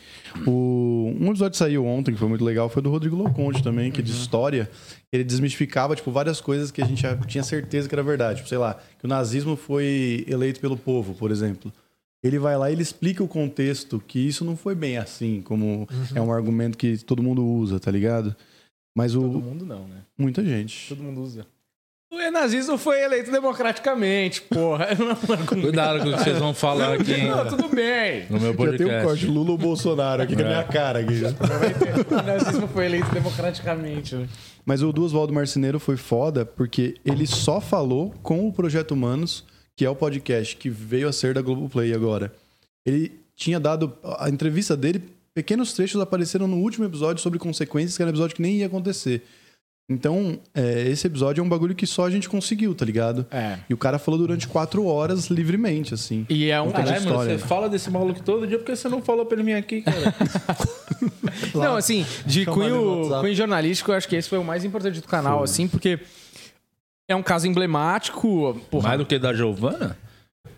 [0.47, 3.93] O, um episódio que saiu ontem, que foi muito legal, foi do Rodrigo Loconte também,
[3.93, 4.71] que de história,
[5.13, 8.37] ele desmistificava, tipo, várias coisas que a gente já tinha certeza que era verdade.
[8.37, 11.71] Tipo, sei lá, que o nazismo foi eleito pelo povo, por exemplo.
[12.23, 15.87] Ele vai lá e ele explica o contexto, que isso não foi bem assim, como
[16.15, 18.35] é um argumento que todo mundo usa, tá ligado?
[18.97, 19.21] Mas o.
[19.21, 20.03] Todo mundo não, né?
[20.19, 20.89] Muita gente.
[20.89, 21.47] Todo mundo usa.
[22.11, 24.89] O nazismo foi eleito democraticamente, porra.
[24.97, 25.17] Não é.
[25.47, 28.27] Cuidado com o que vocês vão falar aqui hein, Não, tudo bem.
[28.31, 29.05] no meu Já tem um podcast.
[29.07, 31.01] corte Lula ou Bolsonaro aqui com a minha cara.
[31.01, 31.15] Aqui.
[32.11, 34.15] O nazismo foi eleito democraticamente.
[34.15, 34.29] né?
[34.65, 39.45] Mas o do Oswaldo Marceneiro foi foda porque ele só falou com o Projeto Humanos,
[39.77, 42.33] que é o podcast que veio a ser da Globoplay agora.
[42.85, 45.03] Ele tinha dado a entrevista dele,
[45.35, 48.67] pequenos trechos apareceram no último episódio sobre consequências, que era um episódio que nem ia
[48.67, 49.23] acontecer.
[49.89, 53.25] Então, é, esse episódio é um bagulho que só a gente conseguiu, tá ligado?
[53.31, 53.59] É.
[53.71, 56.27] E o cara falou durante quatro horas livremente, assim.
[56.29, 56.73] E é um.
[56.73, 59.55] Caralho, mano, você fala desse maluco todo dia porque você não falou pra ele vir
[59.55, 60.15] aqui, cara.
[61.55, 65.07] Não, assim, de cunho, cunho jornalístico, eu acho que esse foi o mais importante do
[65.07, 66.01] canal, assim, porque
[67.09, 68.61] é um caso emblemático.
[68.71, 69.97] Porra, Mais do que da Giovana?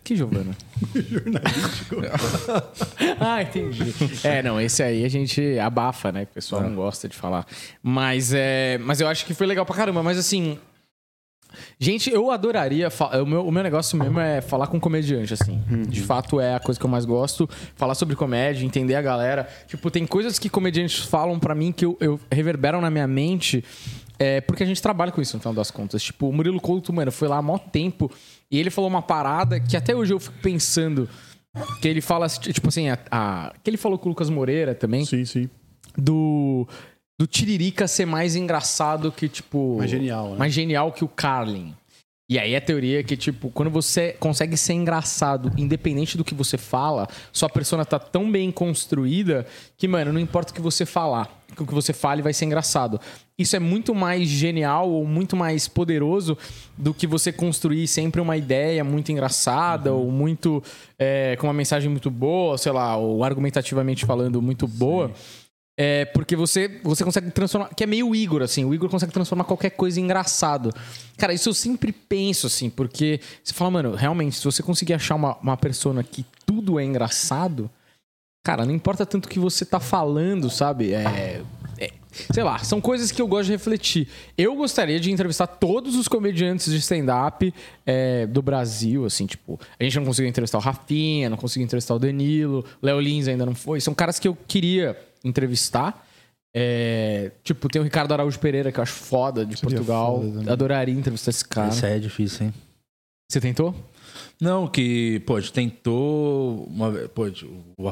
[0.08, 0.56] que Giovana?
[3.20, 3.92] ah, entendi.
[4.24, 6.22] É, não, esse aí a gente abafa, né?
[6.22, 7.46] O pessoal não gosta de falar.
[7.82, 10.02] Mas, é, mas eu acho que foi legal pra caramba.
[10.02, 10.58] Mas assim.
[11.78, 12.88] Gente, eu adoraria.
[13.22, 15.62] O meu, o meu negócio mesmo é falar com comediante, assim.
[15.88, 17.48] De fato, é a coisa que eu mais gosto.
[17.74, 19.48] Falar sobre comédia, entender a galera.
[19.66, 23.64] Tipo, tem coisas que comediantes falam pra mim que eu, eu reverberam na minha mente.
[24.18, 26.02] É, porque a gente trabalha com isso, no final das contas.
[26.02, 28.10] Tipo, o Murilo Couto, mano, foi lá há mó tempo.
[28.50, 31.08] E ele falou uma parada que até hoje eu fico pensando.
[31.80, 35.04] Que ele fala, tipo assim, a, a- que ele falou com o Lucas Moreira também
[35.04, 35.48] Sim, sim.
[35.96, 36.66] do
[37.20, 39.76] do Tiririca ser mais engraçado que, tipo.
[39.78, 40.36] Mais genial, né?
[40.36, 41.74] Mais genial que o Carlin.
[42.30, 46.34] E aí a teoria é que, tipo, quando você consegue ser engraçado, independente do que
[46.34, 49.46] você fala, sua persona tá tão bem construída
[49.78, 53.00] que, mano, não importa o que você falar, o que você fale vai ser engraçado.
[53.38, 56.36] Isso é muito mais genial ou muito mais poderoso
[56.76, 60.62] do que você construir sempre uma ideia muito engraçada ou muito.
[60.98, 65.12] é, com uma mensagem muito boa, sei lá, ou argumentativamente falando muito boa.
[65.80, 67.68] É porque você, você consegue transformar.
[67.72, 68.64] Que é meio o Igor, assim.
[68.64, 70.74] O Igor consegue transformar qualquer coisa em engraçado.
[71.16, 75.14] Cara, isso eu sempre penso, assim, porque você fala, mano, realmente, se você conseguir achar
[75.14, 77.70] uma, uma persona que tudo é engraçado,
[78.44, 80.92] cara, não importa tanto o que você tá falando, sabe?
[80.92, 81.42] É.
[82.32, 84.08] sei lá, são coisas que eu gosto de refletir.
[84.36, 87.52] Eu gostaria de entrevistar todos os comediantes de stand-up
[87.86, 91.94] é, do Brasil, assim, tipo, a gente não conseguiu entrevistar o Rafinha, não conseguiu entrevistar
[91.94, 93.80] o Danilo, Léo Lins ainda não foi.
[93.80, 96.06] São caras que eu queria entrevistar.
[96.54, 100.22] É, tipo, tem o Ricardo Araújo Pereira, que eu acho foda, de Seria Portugal.
[100.22, 100.52] foda.
[100.52, 101.68] Adoraria entrevistar esse cara.
[101.68, 102.54] Isso aí é difícil, hein?
[103.30, 103.74] Você tentou?
[104.40, 107.08] Não, que, pô, a gente tentou uma vez.
[107.08, 107.30] Pô,
[107.76, 107.88] o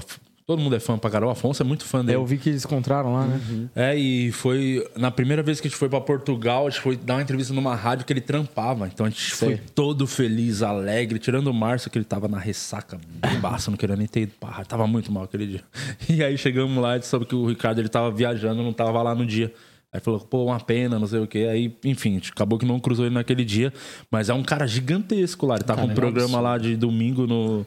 [0.47, 1.27] Todo mundo é fã pra.
[1.27, 2.19] O Afonso é muito fã É, dele.
[2.19, 3.41] eu vi que eles encontraram lá, né?
[3.75, 6.97] É, e foi na primeira vez que a gente foi pra Portugal, a gente foi
[6.97, 8.87] dar uma entrevista numa rádio que ele trampava.
[8.87, 12.97] Então a gente foi todo feliz, alegre, tirando o Márcio, que ele tava na ressaca,
[13.29, 14.69] bebaço, não queria nem ter ido pra rádio.
[14.69, 15.65] Tava muito mal aquele dia.
[16.09, 19.15] E aí chegamos lá e soube que o Ricardo ele tava viajando, não tava lá
[19.17, 19.53] no dia.
[19.93, 21.49] Aí falou, pô, uma pena, não sei o quê.
[21.51, 23.73] Aí, enfim, acabou que não cruzou ele naquele dia.
[24.11, 25.57] Mas é um cara gigantesco lá.
[25.57, 27.65] Ele tá com um programa lá de domingo no,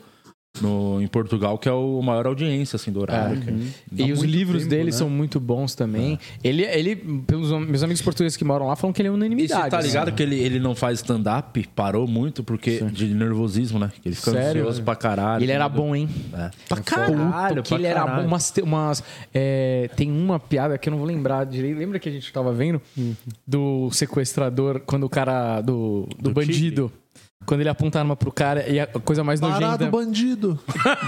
[0.62, 3.40] no, em Portugal, que é o maior audiência, assim, do horário.
[3.40, 4.92] que- E os livros tempo, dele né?
[4.92, 6.20] são muito bons também.
[6.44, 9.64] Ele, ele, pelos meus amigos portugueses que moram lá, falam que ele é E unanimidade.
[9.64, 10.18] você tá ligado assim.
[10.18, 11.66] que ele, ele não faz stand-up?
[11.76, 13.92] Parou muito porque de nervosismo, né?
[14.04, 14.62] Ele fica Sério?
[14.64, 15.44] ansioso pra caralho.
[15.44, 16.10] Ele era bom, hein?
[16.34, 16.50] É.
[16.68, 18.22] Pra caralho, que pra ele era caralho.
[18.24, 18.28] bom.
[18.28, 19.04] Umas, umas,
[19.34, 21.78] é, tem uma piada que eu não vou lembrar direito.
[21.78, 22.82] Lembra que a gente tava vendo?
[23.48, 25.62] Do sequestrador, quando o cara.
[25.62, 26.92] Do, do, Do bandido.
[27.50, 29.90] Quando ele aponta a arma pro cara e a coisa mais Parado, nojenta.
[29.90, 30.60] bandido.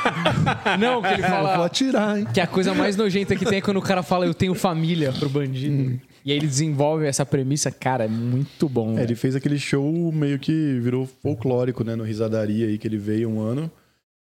[0.80, 1.66] Não, que ele Vou fala.
[1.68, 2.28] atirar, hein?
[2.34, 5.14] Que a coisa mais nojenta que tem é quando o cara fala eu tenho família
[5.14, 6.02] pro bandido.
[6.26, 8.98] E aí ele desenvolve essa premissa, cara, é muito bom.
[8.98, 11.96] É, ele fez aquele show meio que virou folclórico, né?
[11.96, 13.70] No Risadaria aí, que ele veio um ano.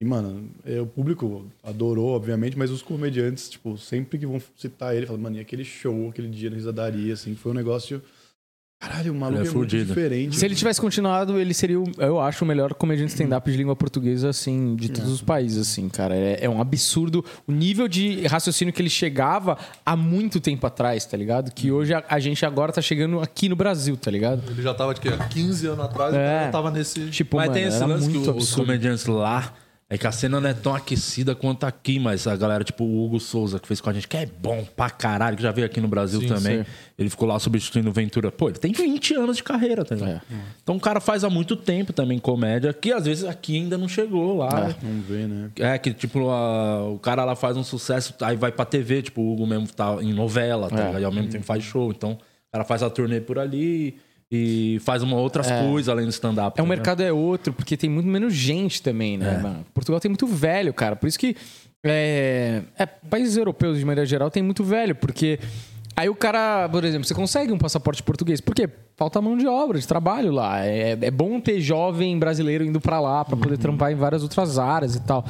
[0.02, 4.94] E, mano, é, o público adorou, obviamente, mas os comediantes, tipo, sempre que vão citar
[4.94, 8.02] ele, falam, mano, e aquele show, aquele dia no Risadaria, assim, foi um negócio.
[8.82, 10.36] Caralho, o maluco Ele é, é muito diferente.
[10.38, 13.76] Se ele tivesse continuado, ele seria, o- eu acho, o melhor comediante stand-up de língua
[13.76, 16.16] portuguesa, assim, de todos os países, assim, cara.
[16.16, 19.56] É, é um absurdo o nível de raciocínio que ele chegava
[19.86, 21.52] há muito tempo atrás, tá ligado?
[21.52, 24.42] Que hoje a, a gente agora tá chegando aqui no Brasil, tá ligado?
[24.50, 25.10] Ele já tava de quê?
[25.10, 26.18] Há 15 anos atrás, É.
[26.18, 27.08] o cara tava nesse.
[27.12, 28.66] Tipo, Mas mano, tem esse lance que os absurdo.
[28.66, 29.54] comediantes lá.
[29.94, 33.04] É que a cena não é tão aquecida quanto aqui, mas a galera, tipo o
[33.06, 35.66] Hugo Souza, que fez com a gente, que é bom pra caralho, que já veio
[35.68, 36.64] aqui no Brasil Sim, também.
[36.64, 36.70] sim.
[36.98, 38.32] Ele ficou lá substituindo o Ventura.
[38.32, 40.12] Pô, ele tem 20 anos de carreira, tá ligado?
[40.32, 40.36] É.
[40.64, 43.90] Então o cara faz há muito tempo também comédia, que às vezes aqui ainda não
[43.90, 44.74] chegou lá.
[44.82, 45.50] Vamos ver, né?
[45.58, 49.20] É, que tipo, a- o cara lá faz um sucesso, aí vai pra TV, tipo,
[49.22, 51.02] o Hugo mesmo tá em novela, tá É.
[51.02, 51.92] E ao mesmo tempo faz show.
[51.92, 52.18] Então, o
[52.54, 53.98] cara faz a turnê por ali
[54.32, 56.48] e faz uma outras coisas além do stand-up.
[56.48, 56.68] É, o tá ligado?
[56.70, 59.38] mercado é outro, porque tem muito menos gente também, né?
[59.38, 59.66] mano?
[59.74, 60.96] Portugal tem muito velho, cara.
[60.96, 61.36] Por isso que
[61.84, 65.40] é, é, países europeus, de maneira geral, tem muito velho, porque
[66.02, 68.42] aí o cara, por exemplo, você consegue um passaporte português.
[68.42, 68.68] Por quê?
[68.96, 70.66] Falta mão de obra, de trabalho lá.
[70.66, 74.58] É, é bom ter jovem brasileiro indo pra lá pra poder trampar em várias outras
[74.58, 75.24] áreas e tal.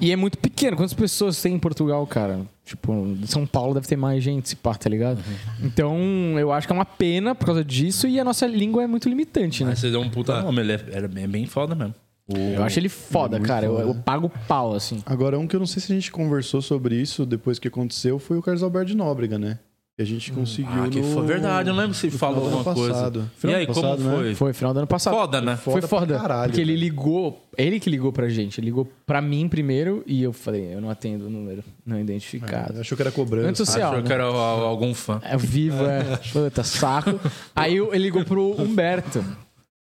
[0.00, 0.76] E é muito pequeno.
[0.76, 2.40] Quantas pessoas tem em Portugal, cara?
[2.64, 5.20] Tipo, São Paulo deve ter mais gente, se pá, tá ligado?
[5.62, 5.98] Então,
[6.38, 9.08] eu acho que é uma pena por causa disso e a nossa língua é muito
[9.08, 9.70] limitante, né?
[9.70, 11.94] Mas você deu um puta nome, ele é, era bem, foda mesmo.
[12.28, 13.66] Eu acho ele foda, cara.
[13.66, 15.02] Eu, eu pago pau, assim.
[15.04, 18.18] Agora, um que eu não sei se a gente conversou sobre isso depois que aconteceu
[18.18, 19.58] foi o Carlos Alberto de Nóbrega, né?
[20.00, 20.84] A gente conseguiu.
[20.84, 22.94] Ah, que no- foi verdade, eu não lembro se no falou final alguma ano coisa.
[22.94, 23.30] passado.
[23.36, 24.16] E Final aí, do como passado, né?
[24.16, 24.34] foi?
[24.34, 25.14] Foi final do ano passado.
[25.14, 25.56] Foda, né?
[25.56, 26.06] Foi Foda foda.
[26.14, 28.58] pra caralho, porque ele ligou, ele que ligou pra gente.
[28.60, 32.80] Ele ligou pra mim primeiro e eu falei, eu não atendo o número não identificado.
[32.80, 33.48] Achou que era cobrança.
[33.48, 34.06] Antissocial, Achou né?
[34.06, 35.20] que era al- algum fã.
[35.22, 36.16] É vivo, é.
[36.32, 37.20] Puta, saco.
[37.54, 39.24] Aí ele ligou pro Humberto.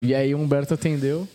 [0.02, 1.28] E aí o Humberto atendeu.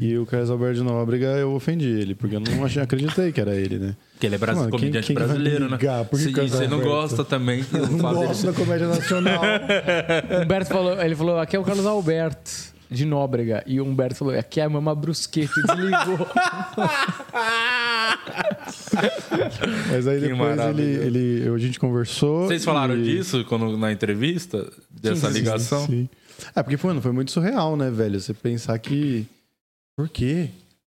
[0.00, 3.40] E o Carlos Alberto de Nóbrega, eu ofendi ele, porque eu não achei, acreditei que
[3.40, 3.96] era ele, né?
[4.12, 5.76] Porque ele é brasi- Mano, quem- comediante quem que vai brasileiro, né?
[6.08, 7.64] Por que e eu você não gosta também.
[7.72, 9.42] Eu não gosto da comédia nacional.
[9.42, 12.78] O Humberto falou, ele falou, aqui é o Carlos Alberto.
[12.90, 13.62] De Nóbrega.
[13.66, 15.52] E o Humberto falou, aqui é a Mama Brusqueta.
[15.58, 16.26] E desligou.
[19.90, 22.46] Mas aí Que depois ele, ele, a gente conversou.
[22.46, 24.64] Vocês falaram e- disso quando, na entrevista?
[24.90, 25.86] Dessa Sim, sim, ligação?
[25.86, 26.08] Sim.
[26.56, 28.18] É, porque foi, foi muito surreal, né, velho?
[28.20, 29.26] Você pensar que.
[29.98, 30.50] Por quê?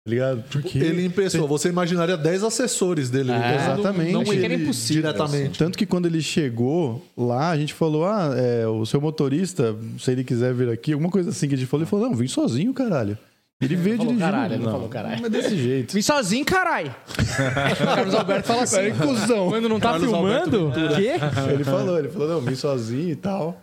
[0.06, 0.44] Tá ligado?
[0.44, 0.80] Por quê?
[0.80, 1.46] Ele em pessoa.
[1.46, 3.34] Você imaginaria 10 assessores dele.
[3.34, 4.14] É, exatamente.
[4.14, 5.60] Não, era ele impossível, diretamente.
[5.60, 10.10] Tanto que quando ele chegou lá, a gente falou: ah, é, o seu motorista, se
[10.10, 12.30] ele quiser vir aqui, alguma coisa assim que a gente falou, ele falou: não, vem
[12.30, 13.18] sozinho, caralho.
[13.62, 14.22] Ele veio dirigindo.
[14.22, 15.22] caralho, ele não falou caralho.
[15.22, 15.94] Mas desse jeito.
[15.94, 16.86] Vim sozinho, carai.
[16.86, 18.92] o Carlos Alberto fala assim.
[18.92, 19.50] Cuzão.
[19.50, 20.70] Quando não tá Carlos filmando?
[20.70, 21.12] O quê?
[21.52, 23.62] Ele falou, ele falou, não, vim sozinho e tal.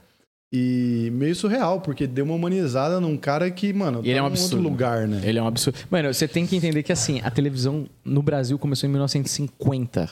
[0.52, 4.30] E meio surreal, porque deu uma humanizada num cara que, mano, ele é um em
[4.30, 4.62] outro absurdo.
[4.62, 5.20] lugar, né?
[5.22, 5.78] Ele é um absurdo.
[5.88, 10.10] Mano, você tem que entender que assim, a televisão no Brasil começou em 1950.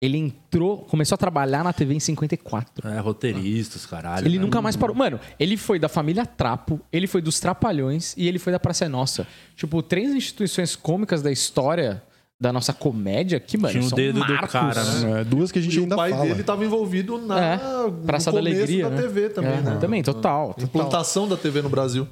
[0.00, 2.88] Ele entrou, começou a trabalhar na TV em 54.
[2.88, 4.26] É, roteiristas, caralho.
[4.26, 4.44] Ele né?
[4.44, 4.96] nunca mais parou.
[4.96, 8.86] Mano, ele foi da família Trapo, ele foi dos Trapalhões e ele foi da Praça
[8.86, 9.26] é Nossa.
[9.54, 12.02] Tipo, três instituições cômicas da história
[12.40, 14.50] da nossa comédia que, mano, Tinha o são dedo do marcos.
[14.50, 15.20] cara, né?
[15.20, 16.22] É, duas que a gente E o ainda pai fala.
[16.26, 19.02] dele estava envolvido na É, no Praça da começo Alegria, da né?
[19.02, 19.78] TV também, É, né?
[19.80, 20.48] Também, total.
[20.48, 20.64] total.
[20.64, 22.06] Implantação da TV no Brasil.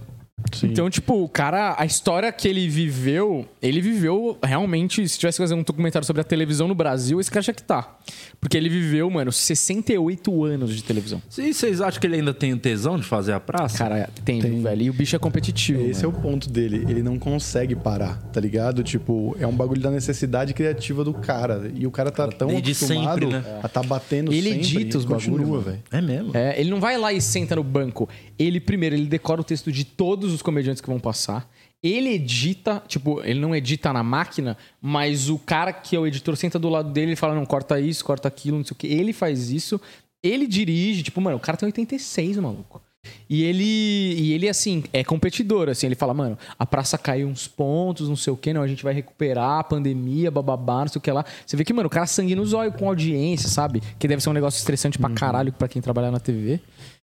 [0.65, 5.07] Então, tipo, o cara, a história que ele viveu, ele viveu realmente.
[5.09, 7.62] Se tivesse que fazer um documentário sobre a televisão no Brasil, esse cara tinha que
[7.62, 7.97] tá.
[8.43, 11.23] Porque ele viveu, mano, 68 anos de televisão.
[11.39, 13.78] E vocês acham que ele ainda tem tesão de fazer a praça?
[13.78, 14.82] Cara, tem, viu, velho.
[14.82, 15.81] E o bicho é competitivo.
[15.89, 16.19] Esse é mano.
[16.19, 16.85] o ponto dele.
[16.89, 18.82] Ele não consegue parar, tá ligado?
[18.82, 21.70] Tipo, é um bagulho da necessidade criativa do cara.
[21.73, 23.60] E o cara tá tão Desde acostumado sempre, né?
[23.62, 24.59] a tá batendo Ele sempre.
[24.59, 25.82] edita e os continua, bagulho, velho.
[25.93, 26.36] É mesmo?
[26.36, 28.09] É, ele não vai lá e senta no banco.
[28.36, 31.48] Ele, primeiro, ele decora o texto de todos os comediantes que vão passar.
[31.82, 36.36] Ele edita, tipo, ele não edita na máquina, mas o cara que é o editor
[36.36, 38.86] senta do lado dele e fala: não, corta isso, corta aquilo, não sei o quê.
[38.86, 39.80] Ele faz isso,
[40.22, 42.80] ele dirige, tipo, mano, o cara tem 86, maluco.
[43.28, 47.48] E ele, e ele, assim, é competidor, assim, ele fala, mano, a praça caiu uns
[47.48, 50.98] pontos, não sei o quê, não, a gente vai recuperar a pandemia, bababá, não sei
[51.00, 51.24] o que lá.
[51.44, 53.82] Você vê que, mano, o cara sangue no zóio com audiência, sabe?
[53.98, 56.60] Que deve ser um negócio estressante pra caralho pra quem trabalhar na TV.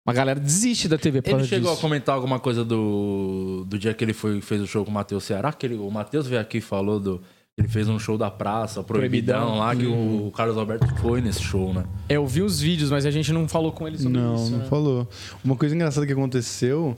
[0.05, 1.79] Uma galera desiste da TV Ele chegou disso.
[1.79, 4.95] a comentar alguma coisa do, do dia que ele foi, fez o show com o
[4.95, 5.53] Matheus Ceará?
[5.53, 7.21] Que ele, o Matheus veio aqui e falou do.
[7.57, 9.59] Ele fez um show da praça, Proibidão, Proibidão.
[9.59, 11.85] lá, que o Carlos Alberto foi nesse show, né?
[12.09, 14.51] É, Eu vi os vídeos, mas a gente não falou com ele sobre Não, isso.
[14.51, 14.65] não né?
[14.65, 15.07] falou.
[15.45, 16.97] Uma coisa engraçada que aconteceu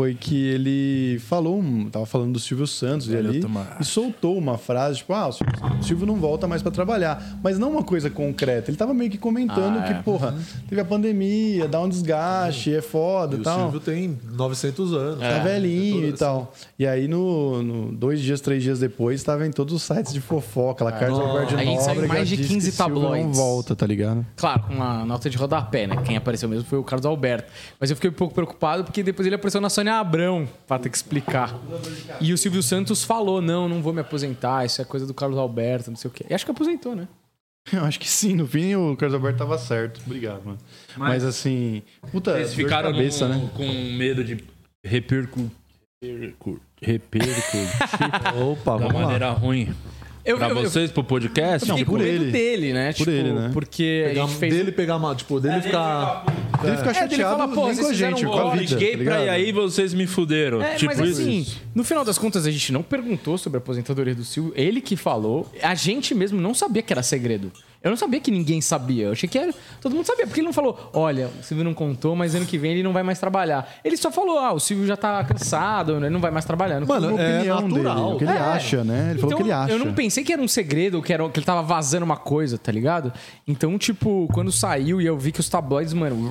[0.00, 1.62] foi que ele falou,
[1.92, 3.44] tava falando do Silvio Santos e Valeu, ali
[3.80, 7.38] e soltou uma frase tipo, ah, o Silvio- o Silvio não volta mais pra trabalhar,
[7.42, 8.70] mas não uma coisa concreta.
[8.70, 9.92] Ele tava meio que comentando Ah, é.
[9.92, 10.34] que, porra,
[10.70, 13.60] teve a pandemia, dá um desgaste, é foda E e o tal.
[13.60, 15.20] Silvio tem 900 anos.
[15.20, 16.54] Tá velhinho e Toda tal.
[16.78, 20.20] E aí, no, no- dois dias, três dias depois, tava em todos os sites de
[20.22, 20.82] fofoca.
[20.82, 23.36] Lá, Carlos Alberto de Aí saiu Nóbrega mais de disse 15 que Silvio não tabloides.
[23.36, 24.24] volta, tá ligado?
[24.36, 25.96] Claro, com uma nota de rodapé, né?
[26.06, 27.52] Quem apareceu mesmo foi o Carlos Alberto.
[27.78, 30.88] Mas eu fiquei um pouco preocupado porque depois ele apareceu na Sônia Abrão pra ter
[30.90, 31.54] que explicar.
[32.20, 35.38] E o Silvio Santos falou: não, não vou me aposentar, isso é coisa do Carlos
[35.38, 36.24] Alberto, não sei o quê.
[36.30, 37.08] E acho que aposentou, né?
[37.72, 40.00] Eu acho que sim, no fim o Carlos Alberto tava certo.
[40.06, 40.58] Obrigado, mano.
[40.96, 43.50] Mas, assim, puta, Vocês dor de ficaram cabeça, no- né?
[43.54, 43.64] com
[43.96, 44.42] medo de
[44.84, 45.50] repercu...
[46.02, 47.68] repercu- repercutir
[48.42, 49.00] Opa, da vamos lá.
[49.02, 49.74] maneira ruim
[50.24, 51.66] Eu, pra eu- eu vocês, pro podcast?
[51.66, 52.30] fiquei por com medo ele.
[52.32, 52.92] dele, né?
[52.92, 53.50] Por ele, né?
[53.52, 54.54] Porque Pegar- a gente fez.
[54.54, 56.24] Dele pegar mal, tipo, dele ficar.
[56.62, 58.74] Ele fica É, dele chateado fala, pô, com a gente, fizeram com a um vida.
[58.74, 60.60] Liguei tá pra ir aí vocês me fuderam.
[60.62, 61.20] É, tipo mas isso.
[61.22, 64.52] assim, no final das contas, a gente não perguntou sobre a aposentadoria do Silvio.
[64.54, 65.50] Ele que falou.
[65.62, 67.50] A gente mesmo não sabia que era segredo.
[67.82, 69.06] Eu não sabia que ninguém sabia.
[69.06, 70.26] Eu achei que era, todo mundo sabia.
[70.26, 72.92] Porque ele não falou, olha, o Silvio não contou, mas ano que vem ele não
[72.92, 73.66] vai mais trabalhar.
[73.82, 76.78] Ele só falou, ah, o Silvio já tá cansado, ele não vai mais trabalhar.
[76.78, 77.68] Não Mano, Uma é natural.
[77.68, 78.38] dele, o que ele É.
[78.38, 79.08] acha, né?
[79.12, 79.72] Ele falou o que ele acha.
[79.72, 82.58] Eu não pensei que era um segredo, que, era, que ele tava vazando uma coisa,
[82.58, 83.12] tá ligado?
[83.48, 86.30] Então, tipo, quando saiu e eu vi que os tabloides, mano,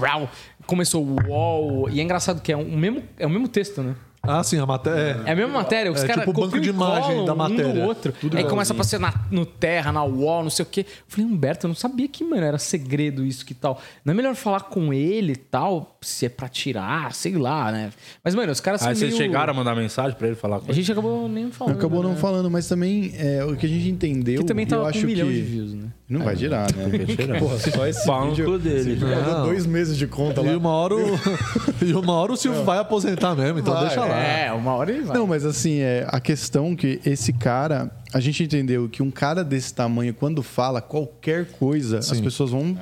[0.68, 1.90] começou o UOL.
[1.90, 3.96] E é engraçado que é, um mesmo, é o mesmo texto, né?
[4.30, 5.22] Ah, sim, a matéria.
[5.26, 7.36] É a mesma matéria, os É caras tipo o banco de e imagem da Um
[7.36, 7.74] matéria.
[7.74, 8.12] do outro.
[8.14, 8.50] Tudo aí igualzinho.
[8.50, 10.82] começa a aparecer na, no Terra, na UOL, não sei o quê.
[10.82, 13.82] Eu falei, Humberto, eu não sabia que, mano, era segredo isso que tal.
[14.06, 17.92] Não é melhor falar com ele e tal, se é pra tirar, sei lá, né?
[18.24, 19.24] Mas, mano, os caras são Aí vocês meio...
[19.24, 21.76] chegaram a mandar mensagem pra ele falar com A gente acabou nem falando.
[21.76, 22.16] Acabou não né?
[22.18, 24.40] falando, mas também é, o que a gente entendeu.
[24.42, 25.88] Que também e tava eu com acho um milhão que de views, né?
[26.08, 26.90] Não vai girar, né?
[27.40, 28.58] Porra, só esse Pau vídeo.
[28.58, 28.94] dele.
[28.94, 29.44] esse Não.
[29.44, 30.58] dois meses de conta E lá.
[30.58, 31.20] uma hora o,
[31.86, 34.19] e uma hora o Silvio vai aposentar mesmo, então Vai, deixa lá.
[34.20, 35.18] É, uma hora ele vai.
[35.18, 39.44] Não, mas assim, é, a questão que esse cara, a gente entendeu que um cara
[39.44, 42.78] desse tamanho, quando fala qualquer coisa, as pessoas vão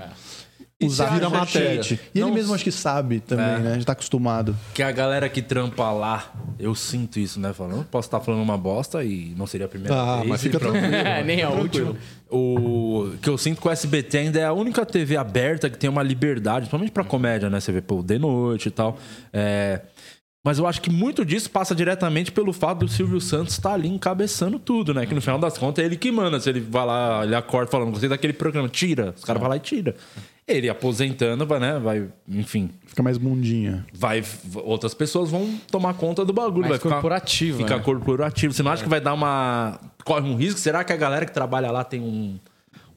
[0.83, 1.81] usar vira matéria.
[1.81, 3.57] E ele Não- mesmo acho que sabe também, É.
[3.59, 3.71] né?
[3.71, 4.55] A gente tá acostumado.
[4.75, 7.51] Que a galera que trampa lá, eu sinto isso, né?
[7.51, 10.27] Falando, posso estar falando uma bosta e não seria a primeira Ah, vez.
[10.29, 10.73] mas e fica pronto.
[10.73, 10.93] tranquilo.
[11.07, 11.95] É, nem a última.
[12.29, 15.89] O que eu sinto com o SBT ainda é a única TV aberta que tem
[15.89, 17.59] uma liberdade, principalmente pra comédia, né?
[17.59, 18.97] Você vê, pô, de noite e tal.
[19.33, 19.81] É,
[20.47, 23.89] Mas eu acho que muito disso passa diretamente pelo fato do Silvio Santos estar ali
[23.89, 25.05] encabeçando tudo, né?
[25.05, 26.39] Que no final das contas é ele que manda.
[26.39, 29.13] Se ele vai lá, ele acorda falando, gostei daquele programa, tira.
[29.13, 29.93] Os caras vão lá e tira.
[30.47, 31.77] Ele aposentando, vai, né?
[31.79, 33.85] Vai, enfim, Fica mais bundinha.
[33.93, 34.23] vai.
[34.63, 36.61] Outras pessoas vão tomar conta do bagulho.
[36.61, 37.83] Mais vai ficar, corporativo, Fica né?
[37.83, 38.53] corporativo.
[38.53, 39.77] Você não acha que vai dar uma.
[40.05, 40.61] Corre um risco?
[40.61, 42.39] Será que a galera que trabalha lá tem um,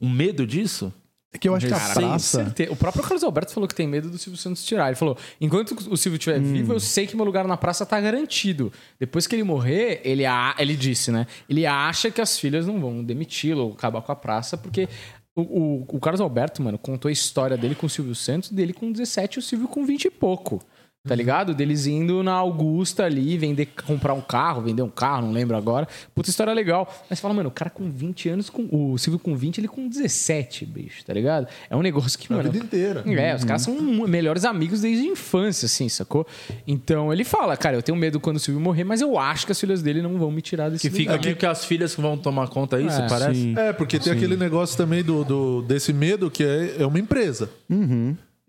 [0.01, 0.93] um medo disso?
[1.33, 2.53] É que eu acho que a praça.
[2.69, 4.87] O próprio Carlos Alberto falou que tem medo do Silvio Santos tirar.
[4.87, 6.51] Ele falou: enquanto o Silvio estiver Hum.
[6.51, 8.71] vivo, eu sei que meu lugar na praça tá garantido.
[8.99, 11.25] Depois que ele morrer, ele, a- ele disse, né?
[11.49, 14.89] Ele acha que as filhas não vão demiti-lo ou acabar com a praça, porque
[15.33, 18.73] o, o- o Carlos Alberto, mano, contou a história dele com o Silvio Santos, dele
[18.73, 20.61] com 17 e o Silvio com 20 e pouco.
[21.07, 21.55] Tá ligado?
[21.55, 25.87] Deles indo na Augusta ali, vender, comprar um carro, vender um carro, não lembro agora.
[26.13, 26.87] Puta história legal.
[27.09, 29.67] Mas você fala, mano, o cara com 20 anos, com, o Silvio com 20, ele
[29.67, 31.47] com 17, bicho, tá ligado?
[31.71, 32.51] É um negócio que, A mano.
[32.51, 33.03] vida inteira.
[33.19, 36.25] É, os caras são mu- melhores amigos desde a infância, assim, sacou?
[36.67, 39.51] Então ele fala, cara, eu tenho medo quando o Silvio morrer, mas eu acho que
[39.51, 42.01] as filhas dele não vão me tirar desse Que fica meio que as filhas que
[42.01, 43.39] vão tomar conta disso, É, parece?
[43.41, 43.55] sim.
[43.57, 47.49] É, porque tem aquele negócio também do, do- desse medo que é, é uma empresa.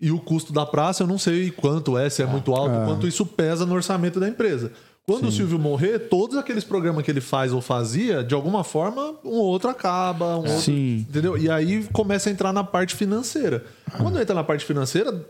[0.03, 3.07] E o custo da praça, eu não sei quanto é, se é muito alto, quanto
[3.07, 4.73] isso pesa no orçamento da empresa.
[5.07, 9.15] Quando o Silvio morrer, todos aqueles programas que ele faz ou fazia, de alguma forma,
[9.25, 10.61] um ou outro acaba, um outro.
[10.61, 11.07] Sim.
[11.09, 11.39] Entendeu?
[11.39, 13.65] E aí começa a entrar na parte financeira.
[13.97, 15.25] Quando entra na parte financeira,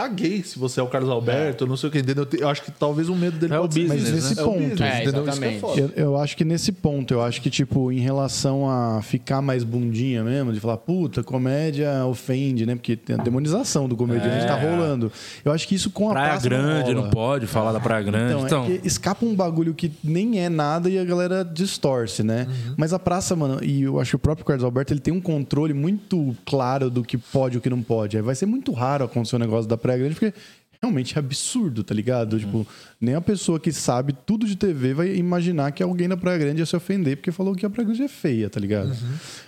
[0.00, 2.28] caguei se você é o Carlos Alberto, não sei o que, entendeu?
[2.38, 4.42] Eu acho que talvez o medo dele É o pode ser- business, Mas nesse né?
[4.42, 4.58] É o ponto.
[4.68, 5.06] business, É, entendeu?
[5.06, 5.60] Isso que é exatamente.
[5.60, 5.80] foda.
[5.80, 9.64] Eu, eu acho que nesse ponto, eu acho que, tipo, em relação a ficar mais
[9.64, 12.74] bundinha mesmo, de falar, puta, comédia ofende, né?
[12.74, 15.10] Porque tem a demonização do comediante tá rolando.
[15.42, 17.04] Eu acho que isso com a Praia praça Grande, rola.
[17.06, 18.34] não pode falar da Praia Grande.
[18.34, 22.22] Então, Então, é que escapa um bagulho que nem é nada e a galera distorce,
[22.22, 22.46] né?
[22.76, 25.22] Mas a praça, mano, e eu acho que o próprio Carlos Alberto, ele tem um
[25.22, 28.18] controle muito claro do que pode e o que não pode.
[28.18, 30.34] Aí vai ser muito raro acontecer um negócio da Praia Grande, porque
[30.82, 32.38] realmente é absurdo, tá ligado?
[32.38, 32.66] Tipo,
[33.00, 36.60] nem a pessoa que sabe tudo de TV vai imaginar que alguém na Praia Grande
[36.60, 38.94] ia se ofender porque falou que a Praia Grande é feia, tá ligado?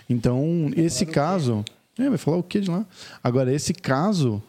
[0.08, 1.64] Então, esse caso...
[1.98, 2.86] É, vai falar o quê de lá?
[3.22, 4.40] Agora, esse caso...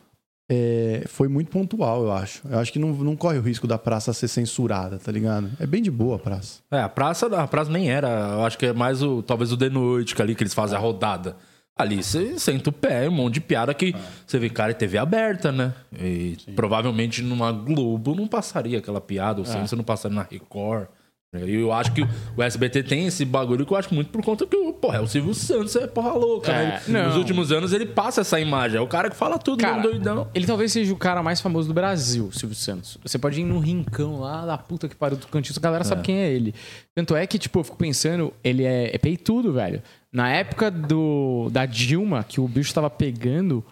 [0.48, 2.42] é, foi muito pontual, eu acho.
[2.50, 5.50] Eu acho que não, não corre o risco da praça ser censurada, tá ligado?
[5.60, 6.60] É bem de boa a praça.
[6.72, 8.08] é, a praça, a praça nem era.
[8.08, 10.78] Eu acho que é mais o talvez o de noite que ali que eles fazem
[10.78, 11.36] a rodada.
[11.80, 13.96] Ali você senta o pé, um monte de piada que
[14.28, 15.74] você vê, cara, é TV aberta, né?
[15.98, 20.88] E provavelmente numa Globo não passaria aquela piada, ou seja, você não passaria na Record.
[21.32, 22.02] E eu acho que
[22.36, 25.06] o SBT tem esse bagulho que eu acho muito por conta que, porra, é o
[25.08, 26.82] Silvio Santos, é porra louca, É, né?
[26.88, 27.06] Ele- não.
[27.10, 28.80] Nos últimos anos ele passa essa imagem.
[28.80, 30.28] É o cara que fala tudo, Cara, não doidão.
[30.34, 32.98] ele talvez seja o cara mais famoso do Brasil, Silvio Santos.
[33.04, 36.02] Você pode ir num rincão lá da puta que pariu do cantinho, a galera sabe
[36.02, 36.52] quem é ele.
[36.96, 39.84] Tanto é que, tipo, eu fico pensando, ele é, é peitudo, velho.
[40.12, 43.64] Na época do, da Dilma, que o bicho tava pegando,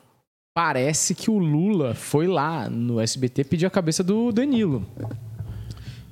[0.54, 4.86] parece que o Lula foi lá no SBT pedir a cabeça do Danilo.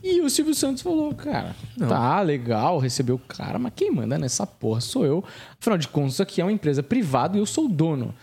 [0.04, 4.46] E o Silvio Santos falou, cara, tá legal, recebeu o cara, mas quem manda nessa
[4.46, 5.24] porra sou eu.
[5.60, 8.14] Afinal de contas, isso aqui é uma empresa privada e eu sou o dono.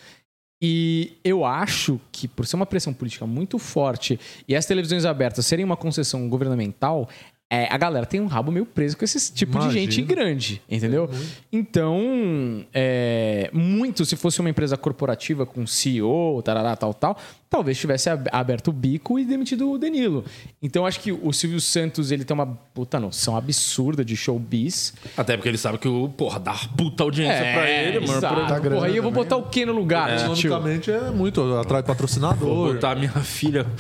[0.65, 5.45] E eu acho que, por ser uma pressão política muito forte e as televisões abertas
[5.45, 7.09] serem uma concessão governamental,
[7.55, 11.11] é, a galera tem um rabo meio preso com esse tipo de gente grande, entendeu?
[11.53, 17.19] Então, é, muito, se fosse uma empresa corporativa com CEO, tarará, tal, tal,
[17.53, 20.25] talvez tivesse ab- aberto o bico e demitido o Danilo.
[20.63, 24.95] Então, acho que o Silvio Santos, ele tem uma puta noção absurda de showbiz.
[25.17, 28.19] Até porque ele sabe que o, porra, dá puta audiência pra ele, mano.
[28.19, 28.47] exato.
[28.47, 30.17] Tá Porra, aí eu vou botar o que no lugar, É.
[30.17, 30.33] tio?
[30.33, 32.73] Economicamente é muito, atrai Vou patrocinador.
[32.73, 33.67] botar minha filha.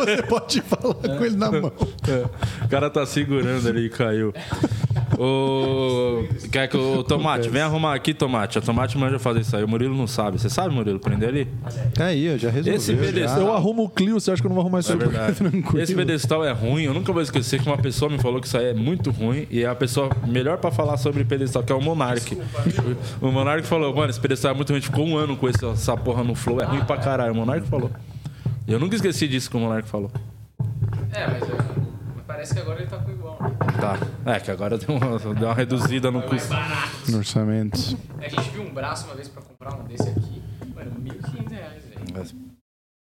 [0.00, 1.72] Você pode falar com ele na mão.
[2.64, 4.32] O cara tá segurando ali e caiu.
[5.24, 6.24] O...
[6.50, 8.58] Quer que o Tomate, vem arrumar aqui, Tomate.
[8.58, 9.62] O Tomate manja fazer isso aí.
[9.62, 10.36] O Murilo não sabe.
[10.38, 11.48] Você sabe, Murilo, prender ali?
[11.94, 12.76] Tá aí, eu já resolvi.
[12.76, 14.94] Esse pedestal- Eu arrumo o Clio, você acha que eu não vou arrumar isso É
[14.94, 14.98] aí?
[14.98, 15.36] verdade.
[15.80, 16.82] Esse pedestal é ruim.
[16.84, 19.46] Eu nunca vou esquecer que uma pessoa me falou que isso aí é muito ruim.
[19.50, 22.36] E é a pessoa melhor pra falar sobre pedestal, que é o Monark.
[23.20, 24.80] O Monark falou, mano, esse pedestal é muito ruim.
[24.80, 26.60] Ficou um ano com esse- essa porra no flow.
[26.60, 27.32] É ruim pra caralho.
[27.32, 27.90] O Monark falou.
[28.66, 30.10] Eu nunca esqueci disso que o Monark falou.
[31.12, 31.91] É, mas
[32.42, 33.38] parece que agora ele tá com igual.
[33.80, 34.32] Tá.
[34.32, 36.52] É, que agora deu uma, deu uma reduzida no custo.
[37.08, 37.96] No orçamento.
[38.18, 40.42] A gente viu um braço uma vez pra comprar um desse aqui.
[40.74, 42.52] Mano, 1.500 reais, velho.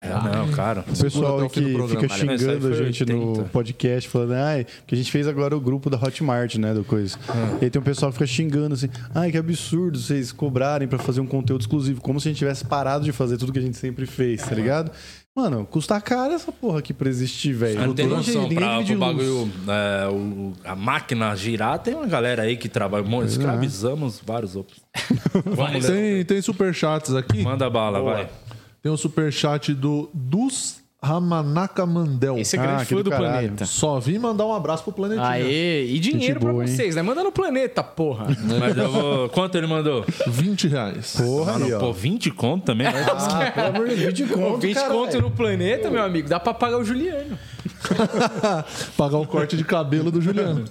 [0.03, 0.85] É, não, cara.
[0.89, 3.13] O pessoal que fica xingando a gente 80.
[3.13, 6.85] no podcast, falando, ai, que a gente fez agora o grupo da Hotmart, né, do
[6.85, 7.19] coisa.
[7.61, 10.99] E aí tem um pessoal que fica xingando assim, ai, que absurdo vocês cobrarem pra
[10.99, 13.63] fazer um conteúdo exclusivo, como se a gente tivesse parado de fazer tudo que a
[13.63, 14.93] gente sempre fez, tá ligado?
[15.37, 17.79] Mano, custa caro essa porra aqui pra existir, velho.
[17.87, 22.57] Não tem noção, pra, pro bagulho, é, o- a máquina girar, tem uma galera aí
[22.57, 23.05] que trabalha.
[23.05, 24.81] Bom, escravizamos vários outros.
[25.45, 25.85] Vamos.
[25.85, 27.43] Tem, tem superchats aqui.
[27.43, 28.31] Manda bala, vai.
[28.83, 32.39] Tem um superchat do Dus Ramanaka Mandel.
[32.39, 33.33] Esse é Ah, grande que fã do caralho.
[33.33, 33.65] planeta.
[33.67, 35.27] Só vim mandar um abraço pro planetinha.
[35.29, 36.69] Aê, e dinheiro pra boa, hein?
[36.69, 37.03] vocês, né?
[37.03, 38.27] Manda no planeta, porra.
[38.61, 39.29] Mas eu vou.
[39.29, 40.05] Quanto ele mandou?
[40.27, 41.15] 20 reais.
[41.17, 41.79] Porra Mano, aí, ó.
[41.79, 42.87] pô, 20 conto também?
[42.97, 44.95] Ah, pelo amor de Deus, 20 conto, 20 caralho.
[44.95, 46.29] conto no planeta, meu amigo.
[46.29, 47.39] Dá pra pagar o Juliano.
[48.97, 50.65] Pagar o corte de cabelo do Juliano.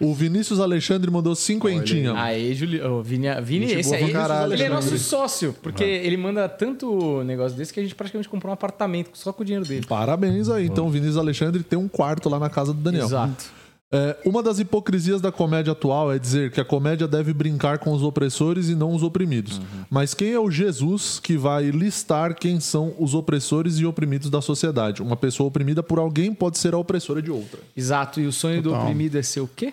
[0.00, 2.14] O Vinícius Alexandre mandou cinquentinha.
[2.14, 3.02] Aê, Juliano.
[3.02, 4.92] Vini, Vini Gente esse boa aí, pra caralho, ele é Alexandre.
[4.92, 5.54] nosso sócio.
[5.62, 9.42] Porque ele manda tanto negócio desse que a gente praticamente comprou um apartamento só com
[9.42, 9.86] o dinheiro dele.
[9.86, 10.66] Parabéns aí.
[10.66, 13.06] Então, o Vinícius Alexandre tem um quarto lá na casa do Daniel.
[13.06, 13.58] Exato.
[13.90, 17.90] É, uma das hipocrisias da comédia atual é dizer que a comédia deve brincar com
[17.90, 19.62] os opressores e não os oprimidos.
[19.88, 24.42] Mas quem é o Jesus que vai listar quem são os opressores e oprimidos da
[24.42, 25.02] sociedade?
[25.02, 27.60] Uma pessoa oprimida por alguém pode ser a opressora de outra.
[27.74, 28.20] Exato.
[28.20, 28.84] E o sonho do Total.
[28.84, 29.72] oprimido é ser o quê?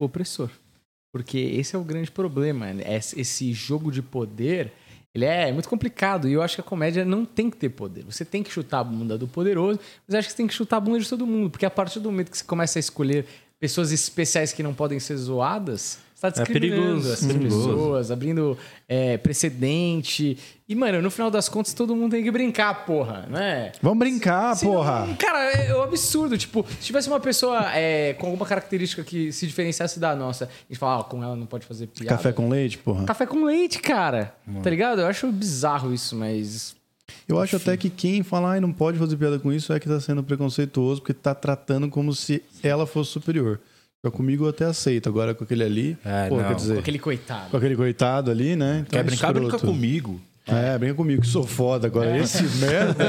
[0.00, 0.50] Opressor.
[1.12, 2.72] Porque esse é o grande problema.
[2.72, 2.82] né?
[2.96, 4.72] Esse esse jogo de poder,
[5.14, 6.28] ele é muito complicado.
[6.28, 8.04] E eu acho que a comédia não tem que ter poder.
[8.04, 10.78] Você tem que chutar a bunda do poderoso, mas acho que você tem que chutar
[10.78, 11.50] a bunda de todo mundo.
[11.50, 13.26] Porque a partir do momento que você começa a escolher
[13.58, 17.68] pessoas especiais que não podem ser zoadas, você tá discriminando perigoso, essas perigoso.
[17.68, 20.36] pessoas, abrindo é, precedente.
[20.68, 23.72] E, mano, no final das contas, todo mundo tem que brincar, porra, né?
[23.82, 25.06] Vamos brincar, Se porra.
[25.06, 26.36] não- cara, é, é um absurdo.
[26.36, 30.48] Tipo, se tivesse uma pessoa é, com alguma característica que se diferenciasse da nossa, a
[30.72, 32.16] gente fala, ah, com ela não pode fazer piada.
[32.16, 33.04] Café com leite, porra.
[33.04, 34.34] Café com leite, cara.
[34.62, 35.00] Tá ligado?
[35.00, 36.76] Eu acho bizarro isso, mas.
[37.26, 39.88] Eu acho até que quem fala, ai, não pode fazer piada com isso, é que
[39.88, 43.58] tá sendo preconceituoso, porque tá tratando como se ela fosse superior.
[44.08, 46.44] Comigo eu até aceito, agora com aquele ali, É, pô, não.
[46.48, 47.50] quer dizer, Com aquele coitado.
[47.50, 48.78] com aquele coitado ali, né?
[48.86, 49.66] Então Quer é brincar, brinca escroto.
[49.66, 50.18] comigo.
[50.46, 51.86] É, brinca comigo, que sou foda.
[51.86, 53.04] Agora, esse merda,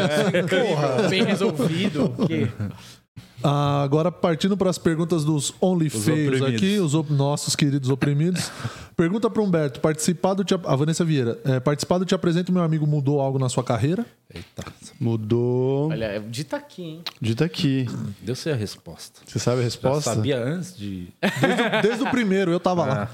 [0.49, 1.07] porra.
[1.07, 2.13] Bem resolvido.
[2.27, 2.49] que-
[3.43, 6.55] Ah, agora, partindo para as perguntas dos Only Os Feios oprimidos.
[6.55, 8.51] aqui, os op- nossos queridos oprimidos.
[8.95, 13.19] Pergunta para Humberto: participado te, a Vanessa Vieira, é, participado te apresento, meu amigo, mudou
[13.19, 14.05] algo na sua carreira?
[14.31, 14.63] Eita,
[14.99, 15.89] Mudou.
[15.89, 17.01] Olha, dita aqui, hein?
[17.19, 17.87] Dita aqui.
[18.21, 19.19] deu sei a resposta.
[19.25, 20.13] Você sabe a Já resposta?
[20.13, 21.07] sabia antes de.
[21.19, 23.09] Desde, o- desde o primeiro, eu tava lá.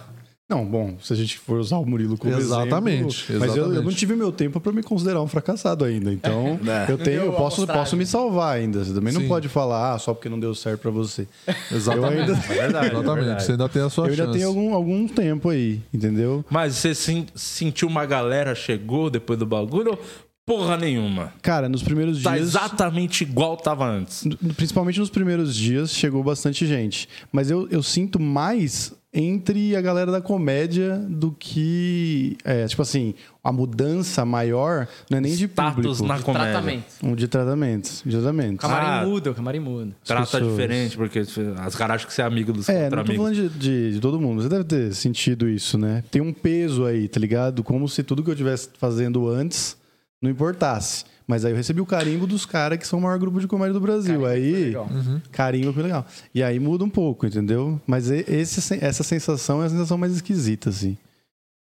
[0.50, 3.40] Não, bom, se a gente for usar o Murilo como Exatamente, exemplo...
[3.48, 6.12] Mas eu, eu não tive meu tempo pra me considerar um fracassado ainda.
[6.14, 6.90] Então, É.
[6.90, 8.84] eu tenho, eu posso, posso me salvar ainda.
[8.86, 9.28] Você também não Sim.
[9.28, 11.28] pode falar, ah, só porque não deu certo pra você.
[11.70, 12.16] Exatamente.
[12.16, 12.86] Eu ainda, É verdade.
[12.88, 13.10] Exatamente.
[13.10, 13.44] é verdade.
[13.44, 14.38] Você ainda tem a sua eu ainda chance.
[14.38, 16.46] tenho algum, algum tempo aí, entendeu?
[16.50, 19.92] Mas você sen- sentiu uma galera chegou depois do bagulho?
[19.92, 20.00] ou
[20.46, 21.34] Porra nenhuma.
[21.42, 22.48] Cara, nos primeiros Tá dias...
[22.48, 24.24] exatamente igual tava antes.
[24.56, 27.10] Principalmente nos primeiros dias, chegou bastante gente.
[27.34, 32.38] Mas eu, eu sinto mais entre a galera da comédia do que...
[32.46, 36.06] É, tipo assim, a mudança maior não é nem de Status público.
[36.08, 36.52] na comédia.
[36.52, 36.86] Tratamento.
[37.02, 38.60] Um de tratamentos, de O tratamentos.
[38.60, 39.06] camarim Ah.
[39.06, 39.92] muda, o camarim muda.
[40.06, 40.52] Trata pessoas.
[40.52, 43.16] diferente, porque as caras acham que você é amigo dos É, não tô amigos.
[43.18, 44.44] falando de, de- de todo mundo.
[44.44, 46.04] Você deve ter sentido isso, né?
[46.12, 47.64] Tem um peso aí, tá ligado?
[47.64, 49.76] Como se tudo que eu estivesse fazendo antes
[50.22, 51.06] não importasse.
[51.28, 53.74] Mas aí eu recebi o carimbo dos caras que são o maior grupo de comédia
[53.74, 54.22] do Brasil.
[54.22, 54.90] Carimbo foi aí, legal.
[55.32, 56.06] carimbo foi legal.
[56.34, 57.82] E aí muda um pouco, entendeu?
[57.86, 60.98] Mas esse, essa sensação é a sensação mais esquisita, assim.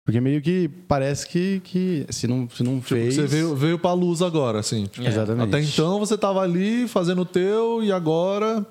[0.05, 3.15] Porque meio que parece que, que se não, se não fez...
[3.15, 4.87] Você veio, veio pra luz agora, assim.
[4.87, 5.49] Tipo, Exatamente.
[5.49, 8.67] Até então você tava ali fazendo o teu e agora.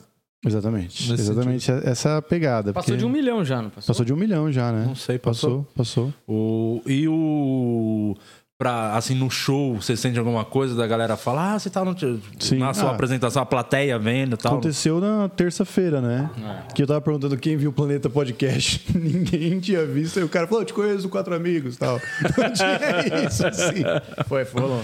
[0.45, 1.09] Exatamente.
[1.09, 2.73] Nesse Exatamente essa é a pegada.
[2.73, 3.87] Passou porque- de um milhão já, não passou?
[3.87, 4.85] Passou de um milhão já, né?
[4.87, 5.67] Não sei, passou.
[5.75, 6.13] Passou, passou.
[6.27, 8.17] O, e o.
[8.61, 11.95] Pra, assim, no show, você sente alguma coisa da galera falar, ah, você tá no,
[12.39, 12.59] Sim.
[12.59, 12.93] na sua Ah.
[12.93, 14.51] apresentação, a plateia vendo e tal.
[14.51, 16.29] Aconteceu na terça-feira, né?
[16.75, 18.85] Que eu tava perguntando quem viu o Planeta Podcast.
[18.95, 20.19] Ninguém tinha visto.
[20.19, 21.99] Aí o cara falou, eu te conheço quatro amigos e tal.
[22.38, 23.81] Não tinha isso, assim.
[24.27, 24.83] Foi, foi rolou.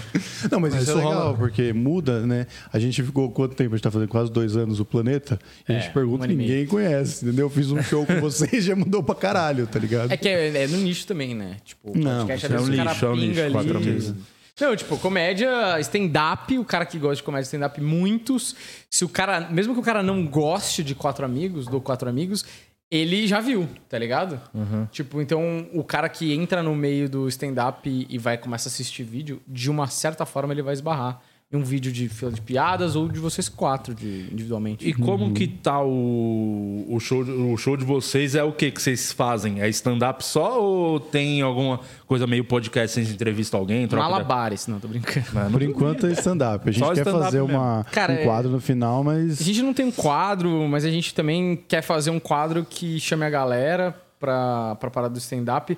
[0.51, 1.37] Não, mas, Mas isso é legal, rola.
[1.37, 2.47] porque muda, né?
[2.73, 3.75] A gente ficou quanto tempo?
[3.75, 5.37] A gente tá fazendo quase dois anos o Planeta.
[5.69, 7.45] E a gente É, pergunta, um e ninguém conhece, entendeu?
[7.45, 10.11] Eu fiz um show com vocês e já mudou pra caralho, tá ligado?
[10.11, 11.57] É que é, é no nicho também, né?
[11.63, 13.66] Tipo, o Não, podcast é um vezes o cara nicho, é um nicho, ali.
[14.59, 18.55] Não, tipo, comédia, stand-up, o cara que gosta de comédia stand-up, muitos.
[18.89, 22.43] Se o cara, mesmo que o cara não goste de quatro amigos, do quatro amigos,
[22.89, 24.41] ele já viu, tá ligado?
[24.91, 28.71] Tipo, então o cara que entra no meio do stand-up e, e vai começar a
[28.71, 31.21] assistir vídeo, de uma certa forma ele vai esbarrar
[31.53, 34.85] um vídeo de fila de piadas ou de vocês quatro, de, individualmente.
[34.87, 38.35] E como que tá o, o, show, de- o show de vocês?
[38.35, 39.61] É o que que vocês fazem?
[39.61, 43.85] É stand-up só ou tem alguma coisa meio podcast, vocês entrevistam alguém?
[43.85, 45.25] Um troca de- alabares, não, tô brincando.
[45.51, 46.67] Por enquanto é stand-up.
[46.67, 49.39] A gente Só quer fazer uma, Cara, um é- quadro no final, mas...
[49.39, 52.99] A gente não tem um quadro, mas a gente também quer fazer um quadro que
[52.99, 55.77] chame a galera pra, pra parar do stand-up.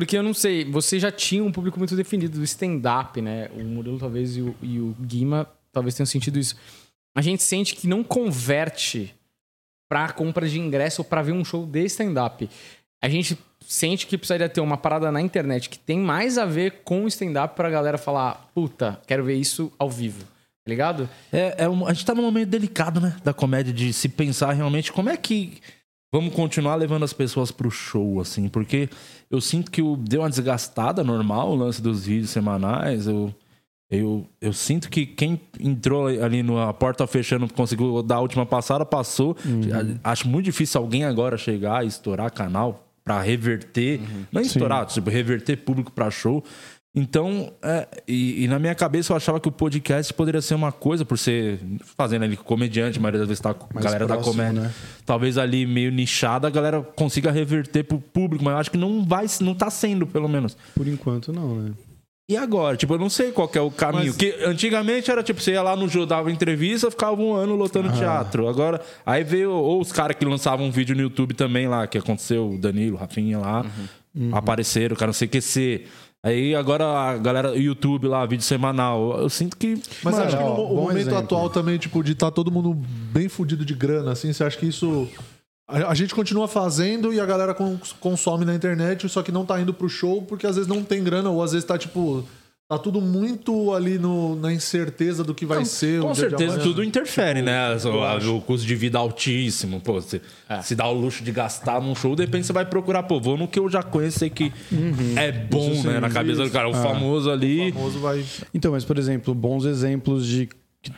[0.00, 3.50] Porque eu não sei, você já tinha um público muito definido do stand-up, né?
[3.54, 6.56] O Murilo talvez e o, e o Guima talvez tenham sentido isso.
[7.14, 9.14] A gente sente que não converte
[9.90, 12.48] pra compra de ingresso ou pra ver um show de stand-up.
[13.02, 16.80] A gente sente que precisaria ter uma parada na internet que tem mais a ver
[16.82, 20.24] com stand-up pra galera falar, puta, quero ver isso ao vivo.
[20.64, 21.10] Tá ligado?
[21.30, 23.18] É, é um- a gente tá num momento delicado, né?
[23.22, 25.58] Da comédia, de se pensar realmente como é que
[26.10, 28.88] vamos continuar levando as pessoas pro show, assim, porque
[29.30, 33.06] eu sinto que o, deu uma desgastada normal o lance dos vídeos semanais.
[33.06, 33.32] Eu,
[33.90, 38.84] eu, eu sinto que quem entrou ali na porta fechando, conseguiu dar a última passada,
[38.84, 39.36] passou.
[40.04, 44.00] A- Acho muito difícil alguém agora chegar e estourar canal pra reverter.
[44.32, 46.44] Não estourar, tipo, reverter público pra show.
[46.92, 50.72] Então, é, e, e na minha cabeça eu achava que o podcast poderia ser uma
[50.72, 51.60] coisa, por ser
[51.96, 54.62] fazendo ali com comediante, a maioria das vezes tá com a galera da próximo, comédia.
[54.62, 54.74] né?
[55.06, 59.04] Talvez ali meio nichada a galera consiga reverter pro público, mas eu acho que não
[59.04, 60.56] vai, não tá sendo, pelo menos.
[60.74, 61.70] Por enquanto, não, né?
[62.28, 62.76] E agora?
[62.76, 64.06] Tipo, eu não sei qual que é o caminho.
[64.06, 67.54] Mas- Que antigamente era tipo, você ia lá no jogo, dava entrevista, ficava um ano
[67.54, 68.48] lotando teatro.
[68.48, 71.98] Agora, aí veio ou os caras que lançavam um vídeo no YouTube também lá, que
[71.98, 73.64] aconteceu, o Danilo, o Rafinha lá,
[74.32, 75.88] apareceram, cara, não sei o que ser.
[76.24, 79.18] Aí agora a galera, YouTube lá, vídeo semanal.
[79.20, 79.80] Eu sinto que.
[80.04, 81.18] Mas Mano, acho que no ó, momento exemplo.
[81.18, 84.66] atual também, tipo, de estar todo mundo bem fudido de grana, assim, você acha que
[84.66, 85.08] isso
[85.66, 89.46] A, a gente continua fazendo e a galera cons- consome na internet, só que não
[89.46, 92.22] tá indo pro show porque às vezes não tem grana, ou às vezes tá tipo.
[92.70, 96.00] Tá tudo muito ali no, na incerteza do que vai ser.
[96.00, 97.76] Com o dia de certeza tudo interfere, né?
[97.84, 99.80] O, o custo de vida altíssimo.
[99.80, 100.20] Pô, você
[100.62, 103.36] se dá o luxo de gastar num show, de repente você vai procurar, pô, vou
[103.36, 104.52] no que eu já conheço sei que
[105.16, 105.98] é bom, né?
[105.98, 106.68] Na cabeça do cara.
[106.68, 107.70] O famoso ali.
[107.70, 108.24] O famoso vai.
[108.54, 110.48] Então, mas por exemplo, bons exemplos de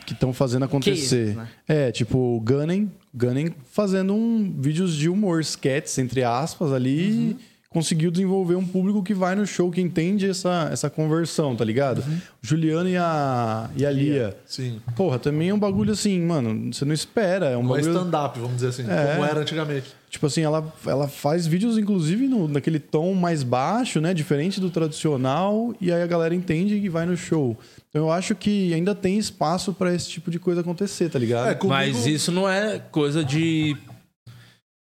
[0.05, 1.33] que estão fazendo acontecer.
[1.33, 1.47] Cases, né?
[1.67, 7.09] É, tipo o Gunning, Gunning fazendo um vídeos de humor, sketches, entre aspas, ali.
[7.09, 7.35] Uhum.
[7.73, 12.03] Conseguiu desenvolver um público que vai no show, que entende essa, essa conversão, tá ligado?
[12.07, 12.17] Uhum.
[12.43, 14.37] O Juliano e a, e a Lia.
[14.45, 14.79] Sim.
[14.95, 17.47] Porra, também é um bagulho assim, mano, você não espera.
[17.47, 17.97] É um Não é bagulho.
[17.97, 18.83] stand-up, vamos dizer assim.
[18.87, 19.13] É.
[19.15, 19.87] Como era antigamente.
[20.09, 24.13] Tipo assim, ela, ela faz vídeos, inclusive, no, naquele tom mais baixo, né?
[24.13, 27.57] Diferente do tradicional, e aí a galera entende e vai no show.
[27.89, 31.49] Então eu acho que ainda tem espaço pra esse tipo de coisa acontecer, tá ligado?
[31.49, 33.75] É, comigo- Mas isso não é coisa de.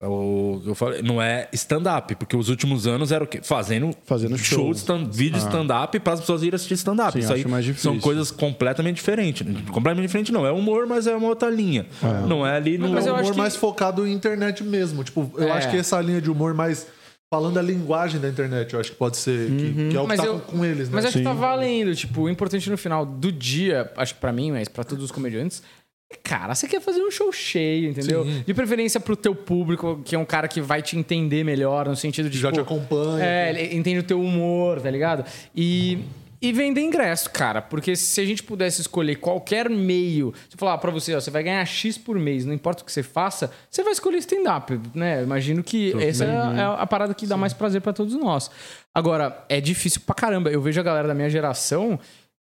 [0.01, 3.39] O que eu falei, não é stand-up, porque os últimos anos era o quê?
[3.41, 4.71] Fazendo, Fazendo show, show.
[4.71, 7.13] de stand, vídeo de stand-up para as pessoas irem assistir stand-up.
[7.13, 9.41] Sim, Isso aí são coisas completamente diferentes.
[9.71, 11.85] Completamente diferente não, é humor, mas é uma outra linha.
[12.27, 12.89] Não é ali no.
[12.89, 15.01] Mas é eu um humor que- mais focado em internet mesmo.
[15.03, 15.51] Tipo, eu É.
[15.51, 16.87] acho que essa linha de humor mais
[17.33, 19.49] falando a linguagem da internet, eu acho que pode ser.
[19.49, 20.95] que- Que, é o que Mas tá eu- com, eles, né?
[20.95, 21.39] Mas acho que tá Sim.
[21.39, 21.95] valendo.
[21.95, 25.11] Tipo, o importante no final do dia, acho que pra mim, mas pra todos os
[25.11, 25.84] comediantes, é,
[26.23, 28.23] cara, você quer fazer um show cheio, entendeu?
[28.23, 28.43] Sim.
[28.45, 31.95] De preferência pro teu público, que é um cara que vai te entender melhor, no
[31.95, 32.37] sentido de.
[32.37, 33.23] Já te tipo, acompanha.
[33.23, 35.25] É, ele entende o teu humor, tá ligado?
[35.55, 35.99] E.
[36.41, 37.59] E vender ingresso, cara.
[37.59, 41.31] Porque se a gente pudesse escolher qualquer meio, se eu falar pra você, ó, você
[41.31, 44.79] vai ganhar X por mês, não importa o que você faça, você vai escolher stand-up,
[44.93, 45.23] né?
[45.23, 48.51] Imagino que essa é a, é a parada que dá mais prazer pra todos nós.
[48.93, 50.51] Agora, é difícil pra caramba.
[50.51, 51.99] Eu vejo a galera da minha geração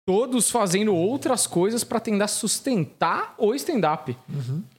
[0.05, 4.15] todos fazendo outras coisas pra tentar sustentar o stand-up.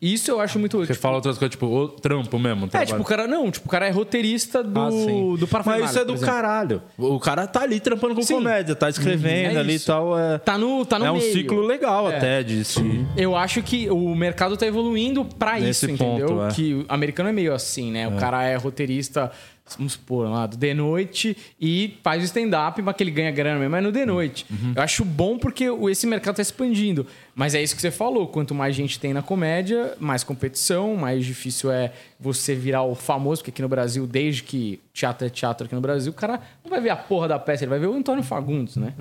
[0.00, 0.78] Isso eu acho muito.
[0.78, 2.66] Você tipo, fala outras coisas, tipo, o trampo mesmo.
[2.66, 2.86] é, trabalho.
[2.88, 6.04] tipo, o cara não, tipo, o cara é roteirista do, Ah, do Mas isso é
[6.04, 6.82] do caralho.
[6.98, 8.34] O cara tá ali trampando com Sim.
[8.34, 10.18] comédia, tá escrevendo Uhum, é ali e tal.
[10.18, 11.32] É, Tá no, tá no é um meio.
[11.32, 12.16] ciclo legal É.
[12.16, 13.06] até de se.
[13.16, 16.26] Eu acho que o mercado tá evoluindo pra Nesse isso, entendeu?
[16.26, 16.48] ponto, é.
[16.48, 18.08] Que o americano é meio assim, né?
[18.08, 19.30] O cara é roteirista,
[19.76, 23.58] vamos supor, lá, do The Noite e faz o stand-up, mas que ele ganha grana
[23.58, 24.46] mesmo, é no The Noite.
[24.50, 24.72] Uhum.
[24.76, 27.06] Eu acho bom porque esse mercado tá expandindo.
[27.34, 31.24] Mas é isso que você falou: quanto mais gente tem na comédia, mais competição, mais
[31.24, 35.64] difícil é você virar o famoso, porque aqui no Brasil, desde que teatro é teatro
[35.64, 37.86] aqui no Brasil, o cara não vai ver a porra da peça, ele vai ver
[37.86, 38.92] o Antônio Fagundes, né?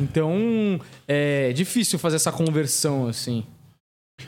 [0.00, 3.44] Então é difícil fazer essa conversão assim.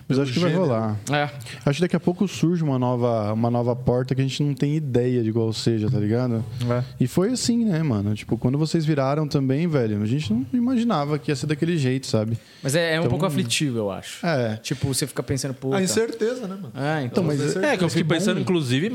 [0.08, 0.68] Mas acho que vai gênero.
[0.68, 0.96] rolar.
[1.10, 1.30] É.
[1.64, 4.54] Acho que daqui a pouco surge uma nova, uma nova porta que a gente não
[4.54, 6.44] tem ideia de qual seja, tá ligado?
[7.00, 8.14] E foi assim, né, mano?
[8.14, 12.06] Tipo, quando vocês viraram também, velho, a gente não imaginava que ia ser daquele jeito,
[12.06, 12.36] sabe?
[12.62, 14.24] Mas é, é um Então- pouco aflitivo, eu acho.
[14.26, 14.56] É.
[14.62, 15.72] Tipo, você fica pensando, pô.
[15.74, 16.72] A incerteza, né, mano?
[16.74, 17.22] É, então.
[17.22, 18.40] Então, mas É, que eu que fico pensando, bom.
[18.42, 18.90] inclusive,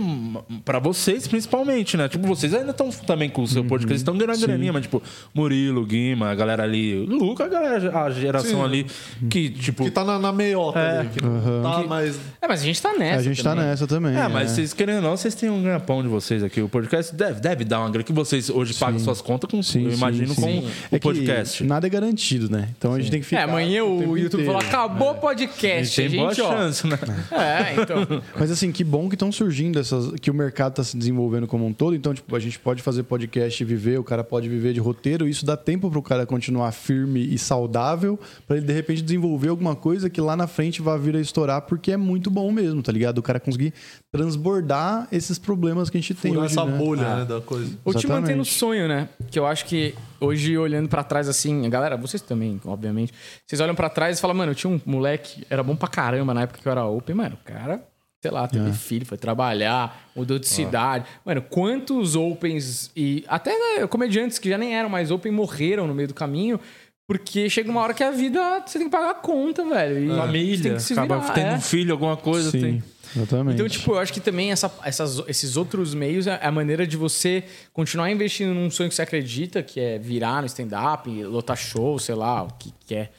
[0.66, 2.08] pra vocês, principalmente, né?
[2.10, 5.02] Tipo, vocês ainda estão também com o seu podcast, estão ganhando graninha, mas, tipo,
[5.34, 8.64] Murilo, Guima, a galera ali, Luca, a, galera, a geração Sim.
[8.64, 8.86] ali,
[9.30, 9.84] que, tipo.
[9.84, 10.87] Que tá na, na meiota É.
[11.14, 12.18] Que não tá mais.
[12.42, 13.20] É, mas a gente tá nessa.
[13.20, 13.66] a gente tá também.
[13.66, 14.16] nessa também.
[14.16, 16.62] É, mas vocês querendo ou não, vocês têm um ganha-pão de vocês aqui.
[16.62, 19.86] O podcast deve, deve dar uma grana que vocês hoje pagam suas contas com, Sim,
[19.86, 20.42] eu sim, imagino, sim.
[20.42, 21.64] com É o que podcast.
[21.64, 22.70] Nada é garantido, né?
[22.78, 23.44] Então a gente tem que É, ficar.
[23.52, 24.46] amanhã o o YouTube inteiro.
[24.46, 25.96] falou: acabou o A podcast.
[26.02, 26.34] gente tem boa ó.
[26.34, 26.98] chance, né?
[27.32, 28.22] É, então.
[28.40, 30.12] Mas assim, que bom que estão surgindo essas.
[30.22, 31.96] que o mercado está se desenvolvendo como um todo.
[31.96, 35.28] Então, tipo, a gente pode fazer podcast e viver, o cara pode viver de roteiro.
[35.28, 39.76] Isso dá tempo pro cara continuar firme e saudável, para ele de repente desenvolver alguma
[39.76, 42.92] coisa que lá na frente vai vir a estourar, porque é muito bom mesmo, tá
[42.92, 43.18] ligado?
[43.20, 43.74] O cara conseguir
[44.12, 46.54] transbordar esses problemas que a gente tem Furar hoje.
[46.54, 46.78] essa né?
[46.78, 47.78] bolha, né, da coisa.
[47.84, 49.10] O te mantém no sonho, né?
[49.30, 53.14] Que eu acho que hoje, olhando pra trás assim, galera, vocês também, obviamente,
[53.46, 56.34] vocês olham pra trás e falam, mano, eu tinha um moleque, era bom pra caramba
[56.34, 57.84] na época que eu era open, mano, o cara,
[58.22, 61.06] sei lá, teve filho, foi trabalhar, mudou de cidade.
[61.24, 65.94] Mano, quantos opens e até né, comediantes que já nem eram mais open morreram no
[65.94, 66.60] meio do caminho.
[67.08, 69.98] Porque chega uma hora que a vida você tem que pagar a conta, velho.
[70.04, 71.54] E tem Família, que se acaba virar, tendo é.
[71.56, 72.52] um filho, alguma coisa.
[72.52, 72.84] Sim, Tem...
[73.16, 73.56] exatamente.
[73.56, 76.98] Então, tipo, eu acho que também essa- essas- esses outros meios é a maneira de
[76.98, 81.98] você continuar investindo num sonho que você acredita, que é virar no stand-up, lotar show,
[81.98, 83.12] sei lá, o que quer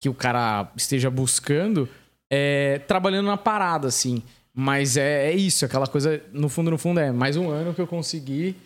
[0.00, 1.88] que o cara esteja buscando,
[2.30, 4.22] é, trabalhando na parada, assim.
[4.52, 7.80] Mas é, é isso, aquela coisa, no fundo, no fundo, é mais um ano que
[7.80, 8.56] eu consegui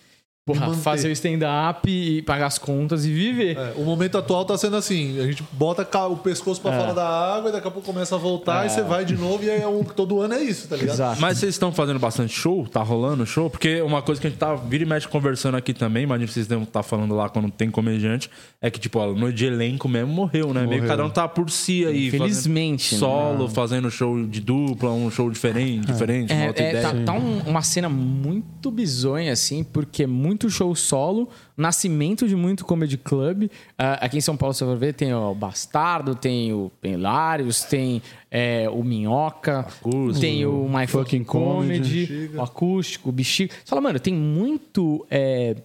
[0.47, 3.57] porra, fazer o stand-up e pagar as contas e viver.
[3.57, 6.79] É, o momento atual tá sendo assim: a gente bota o pescoço pra É.
[6.79, 9.45] fora da água e daqui a pouco começa a voltar e você vai de novo
[9.45, 10.95] e aí é um- todo ano é isso, tá ligado?
[10.95, 11.21] Exato.
[11.21, 12.67] Mas vocês estão fazendo bastante show?
[12.67, 13.49] Tá rolando show?
[13.51, 16.33] Porque uma coisa que a gente tá vira e mexe conversando aqui também, imagina que
[16.35, 18.31] vocês devem estar falando lá quando tem comediante,
[18.61, 20.61] é que, tipo, ó, noite de elenco mesmo morreu, né?
[20.61, 20.89] Meio que Morreu.
[20.89, 22.09] cada um tá por si aí.
[22.09, 23.13] Infelizmente, fazendo né?
[23.37, 26.89] Solo, fazendo show de dupla, um show diferente, diferente, uma outra É, é, ideia.
[26.89, 32.65] tá, tá um- uma cena muito bizonha, assim, porque muito show solo, nascimento de muito
[32.65, 33.51] comedy club.
[33.77, 38.01] Ah, aqui em São Paulo, você vai ver, tem o Bastardo, tem o Penlários, tem
[38.31, 40.21] é, o Minhoca, Acústico.
[40.21, 43.53] tem o My Fucking Comedy, Comedy, o Acústico, o Bexiga.
[43.53, 45.57] Você fala, mano, tem muito é,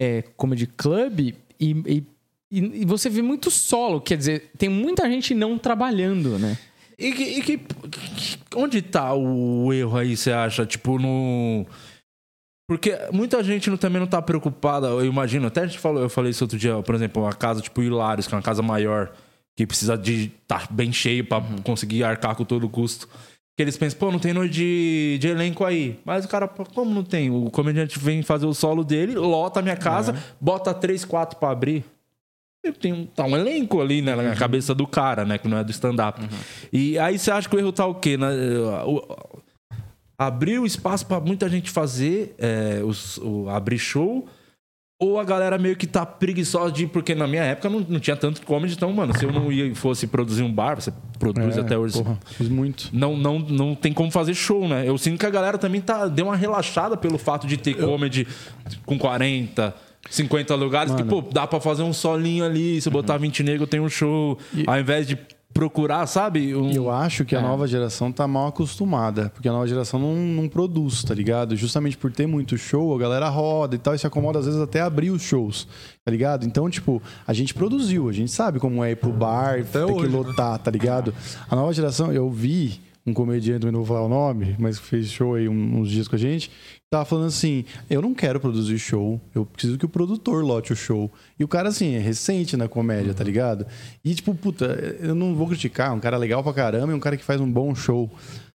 [0.00, 2.04] é, comedy club e, e,
[2.50, 6.56] e- e você vê muito solo, quer dizer, tem muita gente não trabalhando, né?
[6.98, 10.66] E, que, e que- que- onde tá o erro aí, você acha?
[10.66, 11.64] Tipo, no.
[12.68, 15.46] Porque muita gente não- também não tá preocupada, eu imagino.
[15.46, 18.26] Até a gente falou, eu falei isso outro dia, por exemplo, uma casa tipo Hilários,
[18.28, 19.10] que é uma casa maior,
[19.56, 23.08] que precisa de estar bem cheio pra conseguir arcar com todo o custo.
[23.56, 25.98] Que eles pensam, pô, não tem noite de, de elenco aí.
[26.04, 27.30] Mas o cara, como não tem?
[27.30, 31.50] O comediante vem fazer o solo dele, lota a minha casa, bota três, quatro pra
[31.50, 31.84] abrir.
[32.80, 35.38] Tem um, tá um elenco ali né, na cabeça do cara, né?
[35.38, 36.20] Que não é do stand-up.
[36.72, 38.16] E aí você acha que o erro tá o quê?
[38.18, 38.28] Na-
[38.84, 39.40] o-
[40.18, 44.26] abrir o espaço pra muita gente fazer, é, os- o, abrir show,
[45.00, 46.84] ou a galera meio que tá preguiçosa de.
[46.88, 49.72] Porque na minha época não, não tinha tanto comedy, então, mano, se eu não ia,
[49.76, 51.94] fosse produzir um bar, você produz É, até hoje.
[52.02, 52.88] Porra, fiz muito.
[52.92, 54.88] Não, não, não tem como fazer show, né?
[54.88, 58.26] Eu sinto que a galera também tá, deu uma relaxada pelo fato de ter comedy
[58.84, 59.72] com 40,
[60.10, 63.68] 50 lugares, que, pô, dá pra fazer um solinho ali, se eu botar 20 negros,
[63.68, 64.36] tem um show.
[64.66, 65.16] Ao invés de
[65.58, 66.54] procurar, sabe?
[66.54, 66.70] Um...
[66.70, 70.48] Eu acho que a nova geração tá mal acostumada, porque a nova geração não, não
[70.48, 71.56] produz, tá ligado?
[71.56, 74.60] Justamente por ter muito show, a galera roda e tal, e se acomoda às vezes
[74.60, 75.66] até abrir os shows,
[76.04, 76.46] tá ligado?
[76.46, 79.94] Então, tipo, a gente produziu, a gente sabe como é ir pro bar, ter hoje,
[79.94, 80.16] que né?
[80.16, 81.12] lotar, tá ligado?
[81.50, 85.34] A nova geração, eu vi um comediante, não vou falar o nome, mas fez show
[85.34, 86.52] aí uns dias com a gente,
[86.90, 90.76] tava falando assim: eu não quero produzir show, eu preciso que o produtor lote o
[90.76, 91.10] show.
[91.38, 93.66] E o cara, assim, é recente na comédia, tá ligado?
[94.04, 94.66] E, tipo, puta,
[95.00, 97.40] eu não vou criticar, é um cara legal pra caramba, é um cara que faz
[97.40, 98.10] um bom show.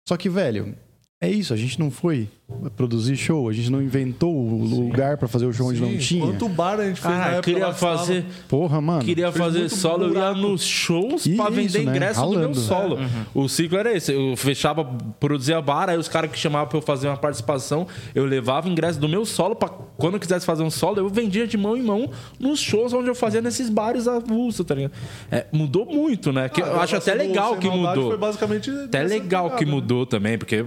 [0.08, 0.74] Só que, velho,
[1.22, 2.28] é isso, a gente não foi
[2.76, 6.24] produzir show, a gente não inventou o lugar pra fazer o show onde não tinha.
[6.26, 8.24] Quanto bar a gente fez na Ah, época queria fazer.
[8.48, 9.04] Porra, mano.
[9.04, 11.90] Queria fez fazer solo, eu ia nos shows pra isso, vender né?
[11.96, 12.60] ingresso do meu Ralando.
[12.60, 12.98] solo.
[13.34, 14.12] O ciclo era esse.
[14.12, 14.84] Eu fechava,
[15.18, 18.98] produzia bar, aí os caras que chamavam pra eu fazer uma participação, eu levava ingresso
[18.98, 21.82] do meu solo pra quando eu quisesse fazer um solo, eu vendia de mão em
[21.82, 22.08] mão
[22.38, 24.92] nos shows onde eu fazia nesses bares avulsos, tá ligado?
[25.30, 26.48] É, mudou muito, né?
[26.48, 28.08] Que Ah, eu acho até legal que mudou.
[28.08, 29.70] Foi basicamente Até legal que né?
[29.70, 30.64] mudou também, porque é,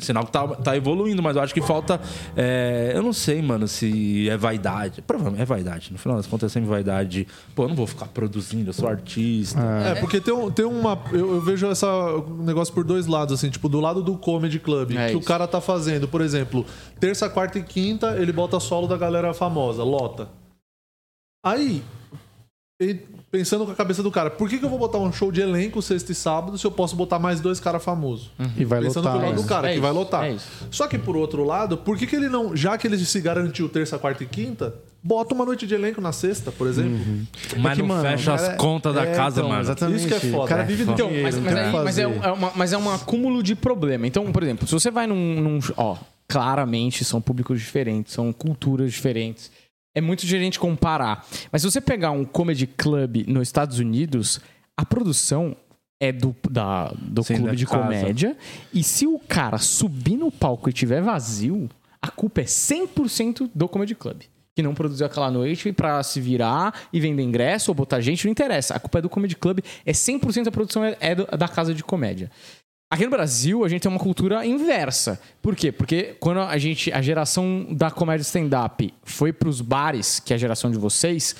[0.00, 2.00] sinal que tá, tá evoluindo, mas eu acho que falta.
[2.36, 5.02] é, eu não sei, mano, se é vaidade.
[5.02, 5.92] Provavelmente é vaidade.
[5.92, 7.26] No final das contas é sempre vaidade.
[7.54, 9.58] Pô, eu não vou ficar produzindo, eu sou artista.
[9.60, 10.98] É, porque tem, um- tem uma.
[11.12, 11.84] Eu, eu vejo esse
[12.40, 15.26] negócio por dois lados, assim, tipo, do lado do Comedy Club, É que o isso.
[15.28, 16.64] cara tá fazendo, por exemplo,
[17.00, 20.28] terça, quarta e quinta, ele bota solo da galera famosa, lota.
[21.44, 21.82] Aí,
[23.30, 25.40] pensando com a cabeça do cara, por que, que eu vou botar um show de
[25.40, 28.30] elenco sexta e sábado se eu posso botar mais dois caras famosos?
[28.56, 29.12] E vai Pensando lotar.
[29.14, 29.42] pelo lado né?
[29.42, 30.24] do cara, É que isso, vai lotar.
[30.24, 30.46] é isso.
[30.70, 33.68] Só que por outro lado, por que, que ele não, já que ele se garantiu
[33.68, 36.92] terça, quarta e quinta, bota uma noite de elenco na sexta, por exemplo?
[36.92, 37.26] Uhum.
[37.58, 39.60] Mas É que, não mano, fecha o as cara- contas da é, casa, então, mano.
[39.62, 39.98] Exatamente.
[39.98, 40.44] Isso que é foda.
[40.44, 42.78] O cara É vive do Então, dinheiro, mas, mas é, um- é uma, mas é
[42.78, 44.06] um acúmulo de problema.
[44.06, 45.96] Então, por exemplo, se você vai num, num- Ó,
[46.28, 49.50] claramente são públicos diferentes, são culturas diferentes.
[49.98, 51.26] É muito diferente comparar.
[51.50, 54.40] Mas se você pegar um comedy club nos Estados Unidos,
[54.76, 55.56] a produção
[56.00, 57.82] é do, da, do Sim, clube da de casa.
[57.82, 58.36] comédia.
[58.72, 61.68] E se o cara subir no palco e tiver vazio,
[62.00, 64.22] a culpa é 100% do comedy club.
[64.54, 68.30] Que não produziu aquela noite pra se virar e vender ingresso ou botar gente, não
[68.32, 68.74] interessa.
[68.74, 71.84] A culpa é do Comedy Club, é 100% da produção é, é da casa de
[71.84, 72.28] comédia.
[72.90, 75.20] Aqui no Brasil, a gente tem uma cultura inversa.
[75.42, 75.70] Por quê?
[75.70, 80.38] Porque quando a gente, a geração da comédia stand-up foi pros bares, que é a
[80.38, 81.36] geração de vocês,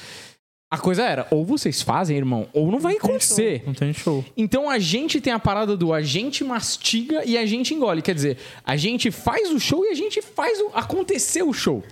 [0.70, 3.62] a coisa era, ou vocês fazem, irmão, ou não vai acontecer.
[3.64, 4.22] Não tem show.
[4.36, 8.02] Então a gente tem a parada do a gente mastiga e a gente engole.
[8.02, 11.82] Quer dizer, a gente faz o show e a gente faz o, acontecer o show.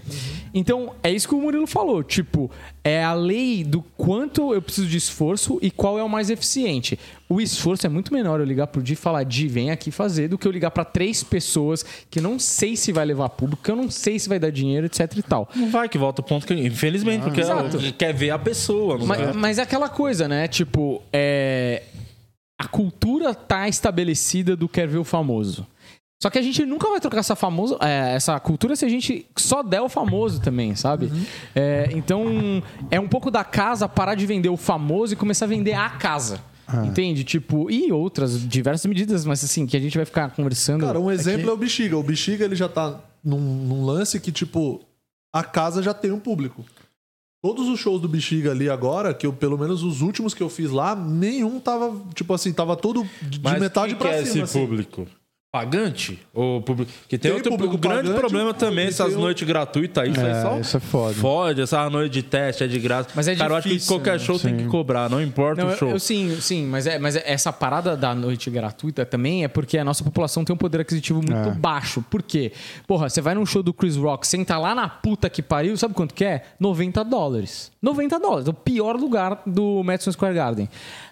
[0.52, 2.02] Então é isso que o Murilo falou.
[2.02, 2.50] Tipo,
[2.86, 6.96] é a lei do quanto eu preciso de esforço e qual é o mais eficiente.
[7.28, 10.28] O esforço é muito menor eu ligar pro Di e falar, Di, vem aqui fazer,
[10.28, 13.72] do que eu ligar pra três pessoas que não sei se vai levar público, que
[13.72, 15.48] eu não sei se vai dar dinheiro, etc e tal.
[15.56, 16.54] Não vai que volta o ponto que.
[16.54, 17.76] Infelizmente, porque exato.
[17.76, 18.98] ela quer ver a pessoa.
[18.98, 20.46] Não Mas, mas é aquela coisa, né?
[20.46, 21.82] Tipo, é...
[22.56, 25.66] a cultura tá estabelecida do quer ver o famoso.
[26.22, 29.26] Só que a gente nunca vai trocar essa, famoso, é, essa cultura se a gente
[29.36, 31.12] só der o famoso também, sabe?
[31.54, 35.48] É, então, é um pouco da casa parar de vender o famoso e começar a
[35.48, 36.40] vender a casa.
[36.84, 37.22] Entende?
[37.22, 40.84] Tipo, e outras diversas medidas, mas assim, que a gente vai ficar conversando.
[40.84, 41.96] Cara, um exemplo é o Bexiga.
[41.96, 44.80] O Bexiga, ele já tá num, num lance que, tipo,
[45.32, 46.64] a casa já tem um público.
[47.40, 50.48] Todos os shows do Bexiga ali agora, que eu, pelo menos os últimos que eu
[50.48, 54.18] fiz lá, nenhum tava, tipo assim, tava todo de Mas metade quem pra que é
[54.24, 54.30] cima.
[54.30, 54.58] esse assim.
[54.66, 55.06] público?
[55.52, 56.18] Pagante?
[56.34, 56.90] Ou público...
[57.08, 60.10] Que tem, Tem outro público o grande pagante, problema também, essas o- noites gratuitas aí,
[60.10, 61.14] isso É, aí só isso é foda.
[61.14, 61.60] fode.
[61.62, 63.08] Essa noite de teste é de graça.
[63.14, 64.18] Mas é Cara, eu acho que difícil, qualquer né?
[64.18, 65.88] show tem que cobrar, não importa Não, o eu, show.
[65.90, 69.78] eu sim, sim, mas, é, mas é- essa parada da noite gratuita também é porque
[69.78, 71.52] a nossa população tem um poder aquisitivo muito É.
[71.52, 72.04] baixo.
[72.10, 72.52] Por quê?
[72.86, 75.94] Porra, você vai num show do Chris Rock, senta lá na puta que pariu, sabe
[75.94, 76.42] quanto que é?
[76.60, 77.70] 90 dólares.
[77.80, 80.68] 90 dólares, o pior lugar do Madison Square Garden.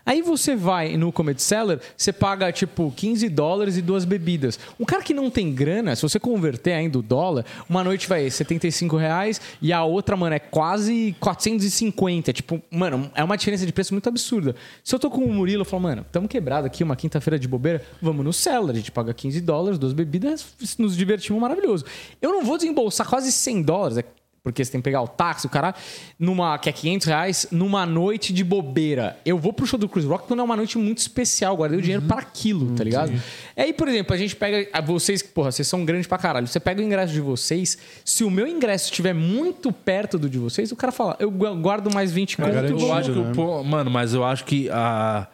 [0.06, 4.58] Aí você vai no Comedy Cellar, você paga tipo 15 dólares e duas bebidas.
[4.78, 8.28] Um cara que não tem grana, se você converter ainda o dólar, uma noite vai
[8.28, 12.32] 75 reais e a outra, mano, é quase 450.
[12.32, 14.54] Tipo, mano, é uma diferença de preço muito absurda.
[14.82, 17.48] Se eu tô com o Murilo, eu falo, mano, tamo quebrado aqui, uma quinta-feira de
[17.48, 20.46] bobeira, vamos no Cellar, a gente paga 15 dólares, duas bebidas,
[20.78, 21.84] nos divertimos maravilhoso.
[22.20, 24.04] Eu não vou desembolsar quase 100 dólares, é
[24.44, 25.74] porque você tem que pegar o táxi, o caralho,
[26.18, 29.18] numa, que é 500 reais, numa noite de bobeira.
[29.24, 31.82] Eu vou pro show do Chris Rock quando é uma noite muito especial, guardei o
[31.82, 33.10] dinheiro para aquilo, tá ligado?
[33.56, 36.60] Aí, por exemplo, a gente pega, a vocês, porra, vocês são grandes pra caralho, você
[36.60, 40.70] pega o ingresso de vocês, se o meu ingresso estiver muito perto do de vocês,
[40.70, 42.48] o cara fala, eu gu- guardo mais 20 conto
[42.78, 42.82] e.
[42.82, 43.32] Eu acho né?
[43.34, 45.26] pô- mano, mas eu acho que a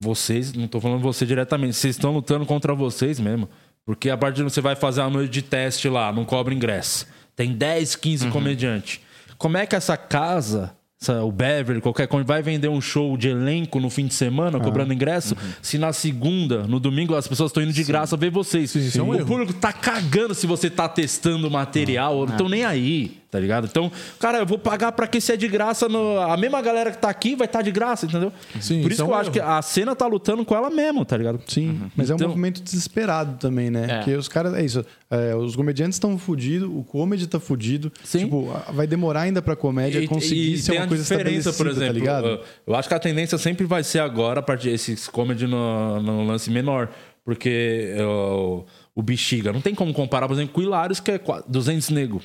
[0.00, 3.48] vocês, não tô falando você diretamente, vocês estão lutando contra vocês mesmo.
[3.84, 7.06] Porque a partir de você vai fazer uma noite de teste lá, não cobra ingresso.
[7.38, 8.30] Tem 10, 15 Uhum.
[8.32, 8.98] comediantes.
[9.38, 13.28] Como é que essa casa, essa- o Beverly, qualquer coisa, vai vender um show de
[13.28, 15.50] elenco no fim de semana, cobrando ingresso, Uhum.
[15.62, 18.74] se na segunda, no domingo, as pessoas estão indo de graça ver vocês?
[18.74, 19.24] isso é um o erro.
[19.26, 23.66] público tá cagando se você tá testando material, ou não estão nem aí, tá ligado?
[23.66, 26.90] Então, cara, eu vou pagar pra que se é de graça, no- a mesma galera
[26.90, 28.32] que tá aqui vai estar de graça, entendeu?
[28.60, 29.32] Sim, Por isso isso é que eu acho erro.
[29.32, 31.40] que a cena tá lutando com ela mesmo, tá ligado?
[31.46, 33.86] Sim, mas é Então- um movimento desesperado também, né?
[33.90, 33.96] É.
[33.98, 34.84] Porque os caras, é isso.
[35.10, 37.90] é, os comediantes estão fudidos, o comedy tá fudido.
[38.04, 38.20] Sim.
[38.24, 42.06] Tipo, vai demorar ainda pra comédia conseguir ser tem uma coisa diferença, por estabelecida, exemplo.
[42.06, 42.40] tá ligado?
[42.66, 46.24] Eu acho que a tendência sempre vai ser agora, a partir desses comedy no, no
[46.26, 46.88] lance menor.
[47.24, 48.64] Porque uh,
[48.98, 51.88] o Bexiga não tem como comparar, por exemplo, com o Hilários, que é qua- 200
[51.90, 52.20] nego.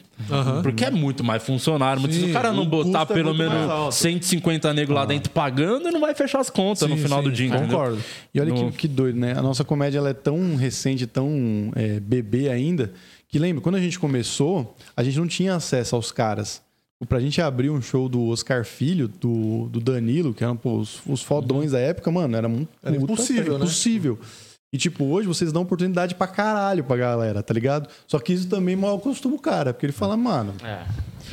[0.63, 2.01] Porque é muito mais funcionário.
[2.01, 3.93] Muito, Sim, o cara não o botar é pelo mais menos alto.
[3.93, 7.31] 150 nego lá dentro pagando, não vai fechar as contas no Sim, final sim, do
[7.31, 7.47] dia.
[7.49, 7.67] entendeu?
[7.67, 7.99] concordo.
[8.33, 9.33] E olha No- que, que doido, né?
[9.37, 12.91] A nossa comédia ela é tão recente, tão é, bebê ainda,
[13.27, 16.59] que lembra, quando a gente começou, a gente não tinha acesso aos caras.
[17.07, 21.01] Pra gente abrir um show do Oscar Filho, do, do Danilo, que eram pô, os,
[21.05, 22.69] os fodões da época, mano, era muito.
[22.81, 23.65] Era impossível, né?
[23.65, 24.17] impossível.
[24.73, 27.87] E, tipo, hoje vocês dão oportunidade pra caralho pra galera, tá ligado?
[28.07, 30.53] Só que isso também mal acostuma o cara, porque ele fala, mano,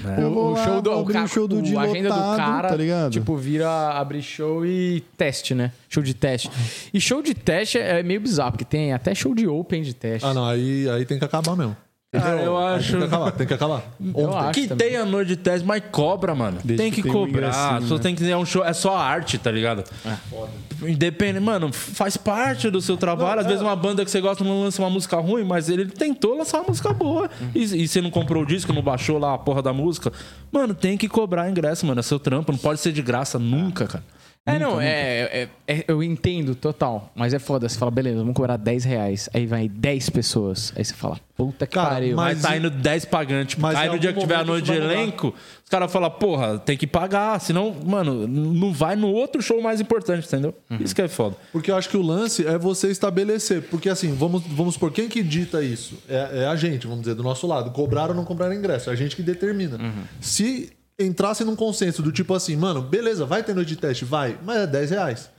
[0.05, 2.09] O, Eu vou o lá, show do, o, um show do o- dia a agenda
[2.11, 3.13] do lotado, cara, tá ligado?
[3.13, 3.69] tipo, vira
[3.99, 5.73] abrir show e teste, né?
[5.89, 6.51] Show de teste.
[6.95, 10.27] E show de teste é meio bizarro, porque tem até show de open de teste.
[10.27, 11.77] Ah, não, aí, aí tem que acabar mesmo.
[12.13, 12.91] Cara, eu acho.
[12.91, 13.83] Tem que acabar, tem que acabar.
[14.17, 14.89] Eu acho Que também.
[14.89, 16.59] tem a noite de teste, mas cobra, mano.
[16.65, 17.77] Desde tem que que, tenha um cobrar.
[17.77, 18.03] As pessoas né?
[18.03, 18.65] tem que ter um show.
[18.65, 19.85] É só arte, tá ligado?
[20.83, 21.41] Independente.
[21.41, 23.41] Mano, faz parte do seu trabalho.
[23.41, 26.37] Às vezes uma banda que você gosta não lança uma música ruim, mas ele tentou
[26.37, 27.31] lançar uma música boa.
[27.55, 30.13] E, e você não comprou o disco, não baixou lá a porra da música.
[30.51, 32.01] Mano, tem que cobrar ingresso, mano.
[32.01, 32.51] É seu trampo.
[32.51, 34.05] Não pode ser de graça nunca, cara.
[34.47, 37.13] É, não, é, é- é- Eu entendo total.
[37.15, 37.69] Mas é foda.
[37.69, 39.29] Você fala, beleza, vamos cobrar 10 reais.
[39.35, 40.73] Aí vai 10 pessoas.
[40.75, 42.17] Aí você fala, puta que Cara, pariu.
[42.17, 43.57] mas- Mas tá indo 10 pagantes.
[43.57, 46.77] mas aí no dia que tiver a noite de elenco, os caras falam, porra, tem
[46.77, 47.39] que pagar.
[47.39, 50.55] Senão, mano, não vai no outro show mais importante, entendeu?
[50.81, 51.37] Isso que é foda.
[51.53, 53.63] Porque eu acho que o lance é você estabelecer.
[53.65, 55.99] Porque assim, vamos, vamos por quem que dita isso?
[56.09, 57.71] É, é a gente, vamos dizer, do nosso lado.
[57.73, 58.89] Cobrar ou não cobrar ingresso.
[58.91, 59.79] É a gente que determina.
[60.21, 64.05] Se entrasse num consenso do tipo assim, mano, beleza, vai ter noite de teste?
[64.05, 65.31] Vai, mas é 10 reais.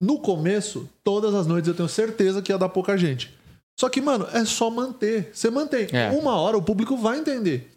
[0.00, 3.34] No começo, todas as noites eu tenho certeza que ia dar pouca gente.
[3.78, 5.30] Só que, mano, é só manter.
[5.32, 5.86] Você mantém.
[5.92, 6.10] É.
[6.10, 7.70] Uma hora o público vai entender.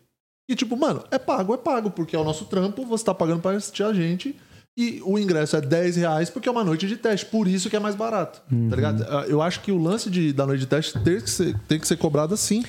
[0.49, 3.41] E tipo, mano, é pago, é pago, porque é o nosso trampo, você tá pagando
[3.41, 4.35] pra assistir a gente.
[4.77, 7.25] E o ingresso é 10 reais porque é uma noite de teste.
[7.25, 8.41] Por isso que é mais barato.
[8.69, 9.03] Tá ligado?
[9.27, 11.87] Eu acho que o lance de, da noite de teste tem que ser, tem que
[11.87, 12.63] ser cobrado assim.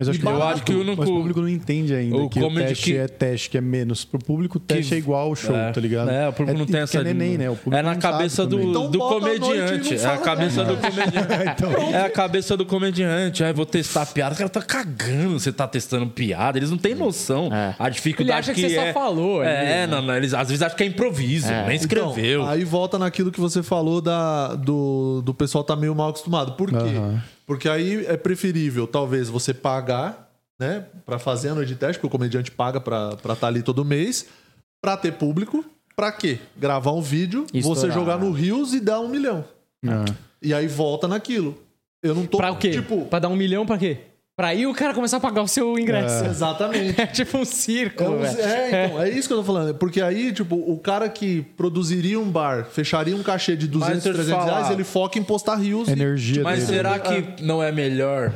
[0.00, 0.26] Mas eu acho, que.
[0.26, 2.84] Eu acho que o único- mas o público não entende ainda o que o teste
[2.92, 4.04] que- é teste, que é menos.
[4.04, 6.10] Pro público, o teste Que- é igual ao show, é, tá ligado?
[6.10, 6.98] É, o público não tem que essa.
[7.00, 7.50] É neném, né?
[7.50, 8.58] O público é na cabeça do.
[8.60, 9.94] Então do bota a noite e comediante.
[9.96, 11.20] não É a cabeça do comediante.
[11.60, 13.44] Então- É a cabeça do comediante.
[13.44, 14.34] Aí vou testar piada.
[14.34, 15.38] O cara tá cagando.
[15.38, 16.58] Você tá testando piada.
[16.58, 17.50] Eles não têm noção.
[17.52, 17.74] É.
[17.78, 18.92] A dificuldade Ele acha que você só é.
[18.94, 19.86] falou ali, É, né?
[19.86, 20.16] não, não.
[20.16, 21.48] Eles às vezes acham que é improviso.
[21.66, 22.40] Nem escreveu.
[22.40, 26.52] Então, aí volta naquilo que você falou da, do, do pessoal tá meio mal acostumado.
[26.52, 26.76] Por quê?
[27.50, 30.86] Porque aí é preferível, talvez, você pagar, né?
[31.04, 33.84] Pra fazer a noite de teste, porque o comediante paga pra estar tá ali todo
[33.84, 34.26] mês,
[34.80, 35.64] pra ter público.
[35.96, 36.38] Pra quê?
[36.56, 37.98] Gravar um vídeo, E você estourar.
[37.98, 39.44] jogar no Rios e dar um milhão.
[39.84, 40.04] Ah.
[40.40, 41.60] E aí volta naquilo.
[42.00, 42.36] Eu não tô.
[42.38, 42.70] Pra o quê?
[42.70, 43.06] Tipo.
[43.06, 43.98] Pra dar um milhão pra quê?
[44.40, 46.24] Pra aí o cara começar a pagar o seu ingresso.
[46.24, 46.96] Exatamente.
[46.98, 49.74] É, tipo um É, círculo, um- é, então, é isso que eu tô falando.
[49.74, 54.02] Porque aí, tipo, o cara que produziria um bar, fecharia um cachê de 200, Mas
[54.04, 54.72] deixa eu te 300 reais, falar.
[54.72, 55.88] ele foca em postar rios.
[55.88, 56.78] e- Energia Mas dele.
[56.78, 58.32] será que não é melhor.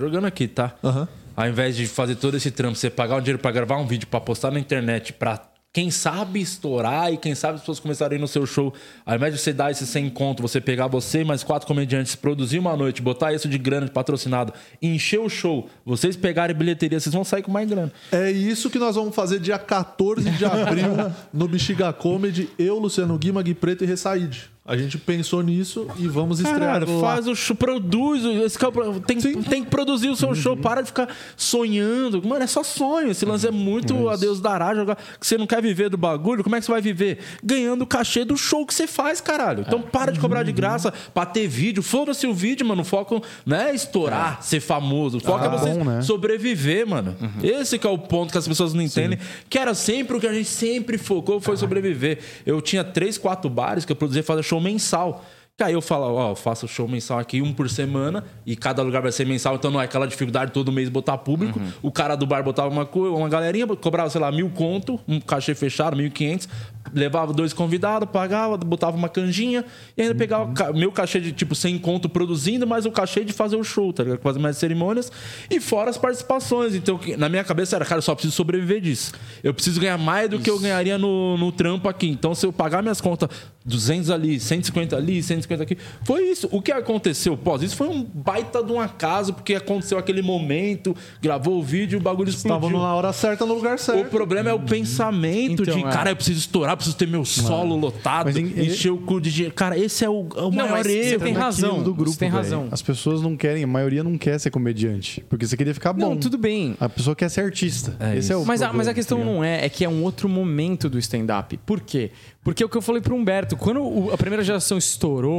[0.00, 0.72] Jogando aqui, tá?
[0.82, 1.06] Aham.
[1.36, 4.06] Ao invés de fazer todo esse trampo, você pagar um dinheiro pra gravar um vídeo
[4.08, 5.38] pra postar na internet, pra
[5.72, 8.74] quem sabe estourar e quem sabe as pessoas começarem no seu show,
[9.06, 12.14] ao invés de você dar esse sem conto, você pegar você e mais quatro comediantes,
[12.14, 17.00] produzir uma noite, botar isso de grana de patrocinado, encher o show, vocês pegarem bilheteria,
[17.00, 17.90] vocês vão sair com mais grana.
[18.10, 20.92] É isso que nós vamos fazer dia 14 de abril
[21.32, 22.50] no Bexiga Comedy.
[22.58, 24.51] Eu, Luciano Guima, Gui Preto e Ressaíde.
[24.64, 27.00] A gente pensou nisso e vamos estrear lá.
[27.00, 28.24] faz o show, produz.
[28.24, 28.72] Esse cara
[29.04, 30.56] tem, tem que produzir o seu show.
[30.56, 32.22] Para de ficar sonhando.
[32.24, 33.10] Mano, é só sonho.
[33.10, 34.72] Esse lance é muito a Deus dará.
[34.72, 36.44] Jogar, que você não quer viver do bagulho.
[36.44, 37.18] Como é que você vai viver?
[37.42, 39.64] Ganhando o cachê do show que você faz, caralho.
[39.66, 41.82] Então para de cobrar de graça pra ter vídeo.
[41.82, 42.82] Foda-se o vídeo, mano.
[42.82, 45.16] O foco não é estourar, ser famoso.
[45.16, 46.02] O foco é você bom, né?
[46.02, 47.16] sobreviver, mano.
[47.42, 49.18] Esse que é o ponto que as pessoas não entendem.
[49.50, 52.20] Que era sempre o que a gente sempre focou, foi sobreviver.
[52.46, 55.22] Eu tinha três, quatro bares que eu produzia fazer show mensal.
[55.58, 58.82] Que aí eu falo, ó, eu faço show mensal aqui, um por semana, e cada
[58.82, 61.60] lugar vai ser mensal, então não é aquela dificuldade todo mês botar público.
[61.82, 65.54] O cara do bar botava uma, uma galerinha, cobrava, sei lá, mil conto, um cachê
[65.54, 66.48] fechado, mil quinhentos,
[66.94, 69.62] levava dois convidados, pagava, botava uma canjinha,
[69.94, 73.34] e ainda pegava ca- meu cachê de tipo 100 conto produzindo, mais o cachê de
[73.34, 74.20] fazer o show, tá ligado?
[74.22, 75.12] Fazer mais cerimônias,
[75.50, 76.74] e fora as participações.
[76.74, 79.12] Então, na minha cabeça era, cara, eu só preciso sobreviver disso.
[79.44, 82.08] Eu preciso ganhar mais do que eu ganharia no, no trampo aqui.
[82.08, 83.28] Então, se eu pagar minhas contas
[83.66, 86.48] 200 ali, 150 ali, 150 aqui, foi isso.
[86.52, 90.94] O que aconteceu pós isso foi um baita de um acaso, porque aconteceu aquele momento,
[91.20, 92.78] gravou o vídeo, o bagulho Estavam explodiu.
[92.78, 94.08] na hora certa, no lugar O certo.
[94.10, 95.90] problema é o pensamento Então, de, é.
[95.90, 99.32] cara, eu preciso estourar, preciso ter meu solo lotado, Mas em- encher o cu de
[99.32, 99.54] dinheiro.
[99.54, 101.24] Cara, esse é o, é o Não, maior mas você erro.
[101.24, 102.68] tem razão, do grupo, você tem razão.
[102.70, 105.24] As pessoas não querem, a maioria não quer ser comediante.
[105.28, 106.10] Porque você queria ficar bom.
[106.10, 106.76] Não, tudo bem.
[106.80, 107.96] A pessoa quer ser artista.
[108.00, 109.88] É Esse é o Mas a, problema, mas a questão não é, é que é
[109.88, 111.56] um outro momento do stand-up.
[111.64, 112.10] Por quê?
[112.44, 115.31] Porque é o que eu falei pro Humberto, quando o- a primeira geração estourou,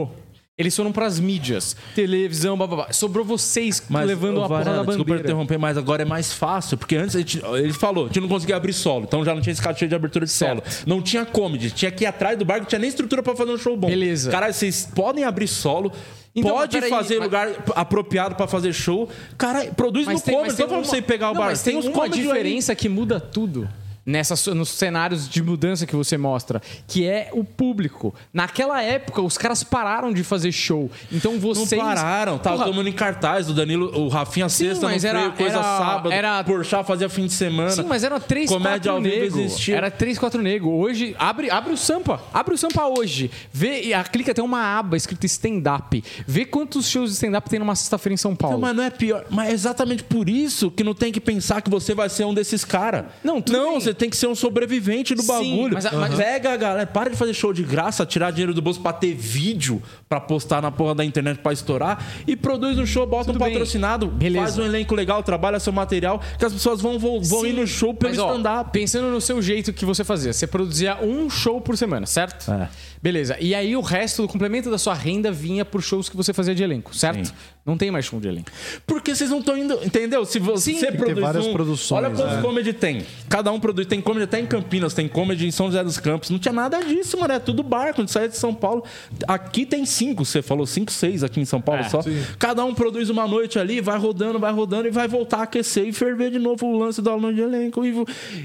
[0.58, 2.94] eles foram pras mídias, televisão, bababá.
[2.94, 5.22] Sobrou vocês levando ô, a porra da Desculpa bandeira.
[5.24, 8.56] interromper, mas agora é mais fácil, porque antes gente, ele falou, a gente não conseguia
[8.56, 10.62] abrir solo, então já não tinha esse cachê de abertura de solo.
[10.64, 10.88] Certo.
[10.88, 13.36] Não tinha comedy, tinha que ir atrás do bar, que não tinha nem estrutura pra
[13.36, 13.88] fazer um show bom.
[13.88, 14.30] Beleza.
[14.30, 15.92] Caralho, vocês podem abrir solo,
[16.36, 19.10] Então, pode mas peraí, fazer mas- lugar apropriado pra fazer show.
[19.38, 21.48] Cara, produz no tem- comedy, tô falando uma- você pegar o Não, bar.
[21.48, 22.28] mas tem, os uma comedy aí.
[22.28, 23.68] diferença que muda tudo.
[24.06, 28.14] Nessas, nos cenários de mudança que você mostra, que é o público.
[28.34, 30.92] Naquela época, os caras pararam de fazer show.
[31.10, 31.82] Então Não vocês.
[31.82, 35.20] pararam, tava Porra, todo mundo em cartaz, o Danilo, o Rafinha Sim, sexta, mas era-
[35.20, 37.70] freio, coisa era- sábado, era- Porchat fazia fim de semana.
[37.70, 39.40] Sim, mas era 3, Comédia 4 ao vivo nego.
[39.40, 39.78] existia.
[39.78, 40.70] Era 3, 4 nego.
[40.72, 42.22] Hoje, abre, abre o Sampa.
[42.34, 43.32] Abre o Sampa hoje.
[43.54, 46.04] Vê, a clica tem uma aba escrita stand-up.
[46.28, 48.58] Vê quantos shows de stand-up tem numa sexta-feira em São Paulo.
[48.58, 49.26] Não, mas não é pior.
[49.30, 52.34] Mas é exatamente por isso que não tem que pensar que você vai ser um
[52.34, 53.06] desses caras.
[53.24, 53.80] Não, tudo Não, bem.
[53.80, 55.74] você tem que ser um sobrevivente do Sim, bagulho.
[55.74, 58.82] mas mas- Pega a galera, para de fazer show de graça, tirar dinheiro do bolso
[58.82, 63.06] pra ter vídeo pra postar na porra da internet pra estourar e produz um show,
[63.06, 63.54] bota Tudo um bem.
[63.54, 64.44] patrocinado, Beleza.
[64.46, 67.66] faz um elenco legal, trabalha seu material, que as pessoas vão, vão, vão ir no
[67.68, 68.72] show pelo stand-up.
[68.72, 72.52] Pensando no seu jeito que você fazia, você produzia um show por semana, certo?
[72.52, 72.70] É.
[73.04, 73.36] Beleza.
[73.38, 76.56] E aí o resto, o complemento da sua renda vinha por shows que você fazia
[76.56, 77.28] de elenco, certo?
[77.28, 77.34] Sim.
[77.66, 78.50] Não tem mais show de elenco.
[78.86, 79.78] Porque vocês não estão indo.
[79.86, 80.26] Entendeu?
[80.26, 82.42] Se você Sim, tem produz várias um, produções, Olha quantos né?
[82.42, 83.06] comedy tem.
[83.30, 83.88] Cada um produz.
[83.88, 86.30] Tem comedy até em Campinas, tem comedy em São José dos Campos.
[86.30, 87.34] Não tinha nada disso, mano.
[87.34, 87.94] É tudo bar.
[87.94, 88.84] Quando sai de São Paulo.
[89.28, 92.02] Aqui tem cinco, você falou cinco, seis aqui em São Paulo É, só.
[92.38, 95.86] Cada um produz uma noite ali, vai rodando, vai rodando e vai voltar a aquecer
[95.88, 97.86] e ferver de novo o lance do aluno de elenco.
[97.86, 97.94] E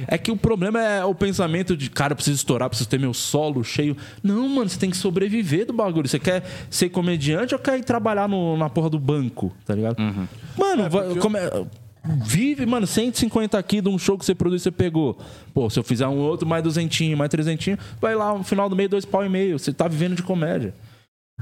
[0.07, 3.13] É que o problema é o pensamento de, cara, eu preciso estourar, preciso ter meu
[3.13, 3.97] solo cheio.
[4.23, 6.09] Não, mano, você tem que sobreviver do bagulho.
[6.09, 9.97] Você quer ser comediante ou quer ir trabalhar no- na porra do banco, tá ligado?
[10.57, 11.39] Mano, vai- come-
[12.25, 15.19] vive, mano, 150 aqui de um show que você produz, você pegou.
[15.53, 18.75] Pô, se eu fizer um outro, mais duzentinho, mais trezentinho, vai lá no final do
[18.77, 19.59] mês, dois pau e meio.
[19.59, 20.73] Você tá vivendo de comédia.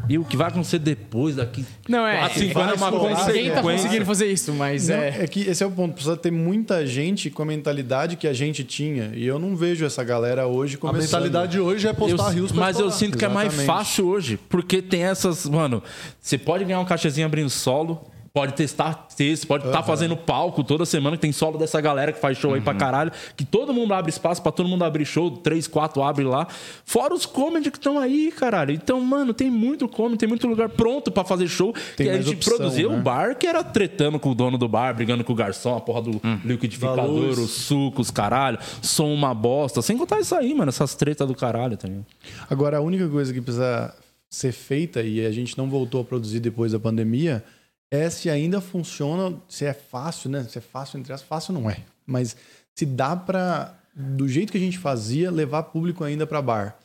[0.09, 1.65] E o que vai acontecer depois daqui?
[1.89, 2.21] Não, é.
[2.23, 3.63] Assim, vai uma Ninguém tá consequência.
[3.63, 5.25] conseguindo fazer isso, mas Não, é.
[5.25, 5.27] é.
[5.27, 5.95] que esse é o ponto.
[5.95, 9.11] Precisa ter muita gente com a mentalidade que a gente tinha.
[9.15, 11.03] E eu não vejo essa galera hoje A começando.
[11.03, 13.67] mentalidade hoje é Eu- postar rios pra mas eu sinto que é mais Exatamente.
[13.67, 15.83] fácil hoje, porque tem essas, mano,
[16.21, 18.07] você pode ganhar um cachezinho abrindo solo,
[18.37, 22.21] pode testar texto, pode estar fazendo palco toda semana, que tem solo dessa galera que
[22.21, 25.31] faz show aí pra caralho, que todo mundo abre espaço pra todo mundo abrir show,
[25.31, 26.47] três, quatro abre lá.
[26.85, 28.73] Fora os comedy que estão aí, caralho.
[28.73, 31.73] Então, mano, tem muito comedy, tem muito lugar pronto pra fazer show.
[31.97, 32.95] Tem que a gente opção, produzia né?
[32.95, 35.81] um bar que era tretando com o dono do bar, brigando com o garçom, a
[35.81, 37.39] porra do liquidificador, luz.
[37.39, 39.81] os sucos, caralho, som uma bosta.
[39.81, 42.05] Sem contar isso aí, mano, essas tretas do caralho, tá ligado?
[42.51, 43.95] Agora, a única coisa que precisa
[44.29, 47.43] ser feita, e a gente não voltou a produzir depois da pandemia,
[47.91, 50.45] é se ainda funciona, se é fácil, né?
[50.49, 51.79] Se é fácil, entre aspas, fácil não é.
[52.07, 52.37] Mas
[52.75, 56.77] se dá pra, do jeito que a gente fazia, levar público ainda pra bar.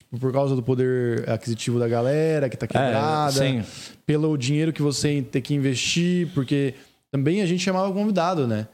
[0.00, 3.62] Tipo, Por causa do poder aquisitivo da galera que tá quebrada, sim.
[4.04, 6.74] pelo dinheiro que você tem que investir, porque
[7.10, 8.68] também a gente chamava convidado, né?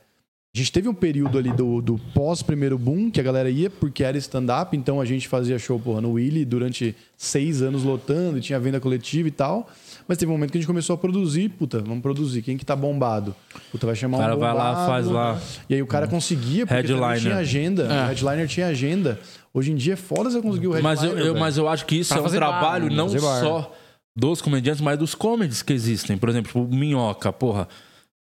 [0.54, 4.04] A gente teve um período ali do, do pós-primeiro boom, que a galera ia porque
[4.04, 8.40] era stand-up, então a gente fazia show porra, no Willy durante seis anos lotando, e
[8.42, 9.70] tinha venda coletiva e tal.
[10.12, 12.42] Mas teve um momento que a gente começou a produzir, puta, vamos produzir.
[12.42, 13.34] Quem que tá bombado?
[13.70, 15.40] Puta, vai chamar O cara um vai lá, faz lá.
[15.70, 17.18] E aí o cara conseguia, porque Headliner.
[17.18, 17.84] tinha agenda.
[17.84, 19.18] O headliner tinha agenda.
[19.54, 20.82] Hoje em dia é foda você conseguir o headliner.
[20.82, 22.94] Mas eu, eu- mas eu acho que isso Pra é um bar, trabalho né?
[22.94, 23.40] não bar.
[23.40, 23.74] só
[24.14, 26.18] dos comediantes, mas dos comedies que existem.
[26.18, 27.66] Por exemplo, o Minhoca, porra.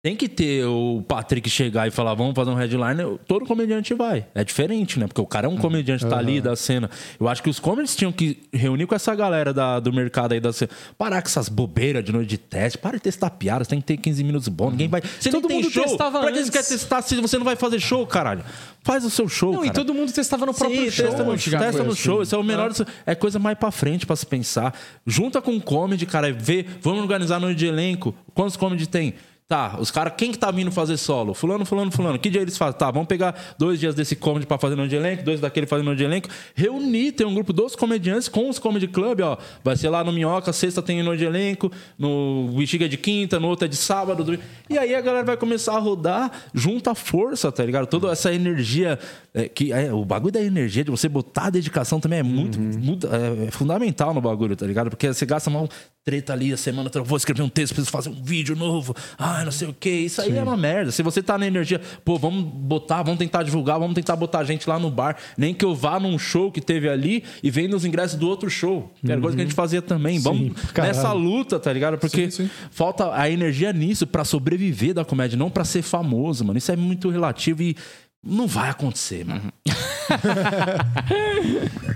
[0.02, 3.18] Tem que ter o Patrick chegar e falar, vamos fazer um headliner.
[3.28, 4.26] Todo comediante vai.
[4.34, 5.08] É diferente, né?
[5.08, 6.90] Porque o cara é um comediante, tá ali da cena.
[7.20, 10.40] Eu acho que os comedies tinham que reunir com essa galera da- do mercado aí
[10.40, 10.72] da cena.
[10.98, 12.78] Parar com essas bobeiras de noite de teste.
[12.78, 13.68] Para de testar piadas.
[13.68, 14.72] Tem que ter 15 minutos bons.
[14.72, 15.02] Ninguém vai.
[15.02, 15.84] Você Todo mundo show.
[15.84, 18.42] testava Pra que você quer testar se você não vai fazer show, caralho?
[18.84, 19.52] Faz o seu show.
[19.52, 21.06] Não, e todo mundo testava no próprio Sim, show.
[21.08, 22.22] testa no, testa no show.
[22.24, 22.72] Esse é o menor.
[23.06, 24.74] É coisa mais pra frente pra se pensar.
[25.06, 26.32] Junta com o comedy, cara.
[26.32, 28.16] Vê, vamos organizar noite de elenco.
[28.34, 29.14] Quantos comedy tem?
[29.50, 31.34] Tá, os caras, quem que tá vindo fazer solo?
[31.34, 32.20] Fulano, fulano, fulano.
[32.20, 32.78] Que dia eles fazem?
[32.78, 35.86] Tá, vamos pegar dois dias desse comedy pra fazer noite de elenco, dois daquele fazendo
[35.88, 36.30] noite de elenco.
[36.54, 39.40] Reunir, tem um grupo dos comediantes com os comedy club, ó.
[39.64, 43.40] Vai ser lá no Minhoca, sexta tem noite de elenco, no Bexiga é de quinta,
[43.40, 44.24] no outro é de sábado.
[44.24, 44.44] domingo.
[44.70, 47.88] E aí a galera vai começar a rodar, junta força, tá ligado?
[47.88, 49.00] Toda essa energia,
[49.34, 52.60] é, que é, o bagulho da energia, de você botar a dedicação também é muito,
[52.60, 54.92] muito- é, é fundamental no bagulho, tá ligado?
[54.92, 55.68] Porque você gasta uma
[56.06, 59.39] treta ali a semana, toda, vou escrever um texto, preciso fazer um vídeo novo, ah,
[59.46, 59.90] não sei o que.
[59.90, 60.92] Isso aí é uma merda.
[60.92, 64.68] Se você tá na energia, pô, vamos botar, vamos tentar divulgar, vamos tentar botar gente
[64.70, 65.18] lá no bar.
[65.38, 68.50] Nem que eu vá num show que teve ali e venda os ingressos do outro
[68.50, 68.92] show.
[69.08, 70.20] Era coisa que a gente fazia também.
[70.20, 70.96] Vamos caralho.
[70.96, 71.98] nessa luta, tá ligado?
[71.98, 72.50] Porque Sim, sim.
[72.72, 76.58] falta a energia nisso pra sobreviver da comédia, não pra ser famoso, mano.
[76.58, 77.76] Isso é muito relativo e
[78.24, 79.52] não vai acontecer, mano.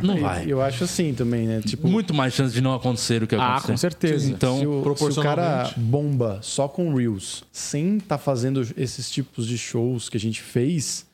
[0.01, 0.45] não vai.
[0.51, 1.61] Eu acho assim também, né?
[1.65, 3.73] Tipo, Muito mais chance de não acontecer o que Ah, aconteceu.
[3.73, 4.29] com certeza.
[4.29, 5.35] Então, se, o, se o proporcionalmente.
[5.73, 10.41] cara bomba só com Reels, sem estar fazendo esses tipos de shows que a gente
[10.41, 11.05] fez,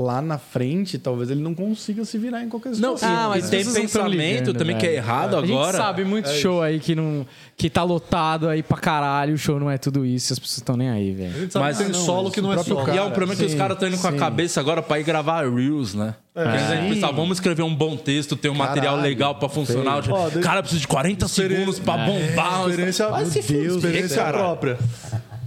[0.00, 3.10] lá na frente, talvez ele não consiga se virar em qualquer não, situação.
[3.10, 4.98] e, Ah, mas tem não pensamento também que é velho.
[4.98, 5.76] errado A gente agora.
[5.76, 7.26] sabe muito show aí que, não,
[7.56, 10.76] que tá lotado aí pra caralho, o show não é tudo isso, as pessoas estão
[10.76, 11.40] nem aí, A velho.
[11.40, 12.86] gente sabe Mas- que tem Ah, não, solo que não é próprio solo.
[12.86, 14.16] E é cara, um problema que os sim, caras estão indo com a sim.
[14.18, 16.14] cabeça agora pra ir gravar Reels, né?
[16.32, 19.02] Porque eles devem pensar, vamos escrever um bom texto, ter um material Caralho.
[19.10, 20.04] legal pra funcionar.
[20.08, 22.68] Ó, O de- cara precisa de 40 Experiência- segundos pra bombar.
[22.68, 24.38] Experiência, Vai se fuder, experiência cara.
[24.38, 24.78] própria.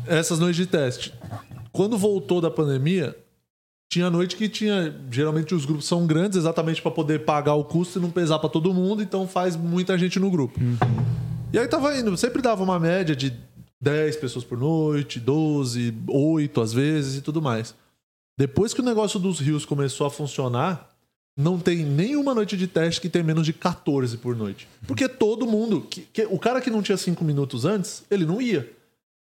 [0.07, 1.13] Essas noites de teste.
[1.71, 3.15] Quando voltou da pandemia,
[3.91, 4.95] tinha noite que tinha.
[5.11, 8.49] Geralmente os grupos são grandes, exatamente para poder pagar o custo e não pesar para
[8.49, 10.57] todo mundo, então faz muita gente no grupo.
[11.51, 13.33] E aí tava indo, sempre dava uma média de
[13.81, 17.75] 10 pessoas por noite, 12, 8 às vezes e tudo mais.
[18.39, 20.89] Depois que o negócio dos rios começou a funcionar,
[21.37, 24.69] não tem nenhuma noite de teste que tem menos de 14 por noite.
[24.87, 25.81] Porque todo mundo.
[25.81, 28.71] que- que- o cara que não tinha 5 minutos antes, ele não ia.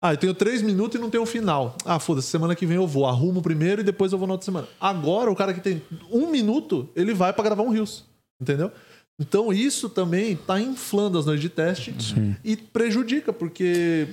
[0.06, 1.78] Ah, eu tenho 3 minutos e não tenho o final.
[1.86, 3.06] Ah, foda-se, semana que vem eu vou.
[3.06, 4.68] Arrumo primeiro e depois eu vou na outra semana.
[4.80, 5.82] Agora, o cara que tem
[6.12, 8.04] um minuto, ele vai pra gravar um Rios.
[8.42, 8.70] Entendeu?
[9.18, 11.96] Então, isso também tá inflando as noites de teste
[12.44, 14.10] e prejudica, porque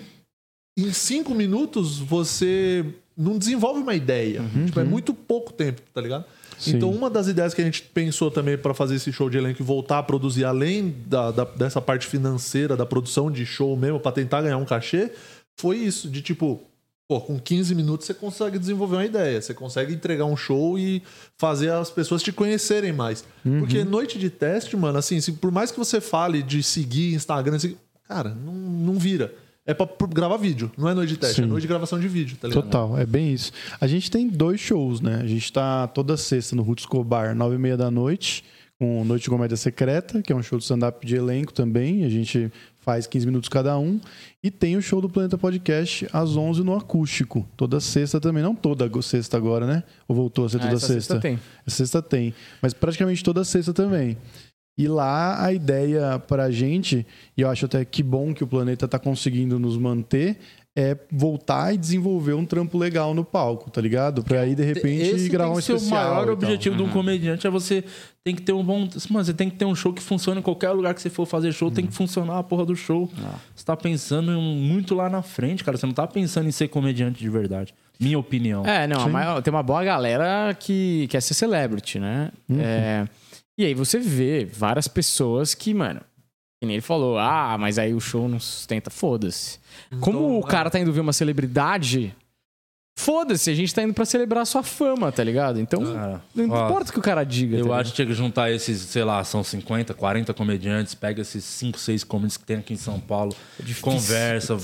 [0.79, 2.85] em cinco minutos você
[3.17, 4.43] não desenvolve uma ideia.
[4.67, 6.25] Tipo, é muito pouco tempo, tá ligado?
[6.59, 6.77] Sim.
[6.77, 9.61] Então, uma das ideias que a gente pensou também para fazer esse show de elenco
[9.62, 13.99] e voltar a produzir, além da, da- dessa parte financeira, da produção de show mesmo,
[13.99, 15.11] para tentar ganhar um cachê,
[15.61, 16.61] foi isso, de tipo,
[17.07, 21.03] pô, com 15 minutos você consegue desenvolver uma ideia, você consegue entregar um show e
[21.37, 23.24] fazer as pessoas te conhecerem mais.
[23.59, 27.57] Porque noite de teste, mano, assim, se, por mais que você fale de seguir Instagram,
[27.57, 27.77] assim,
[28.09, 29.35] cara, não, não vira.
[29.66, 31.51] É pra pra gravar vídeo, não é noite de teste, é Sim.
[31.51, 32.65] noite de gravação de vídeo, tá ligado?
[32.65, 33.53] Total, é bem isso.
[33.81, 35.20] A gente tem dois shows, né?
[35.23, 38.43] A gente tá toda sexta no Roots Bar, nove e meia da noite,
[38.78, 42.05] com Noite de Comédia Secreta, que é um show de stand-up de elenco também.
[42.05, 42.51] A gente
[42.81, 44.01] faz 15 minutos cada um.
[44.43, 47.47] E tem o show do Planeta Podcast às 11 no acústico.
[47.57, 48.43] Toda sexta também.
[48.43, 49.82] Não toda sexta agora, né?
[50.09, 51.15] Ou voltou a ser Ah, toda essa sexta?
[51.15, 51.39] sexta tem.
[51.66, 52.35] A sexta tem.
[52.62, 54.16] Mas praticamente toda sexta também.
[54.78, 58.89] E lá a ideia pra gente, e eu acho até que bom que o planeta
[58.89, 60.39] tá conseguindo nos manter,
[60.81, 64.23] é voltar e desenvolver um trampo legal no palco, tá ligado?
[64.24, 66.01] Pra aí, de repente, Esse gravar tem um especial.
[66.12, 67.85] o maior objetivo de um comediante é você
[68.24, 68.89] tem que ter um bom.
[69.11, 71.27] Mano, você tem que ter um show que funcione em qualquer lugar que você for
[71.27, 73.11] fazer show, tem que funcionar a porra do show.
[73.55, 75.77] Você tá pensando muito lá na frente, cara.
[75.77, 77.74] Você não tá pensando em ser comediante de verdade.
[78.01, 78.65] Minha opinião.
[78.65, 82.31] É, não, a maior- tem uma boa galera que quer ser celebrity, né?
[82.59, 83.07] É,
[83.59, 86.01] e aí você vê várias pessoas que, mano,
[86.61, 89.59] que nem ele falou, ah, mas aí o show não sustenta, foda-se.
[89.99, 92.15] Como o cara tá indo ver uma celebridade,
[92.99, 95.59] foda-se, a gente tá indo pra celebrar a sua fama, tá ligado?
[95.59, 97.57] Então, Cara, não ó, importa o que o cara diga.
[97.57, 101.23] Eu tá acho que tinha que juntar esses, sei lá, são 50, 40 comediantes, pega
[101.23, 103.35] esses 5, 6 comediantes que tem aqui em São Paulo,
[103.81, 104.59] conversa.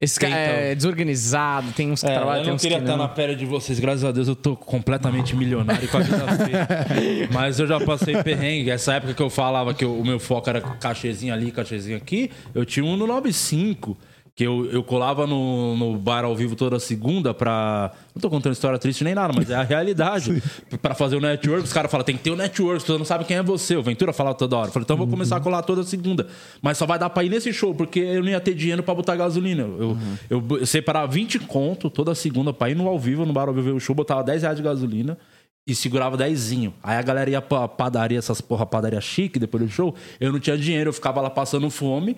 [0.00, 2.96] Esse cara tenta- é desorganizado, tem uns que É, trabalham, eu não queria que estar
[2.96, 3.02] não.
[3.04, 6.16] na pele de vocês, graças a Deus eu tô completamente milionário com a vida
[6.88, 7.28] feia.
[7.30, 8.70] Mas eu já passei perrengue.
[8.70, 12.64] Essa época que eu falava que o meu foco era cachezinho ali, cachezinho aqui, eu
[12.64, 13.94] tinha um no 95.
[14.34, 17.92] Que eu, eu colava no, no bar ao vivo toda segunda pra.
[18.14, 20.42] Não tô contando história triste nem nada, mas é a realidade.
[20.80, 23.26] pra fazer o network, os caras falam, tem que ter o network, pessoas não sabem
[23.26, 23.76] quem é você.
[23.76, 24.68] O Ventura falava toda hora.
[24.68, 26.26] Eu falei, então eu vou começar a colar toda segunda.
[26.62, 28.94] Mas só vai dar pra ir nesse show, porque eu não ia ter dinheiro pra
[28.94, 29.62] botar gasolina.
[29.62, 29.96] Eu,
[30.28, 33.54] eu, eu separava 20 conto toda segunda pra ir no ao vivo, no bar ao
[33.54, 35.18] vivo ver o show, botava 10 reais de gasolina
[35.66, 36.52] e segurava 10.
[36.82, 39.94] Aí a galera ia pra padaria, essas porra padaria chique depois do show.
[40.18, 42.16] Eu não tinha dinheiro, eu ficava lá passando fome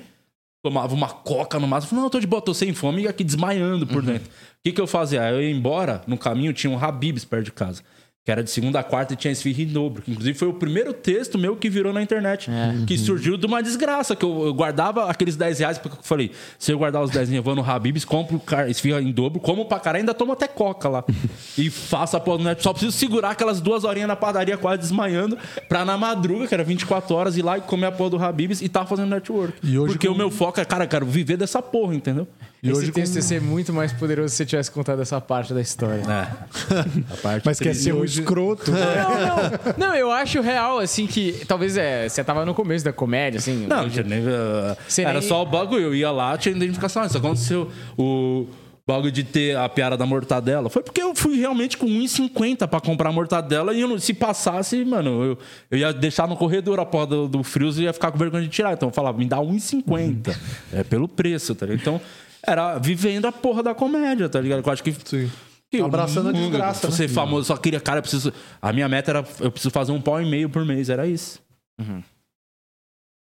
[0.62, 1.90] tomava uma coca no máximo.
[1.90, 4.28] Falei, não, eu tô de boa, tô sem fome e aqui desmaiando por dentro.
[4.28, 5.28] O que, que eu fazia?
[5.28, 7.82] Eu ia embora, no caminho tinha um Habibs perto de casa.
[8.24, 10.00] Que era de segunda a quarta e tinha esfirra em dobro.
[10.00, 12.48] Que inclusive foi o primeiro texto meu que virou na internet.
[12.86, 14.14] Que surgiu de uma desgraça.
[14.14, 15.76] Que eu, eu guardava aqueles 10 reais.
[15.78, 19.10] Porque eu falei: se eu guardar os 10 eu vou no Habibs, compro esfirra em
[19.10, 21.04] dobro, como pra caralho, ainda tomo até coca lá.
[21.58, 22.62] e faço a porra do net.
[22.62, 25.36] Só preciso segurar aquelas duas horinhas na padaria quase desmaiando.
[25.68, 28.62] Pra na madruga, que era 24 horas, ir lá e comer a porra do Habibs
[28.62, 29.54] e tá fazendo network.
[29.64, 32.28] E hoje porque com- o meu foco é, cara, eu quero viver dessa porra, entendeu?
[32.62, 35.52] E Esse hoje texto ia ser muito mais poderoso se você tivesse contado essa parte
[35.52, 36.00] da história.
[36.02, 37.12] É.
[37.12, 38.70] A parte Mas quer ser um escroto.
[38.70, 39.88] Não, não.
[39.88, 43.66] Não, eu acho real, assim, que talvez é, você tava no começo da comédia, assim.
[43.66, 44.20] Não, tinha nem.
[44.20, 45.86] uh, era nem- só o bagulho.
[45.86, 47.04] Eu ia lá, tinha identificação.
[47.04, 47.68] Isso aconteceu.
[47.98, 48.46] O
[48.86, 50.70] bagulho de ter a piada da mortadela.
[50.70, 54.84] Foi porque eu fui realmente com 1,50 pra comprar a mortadela e eu se passasse,
[54.84, 58.12] mano, eu, eu ia deixar no corredor a porra do, do frios e ia ficar
[58.12, 58.72] com vergonha de tirar.
[58.72, 60.36] Então eu falava, me dá 1,50.
[60.72, 61.80] é pelo preço, tá ligado?
[61.80, 62.00] Então,
[62.46, 64.66] era vivendo a porra da comédia, tá ligado?
[64.66, 64.92] Eu acho que.
[64.92, 65.30] Sim.
[65.72, 66.92] eu Abraçando a desgraça, né?
[66.92, 68.32] Ser famoso, só queria, cara, eu preciso.
[68.60, 69.24] A minha meta era.
[69.40, 71.40] Eu preciso fazer um pau e meio por mês, era isso.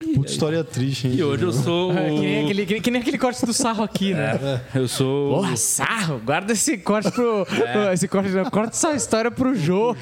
[0.00, 1.14] Puta história triste, hein?
[1.16, 1.90] E hoje eu sou.
[1.92, 4.62] É, que, nem aquele, que, que nem aquele corte do sarro aqui, né?
[4.72, 5.34] Eu sou.
[5.34, 6.20] Porra, sarro!
[6.24, 7.44] Guarda esse corte pro.
[7.92, 9.96] Esse corte, não, corta essa história pro Jô.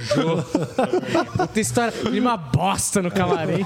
[1.34, 1.92] Puta história.
[1.92, 3.64] Tem uma bosta no camarim.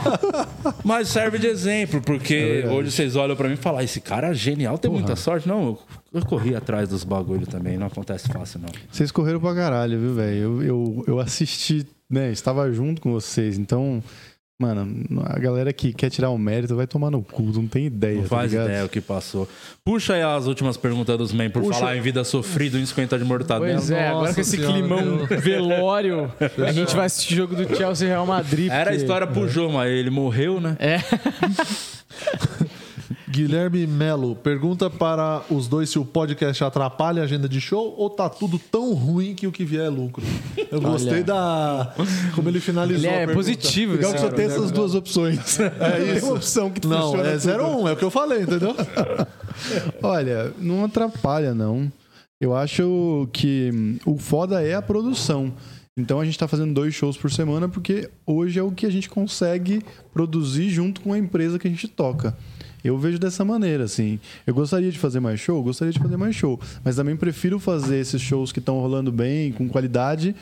[0.85, 4.29] Mas serve de exemplo, porque hoje vocês olham pra mim e falam: "Ah, esse cara
[4.29, 5.49] é genial, tem muita sorte.
[5.49, 5.79] Não, eu,
[6.15, 8.69] eu corri atrás dos bagulho também, não acontece fácil, não.
[8.89, 10.37] Vocês correram pra caralho, viu, velho?
[10.39, 12.31] Eu, eu, eu assisti, né?
[12.31, 14.01] Estava junto com vocês, então.
[14.61, 18.17] Mano, a galera que quer tirar o mérito vai tomar no cu, não tem ideia.
[18.17, 18.67] Não tá faz ligado?
[18.69, 19.49] ideia o que passou.
[19.83, 23.25] Puxa aí as últimas perguntas dos men, por falar em vida sofrida, em 50 de
[23.25, 23.73] mortadela.
[23.73, 25.27] Pois é, agora Nossa com esse Senhora, climão meu.
[25.41, 28.71] velório, a gente vai assistir jogo do Chelsea e Real Madrid.
[28.71, 30.77] Era a porque- história pro Jô, mas ele morreu, né?
[30.79, 30.99] É.
[33.31, 38.11] Guilherme Melo pergunta para os dois se o podcast atrapalha a agenda de show ou
[38.11, 40.25] tá tudo tão ruim que o que vier é lucro.
[40.71, 41.95] Eu gostei da.
[42.35, 43.05] Como ele finalizou.
[43.05, 43.37] Ele a é pergunta.
[43.37, 45.61] positivo, Legal que só tem essas duas opções.
[45.61, 46.21] É isso.
[46.21, 47.41] Tem uma opção que Não, funciona é tudo.
[47.41, 48.75] 0 1, é o que eu falei, entendeu?
[50.03, 51.91] Olha, não atrapalha, não.
[52.41, 55.53] Eu acho que o foda é a produção.
[55.97, 58.91] Então a gente tá fazendo dois shows por semana porque hoje é o que a
[58.91, 59.83] gente consegue
[60.13, 62.37] produzir junto com a empresa que a gente toca.
[62.83, 64.19] Eu vejo dessa maneira, assim.
[64.47, 66.59] Eu gostaria de fazer mais show, gostaria de fazer mais show.
[66.85, 70.35] Mas também prefiro fazer esses shows que estão rolando bem, com qualidade,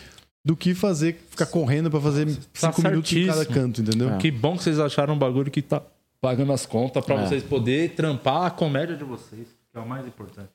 [0.44, 2.26] do que fazer, ficar correndo pra fazer
[2.60, 3.62] Tá cinco minutos em cada certíssimo.
[3.66, 4.16] canto, entendeu?
[4.18, 5.82] Que bom que vocês acharam um bagulho que tá
[6.20, 7.26] pagando as contas pra É.
[7.26, 10.48] vocês poderem trampar a comédia de vocês, que é o mais importante.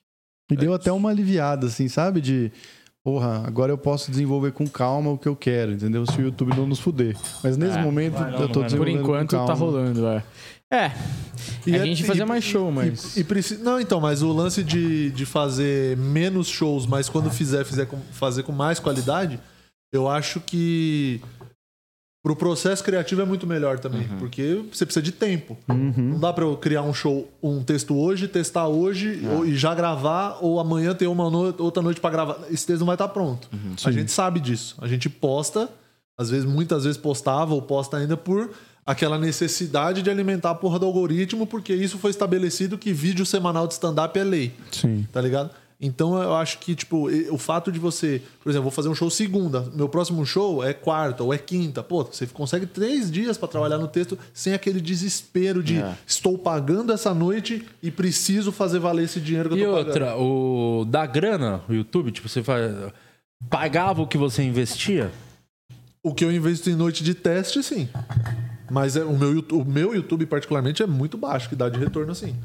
[0.50, 2.20] Me deu até uma aliviada, assim, sabe?
[2.22, 2.52] De,
[3.04, 6.06] porra, agora eu posso desenvolver com calma o que eu quero, entendeu?
[6.06, 7.16] Se o YouTube não nos fuder.
[7.44, 8.54] Mas nesse É, momento não, eu tô não não.
[8.54, 10.24] Por desenvolvendo enquanto com tá rolando, é.
[10.76, 10.92] É.
[11.66, 13.16] E a é- gente e- fazer mais show, mas.
[13.16, 17.30] E, e preci- Não, então, mas o lance de, de fazer menos shows, mas quando
[17.30, 19.40] fizer, fizer com- fazer com mais qualidade,
[19.94, 21.22] eu acho que
[22.24, 24.08] pro processo criativo é muito melhor também.
[24.18, 25.58] Porque você precisa de tempo.
[25.68, 29.76] Não dá pra eu criar um show, um texto hoje, testar hoje ou- e já
[29.76, 32.40] gravar, ou amanhã ter uma no- outra noite pra gravar.
[32.50, 33.50] Esse texto não vai estar pronto.
[33.86, 34.76] a gente sabe disso.
[34.80, 35.70] A gente posta,
[36.18, 38.52] às vezes, muitas vezes postava ou posta ainda por
[38.86, 43.68] aquela necessidade de alimentar a porra do algoritmo, porque isso foi estabelecido que vídeo semanal
[43.68, 44.54] de stand-up é lei.
[44.72, 45.08] Sim.
[45.12, 45.50] Tá ligado?
[45.86, 48.96] Então eu acho que, tipo, e- o fato de você, por exemplo, vou fazer um
[48.96, 51.84] show segunda, meu próximo show é quarta ou é quinta.
[51.84, 55.94] Pô, você consegue três dias pra trabalhar no texto sem aquele desespero de É.
[56.08, 59.88] estou pagando essa noite e preciso fazer valer esse dinheiro que eu E tô pagando.
[59.88, 62.72] outra, o da grana, o YouTube, tipo, você faz,
[63.50, 65.12] pagava o que você investia?
[66.02, 67.90] O que eu investo em noite de teste, sim.
[68.74, 72.16] Mas é, o, meu, o meu YouTube, particularmente, é muito baixo, que dá de retorno,
[72.16, 72.36] sim.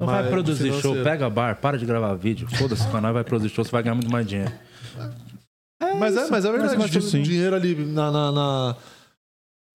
[0.00, 0.96] Não Mas vai produzir financeiro.
[0.96, 2.48] show, pega bar, para de gravar vídeo.
[2.56, 4.50] Foda-se, o canal vai produzir show, você vai ganhar muito mais dinheiro.
[5.98, 7.22] mas, é, mas é verdade, mas tipo, sim.
[7.22, 8.76] dinheiro ali na, na, na,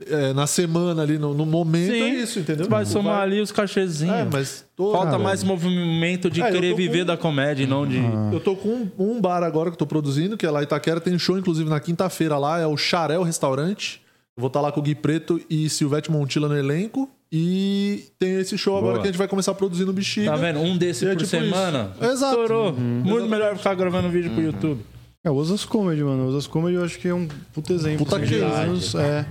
[0.06, 2.66] é, na semana, ali no, no momento, é isso, entendeu?
[2.66, 4.14] Você vai somar ali os cachezinhos.
[4.18, 7.68] É, mas tô, Falta cara, mais movimento de É, querer viver com- da comédia e
[7.68, 8.02] não de.
[8.34, 10.64] Eu tô com um, um bar agora que eu tô produzindo, que é lá em
[10.64, 11.00] Itaquera.
[11.00, 12.60] Tem show, inclusive, na quinta-feira lá.
[12.60, 14.04] É o Xarel Restaurante.
[14.38, 17.10] Eu vou estar lá com o Gui Preto e Silvete Montilla no elenco.
[17.32, 19.02] E tem esse show agora Boa.
[19.02, 20.32] que a gente vai começar a produzir no Bexiga.
[20.32, 20.60] Tá vendo?
[20.60, 21.92] Um desse E é por tipo semana.
[21.96, 22.12] isso.
[22.12, 22.42] Exato.
[22.42, 22.74] Estourou.
[22.74, 24.82] Muito melhor ficar gravando vídeo pro YouTube.
[25.24, 26.26] É, o Osas Comedy, mano.
[26.26, 28.06] O Osas Comedy eu acho que é um puta exemplo.
[28.06, 29.26] Puta assim, que anos, é.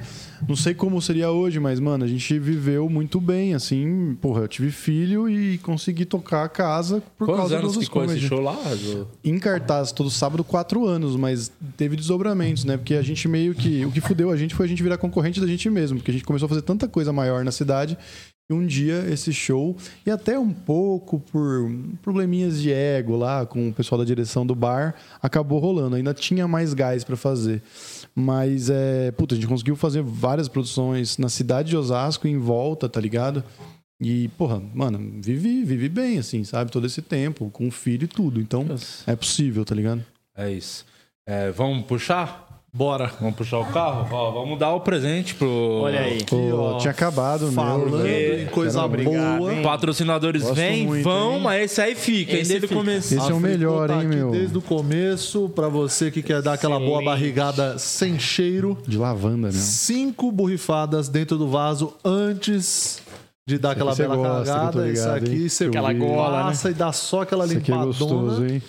[0.48, 4.16] Não sei como seria hoje, mas, mano, a gente viveu muito bem, assim.
[4.20, 8.04] Porra, eu tive filho e consegui tocar a casa por Quantos causa anos Osas ficou
[8.04, 8.28] esse Comedy.
[8.28, 8.56] show lá?
[9.22, 12.76] Em cartaz todo sábado, quatro anos, mas teve desdobramentos, né?
[12.76, 13.84] Porque a gente meio que.
[13.84, 16.14] O que fudeu a gente foi a gente virar concorrente da gente mesmo, porque a
[16.14, 17.96] gente começou a fazer tanta coisa maior na cidade.
[18.50, 21.70] E um dia esse show, e até um pouco por
[22.02, 25.96] probleminhas de ego lá com o pessoal da direção do bar, acabou rolando.
[25.96, 27.62] Ainda tinha mais gás pra fazer.
[28.14, 32.86] Mas, é, puta, a gente conseguiu fazer várias produções na cidade de Osasco, em volta,
[32.86, 33.42] tá ligado?
[33.98, 36.70] E, porra, mano, vivi, vivi bem, assim, sabe?
[36.70, 38.42] Todo esse tempo, com filho e tudo.
[38.42, 38.66] Então,
[39.06, 40.04] é possível, tá ligado?
[40.36, 40.84] É isso.
[41.26, 42.43] É, vamos puxar?
[42.76, 43.12] Bora.
[43.20, 44.08] Vamos puxar o carro?
[44.10, 45.48] Ó, vamos dar o presente pro.
[45.48, 46.14] Olha aí.
[46.16, 47.52] Aqui, Pô, ó, tinha acabado o meu.
[47.52, 48.42] Falando velho.
[48.42, 49.54] em coisa obrigado, boa.
[49.54, 49.62] hein?
[49.62, 51.40] Patrocinadores Gosto vêm, muito, vão, hein?
[51.40, 52.32] mas esse aí fica?
[52.32, 52.80] Esse Desde o fica.
[52.80, 53.14] começo.
[53.14, 54.32] Esse é o melhor, tá hein, meu?
[54.32, 58.76] Desde o começo, pra você que quer dar aquela boa barrigada sem cheiro.
[58.88, 59.52] De lavanda, meu.
[59.52, 63.00] Cinco borrifadas dentro do vaso antes
[63.46, 64.88] de dar aquela aqui você bela gosta, tô cagada.
[64.90, 66.42] Isso aqui você Aquela gola, né?
[66.44, 67.98] passa e dá só aquela Esse aqui é limpadona.
[67.98, 68.62] gostoso, hein?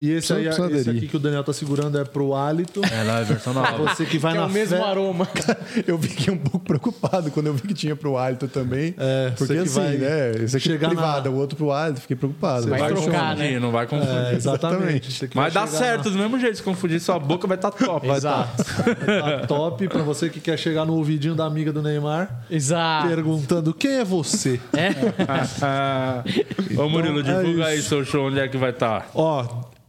[0.00, 0.96] E esse, aí, Precisa esse aderir.
[0.98, 2.80] aqui que o Daniel tá segurando é pro hálito.
[2.84, 3.76] É, lá é a versão nova.
[3.78, 5.26] Você que vai Que é na o mesmo fé- aroma.
[5.88, 8.94] Eu fiquei um pouco preocupado quando eu vi que tinha pro hálito também.
[8.96, 10.30] É, porque você que assim, vai né?
[10.44, 12.62] Esse aqui é chegar na- o outro pro hálito, fiquei preocupado.
[12.62, 13.02] Você vai funciona.
[13.10, 13.58] trocar, né?
[13.58, 14.14] Não vai confundir.
[14.14, 15.28] É, exatamente.
[15.34, 16.56] Mas vai dá certo, do mesmo jeito.
[16.58, 18.06] Se confundir sua boca, vai estar top.
[18.06, 18.64] Vai Exato.
[18.64, 23.08] Tá top pra você que quer chegar no ouvidinho da amiga do Neymar, Exato.
[23.08, 24.60] perguntando quem é você.
[26.78, 27.88] Ô, Murilo, Então, é divulga aí isso.
[27.88, 29.10] seu show, onde é que vai estar.
[29.14, 29.44] Ó,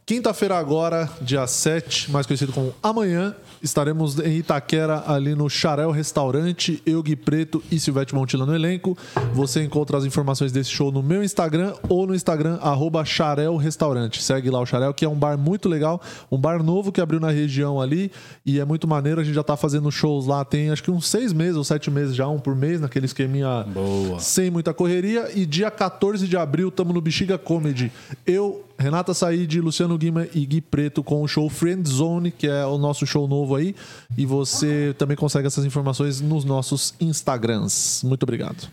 [0.10, 6.82] quinta-feira agora, dia 7, mais conhecido como amanhã, estaremos em Itaquera, ali no Xarel Restaurante,
[6.86, 8.98] eu, Gui Preto e Silvete Montilla no elenco.
[9.34, 14.22] Você encontra as informações desse show no meu Instagram ou no Instagram, arroba Xarel Restaurante.
[14.22, 17.20] Segue lá o Xarel, que é um bar muito legal, um bar novo que abriu
[17.20, 18.12] na região ali
[18.46, 19.22] e é muito maneiro.
[19.22, 21.92] A gente já tá fazendo shows lá, tem acho que uns seis meses ou sete
[21.92, 24.20] meses já, um por mês, naquele esqueminha Boa.
[24.20, 25.30] sem muita correria.
[25.36, 27.92] E dia 14 de abril, estamos no Bexiga Comedy.
[28.26, 32.66] Eu, Renata Said, Luciano Guima e Gui Preto com o show Friend Zone, que é
[32.66, 33.76] o nosso show novo aí.
[34.18, 38.02] E você também consegue essas informações nos nossos Instagrams.
[38.04, 38.70] Muito obrigado.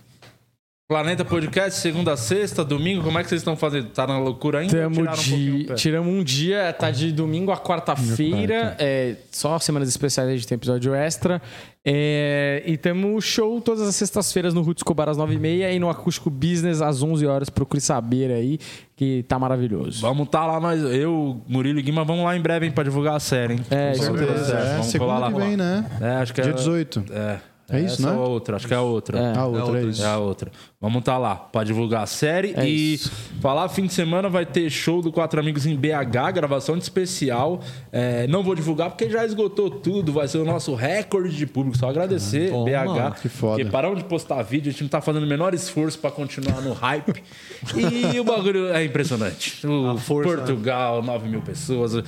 [0.89, 3.89] Planeta Podcast, segunda a sexta, domingo, como é que vocês estão fazendo?
[3.89, 4.83] Tá na loucura ainda?
[4.83, 5.75] Tamo um de, pé?
[5.75, 8.77] tiramos um dia, tá de domingo a quarta-feira.
[8.79, 11.43] É, só semanas especiais a gente tem episódio extra.
[11.85, 16.31] É, e temos show todas as sextas-feiras no Roots Cobar às 9h30 e no Acústico
[16.31, 17.51] Business às 11 horas.
[17.51, 18.57] Procure saber aí,
[18.95, 20.03] que tá maravilhoso.
[20.03, 23.17] Vamos tá lá, nós, eu, Murilo e Guima, vamos lá em breve hein, pra divulgar
[23.17, 23.61] a série, hein?
[23.73, 24.57] É, Vamos com certeza.
[24.57, 25.33] É, vamos segunda colar lá.
[25.33, 25.85] que vem, né?
[26.01, 26.55] É, acho que Dia é...
[26.55, 27.05] 18.
[27.11, 27.56] É.
[27.69, 28.17] É isso, essa né?
[28.17, 29.19] ou a outra, acho que é a outra.
[29.19, 29.37] É.
[29.37, 29.91] Ah, outra, é outra.
[29.91, 30.03] isso.
[30.03, 30.53] É a outra.
[30.81, 32.55] Vamos tá lá pra divulgar a série.
[32.57, 33.11] É e isso.
[33.41, 37.61] falar, fim de semana vai ter show do Quatro Amigos em BH, gravação de especial.
[37.91, 40.13] É, não vou divulgar porque já esgotou tudo.
[40.13, 41.77] Vai ser o nosso recorde de público.
[41.77, 43.21] Só agradecer, Toma, BH.
[43.21, 43.57] que foda.
[43.57, 46.61] Porque paramos de postar vídeo, a gente não tá fazendo o menor esforço pra continuar
[46.61, 47.23] no hype.
[48.15, 49.67] e o bagulho é impressionante.
[49.67, 52.05] O força, Portugal, 9 mil pessoas.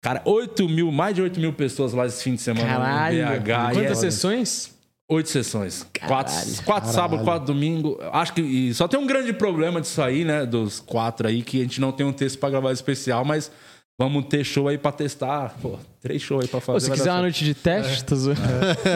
[0.00, 3.24] Cara, 8 mil, mais de 8 mil pessoas lá esse fim de semana Caralho.
[3.24, 3.72] no BH.
[3.72, 4.73] Quantas é- sessões?
[5.10, 5.86] Oito sessões.
[6.06, 6.62] Quatro, Caralho.
[6.64, 7.98] quatro sábado, quatro domingo.
[8.12, 10.46] Acho que e só tem um grande problema disso aí, né?
[10.46, 13.50] Dos quatro aí, que a gente não tem um texto pra gravar especial, mas
[13.98, 15.54] Vamos ter show aí pra testar.
[15.62, 16.74] Pô, três shows aí pra fazer.
[16.76, 17.22] Pô, se vai quiser dar uma certo.
[17.24, 18.40] noite de teste, tá zoando.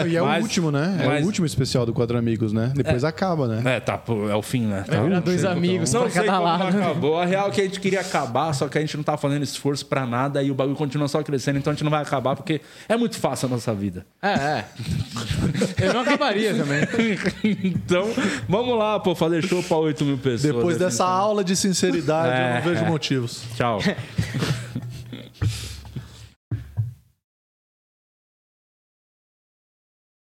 [0.06, 0.98] E é Mas- o último, né?
[1.00, 2.70] É mas- o último especial do Quatro Amigos, né?
[2.76, 3.76] Depois acaba, né?
[3.76, 4.84] É, tá, pô, é o fim, né?
[4.86, 5.00] Tá.
[5.00, 6.76] Virar dois amigos, Não pra sei cada como lado.
[6.78, 7.18] acabou.
[7.18, 9.42] A real é que a gente queria acabar, só que a gente não tá fazendo
[9.42, 12.36] esforço pra nada e o bagulho continua só crescendo, então a gente não vai acabar
[12.36, 14.04] porque é muito fácil a nossa vida.
[14.20, 14.64] É, é.
[15.88, 16.80] Eu não acabaria também.
[17.64, 18.10] então,
[18.46, 20.42] vamos lá, pô, fazer show pra 8 mil pessoas.
[20.42, 22.88] Depois assim, dessa aula de sinceridade, eu É, não vejo é.
[22.88, 23.42] motivos.
[23.56, 23.78] Tchau.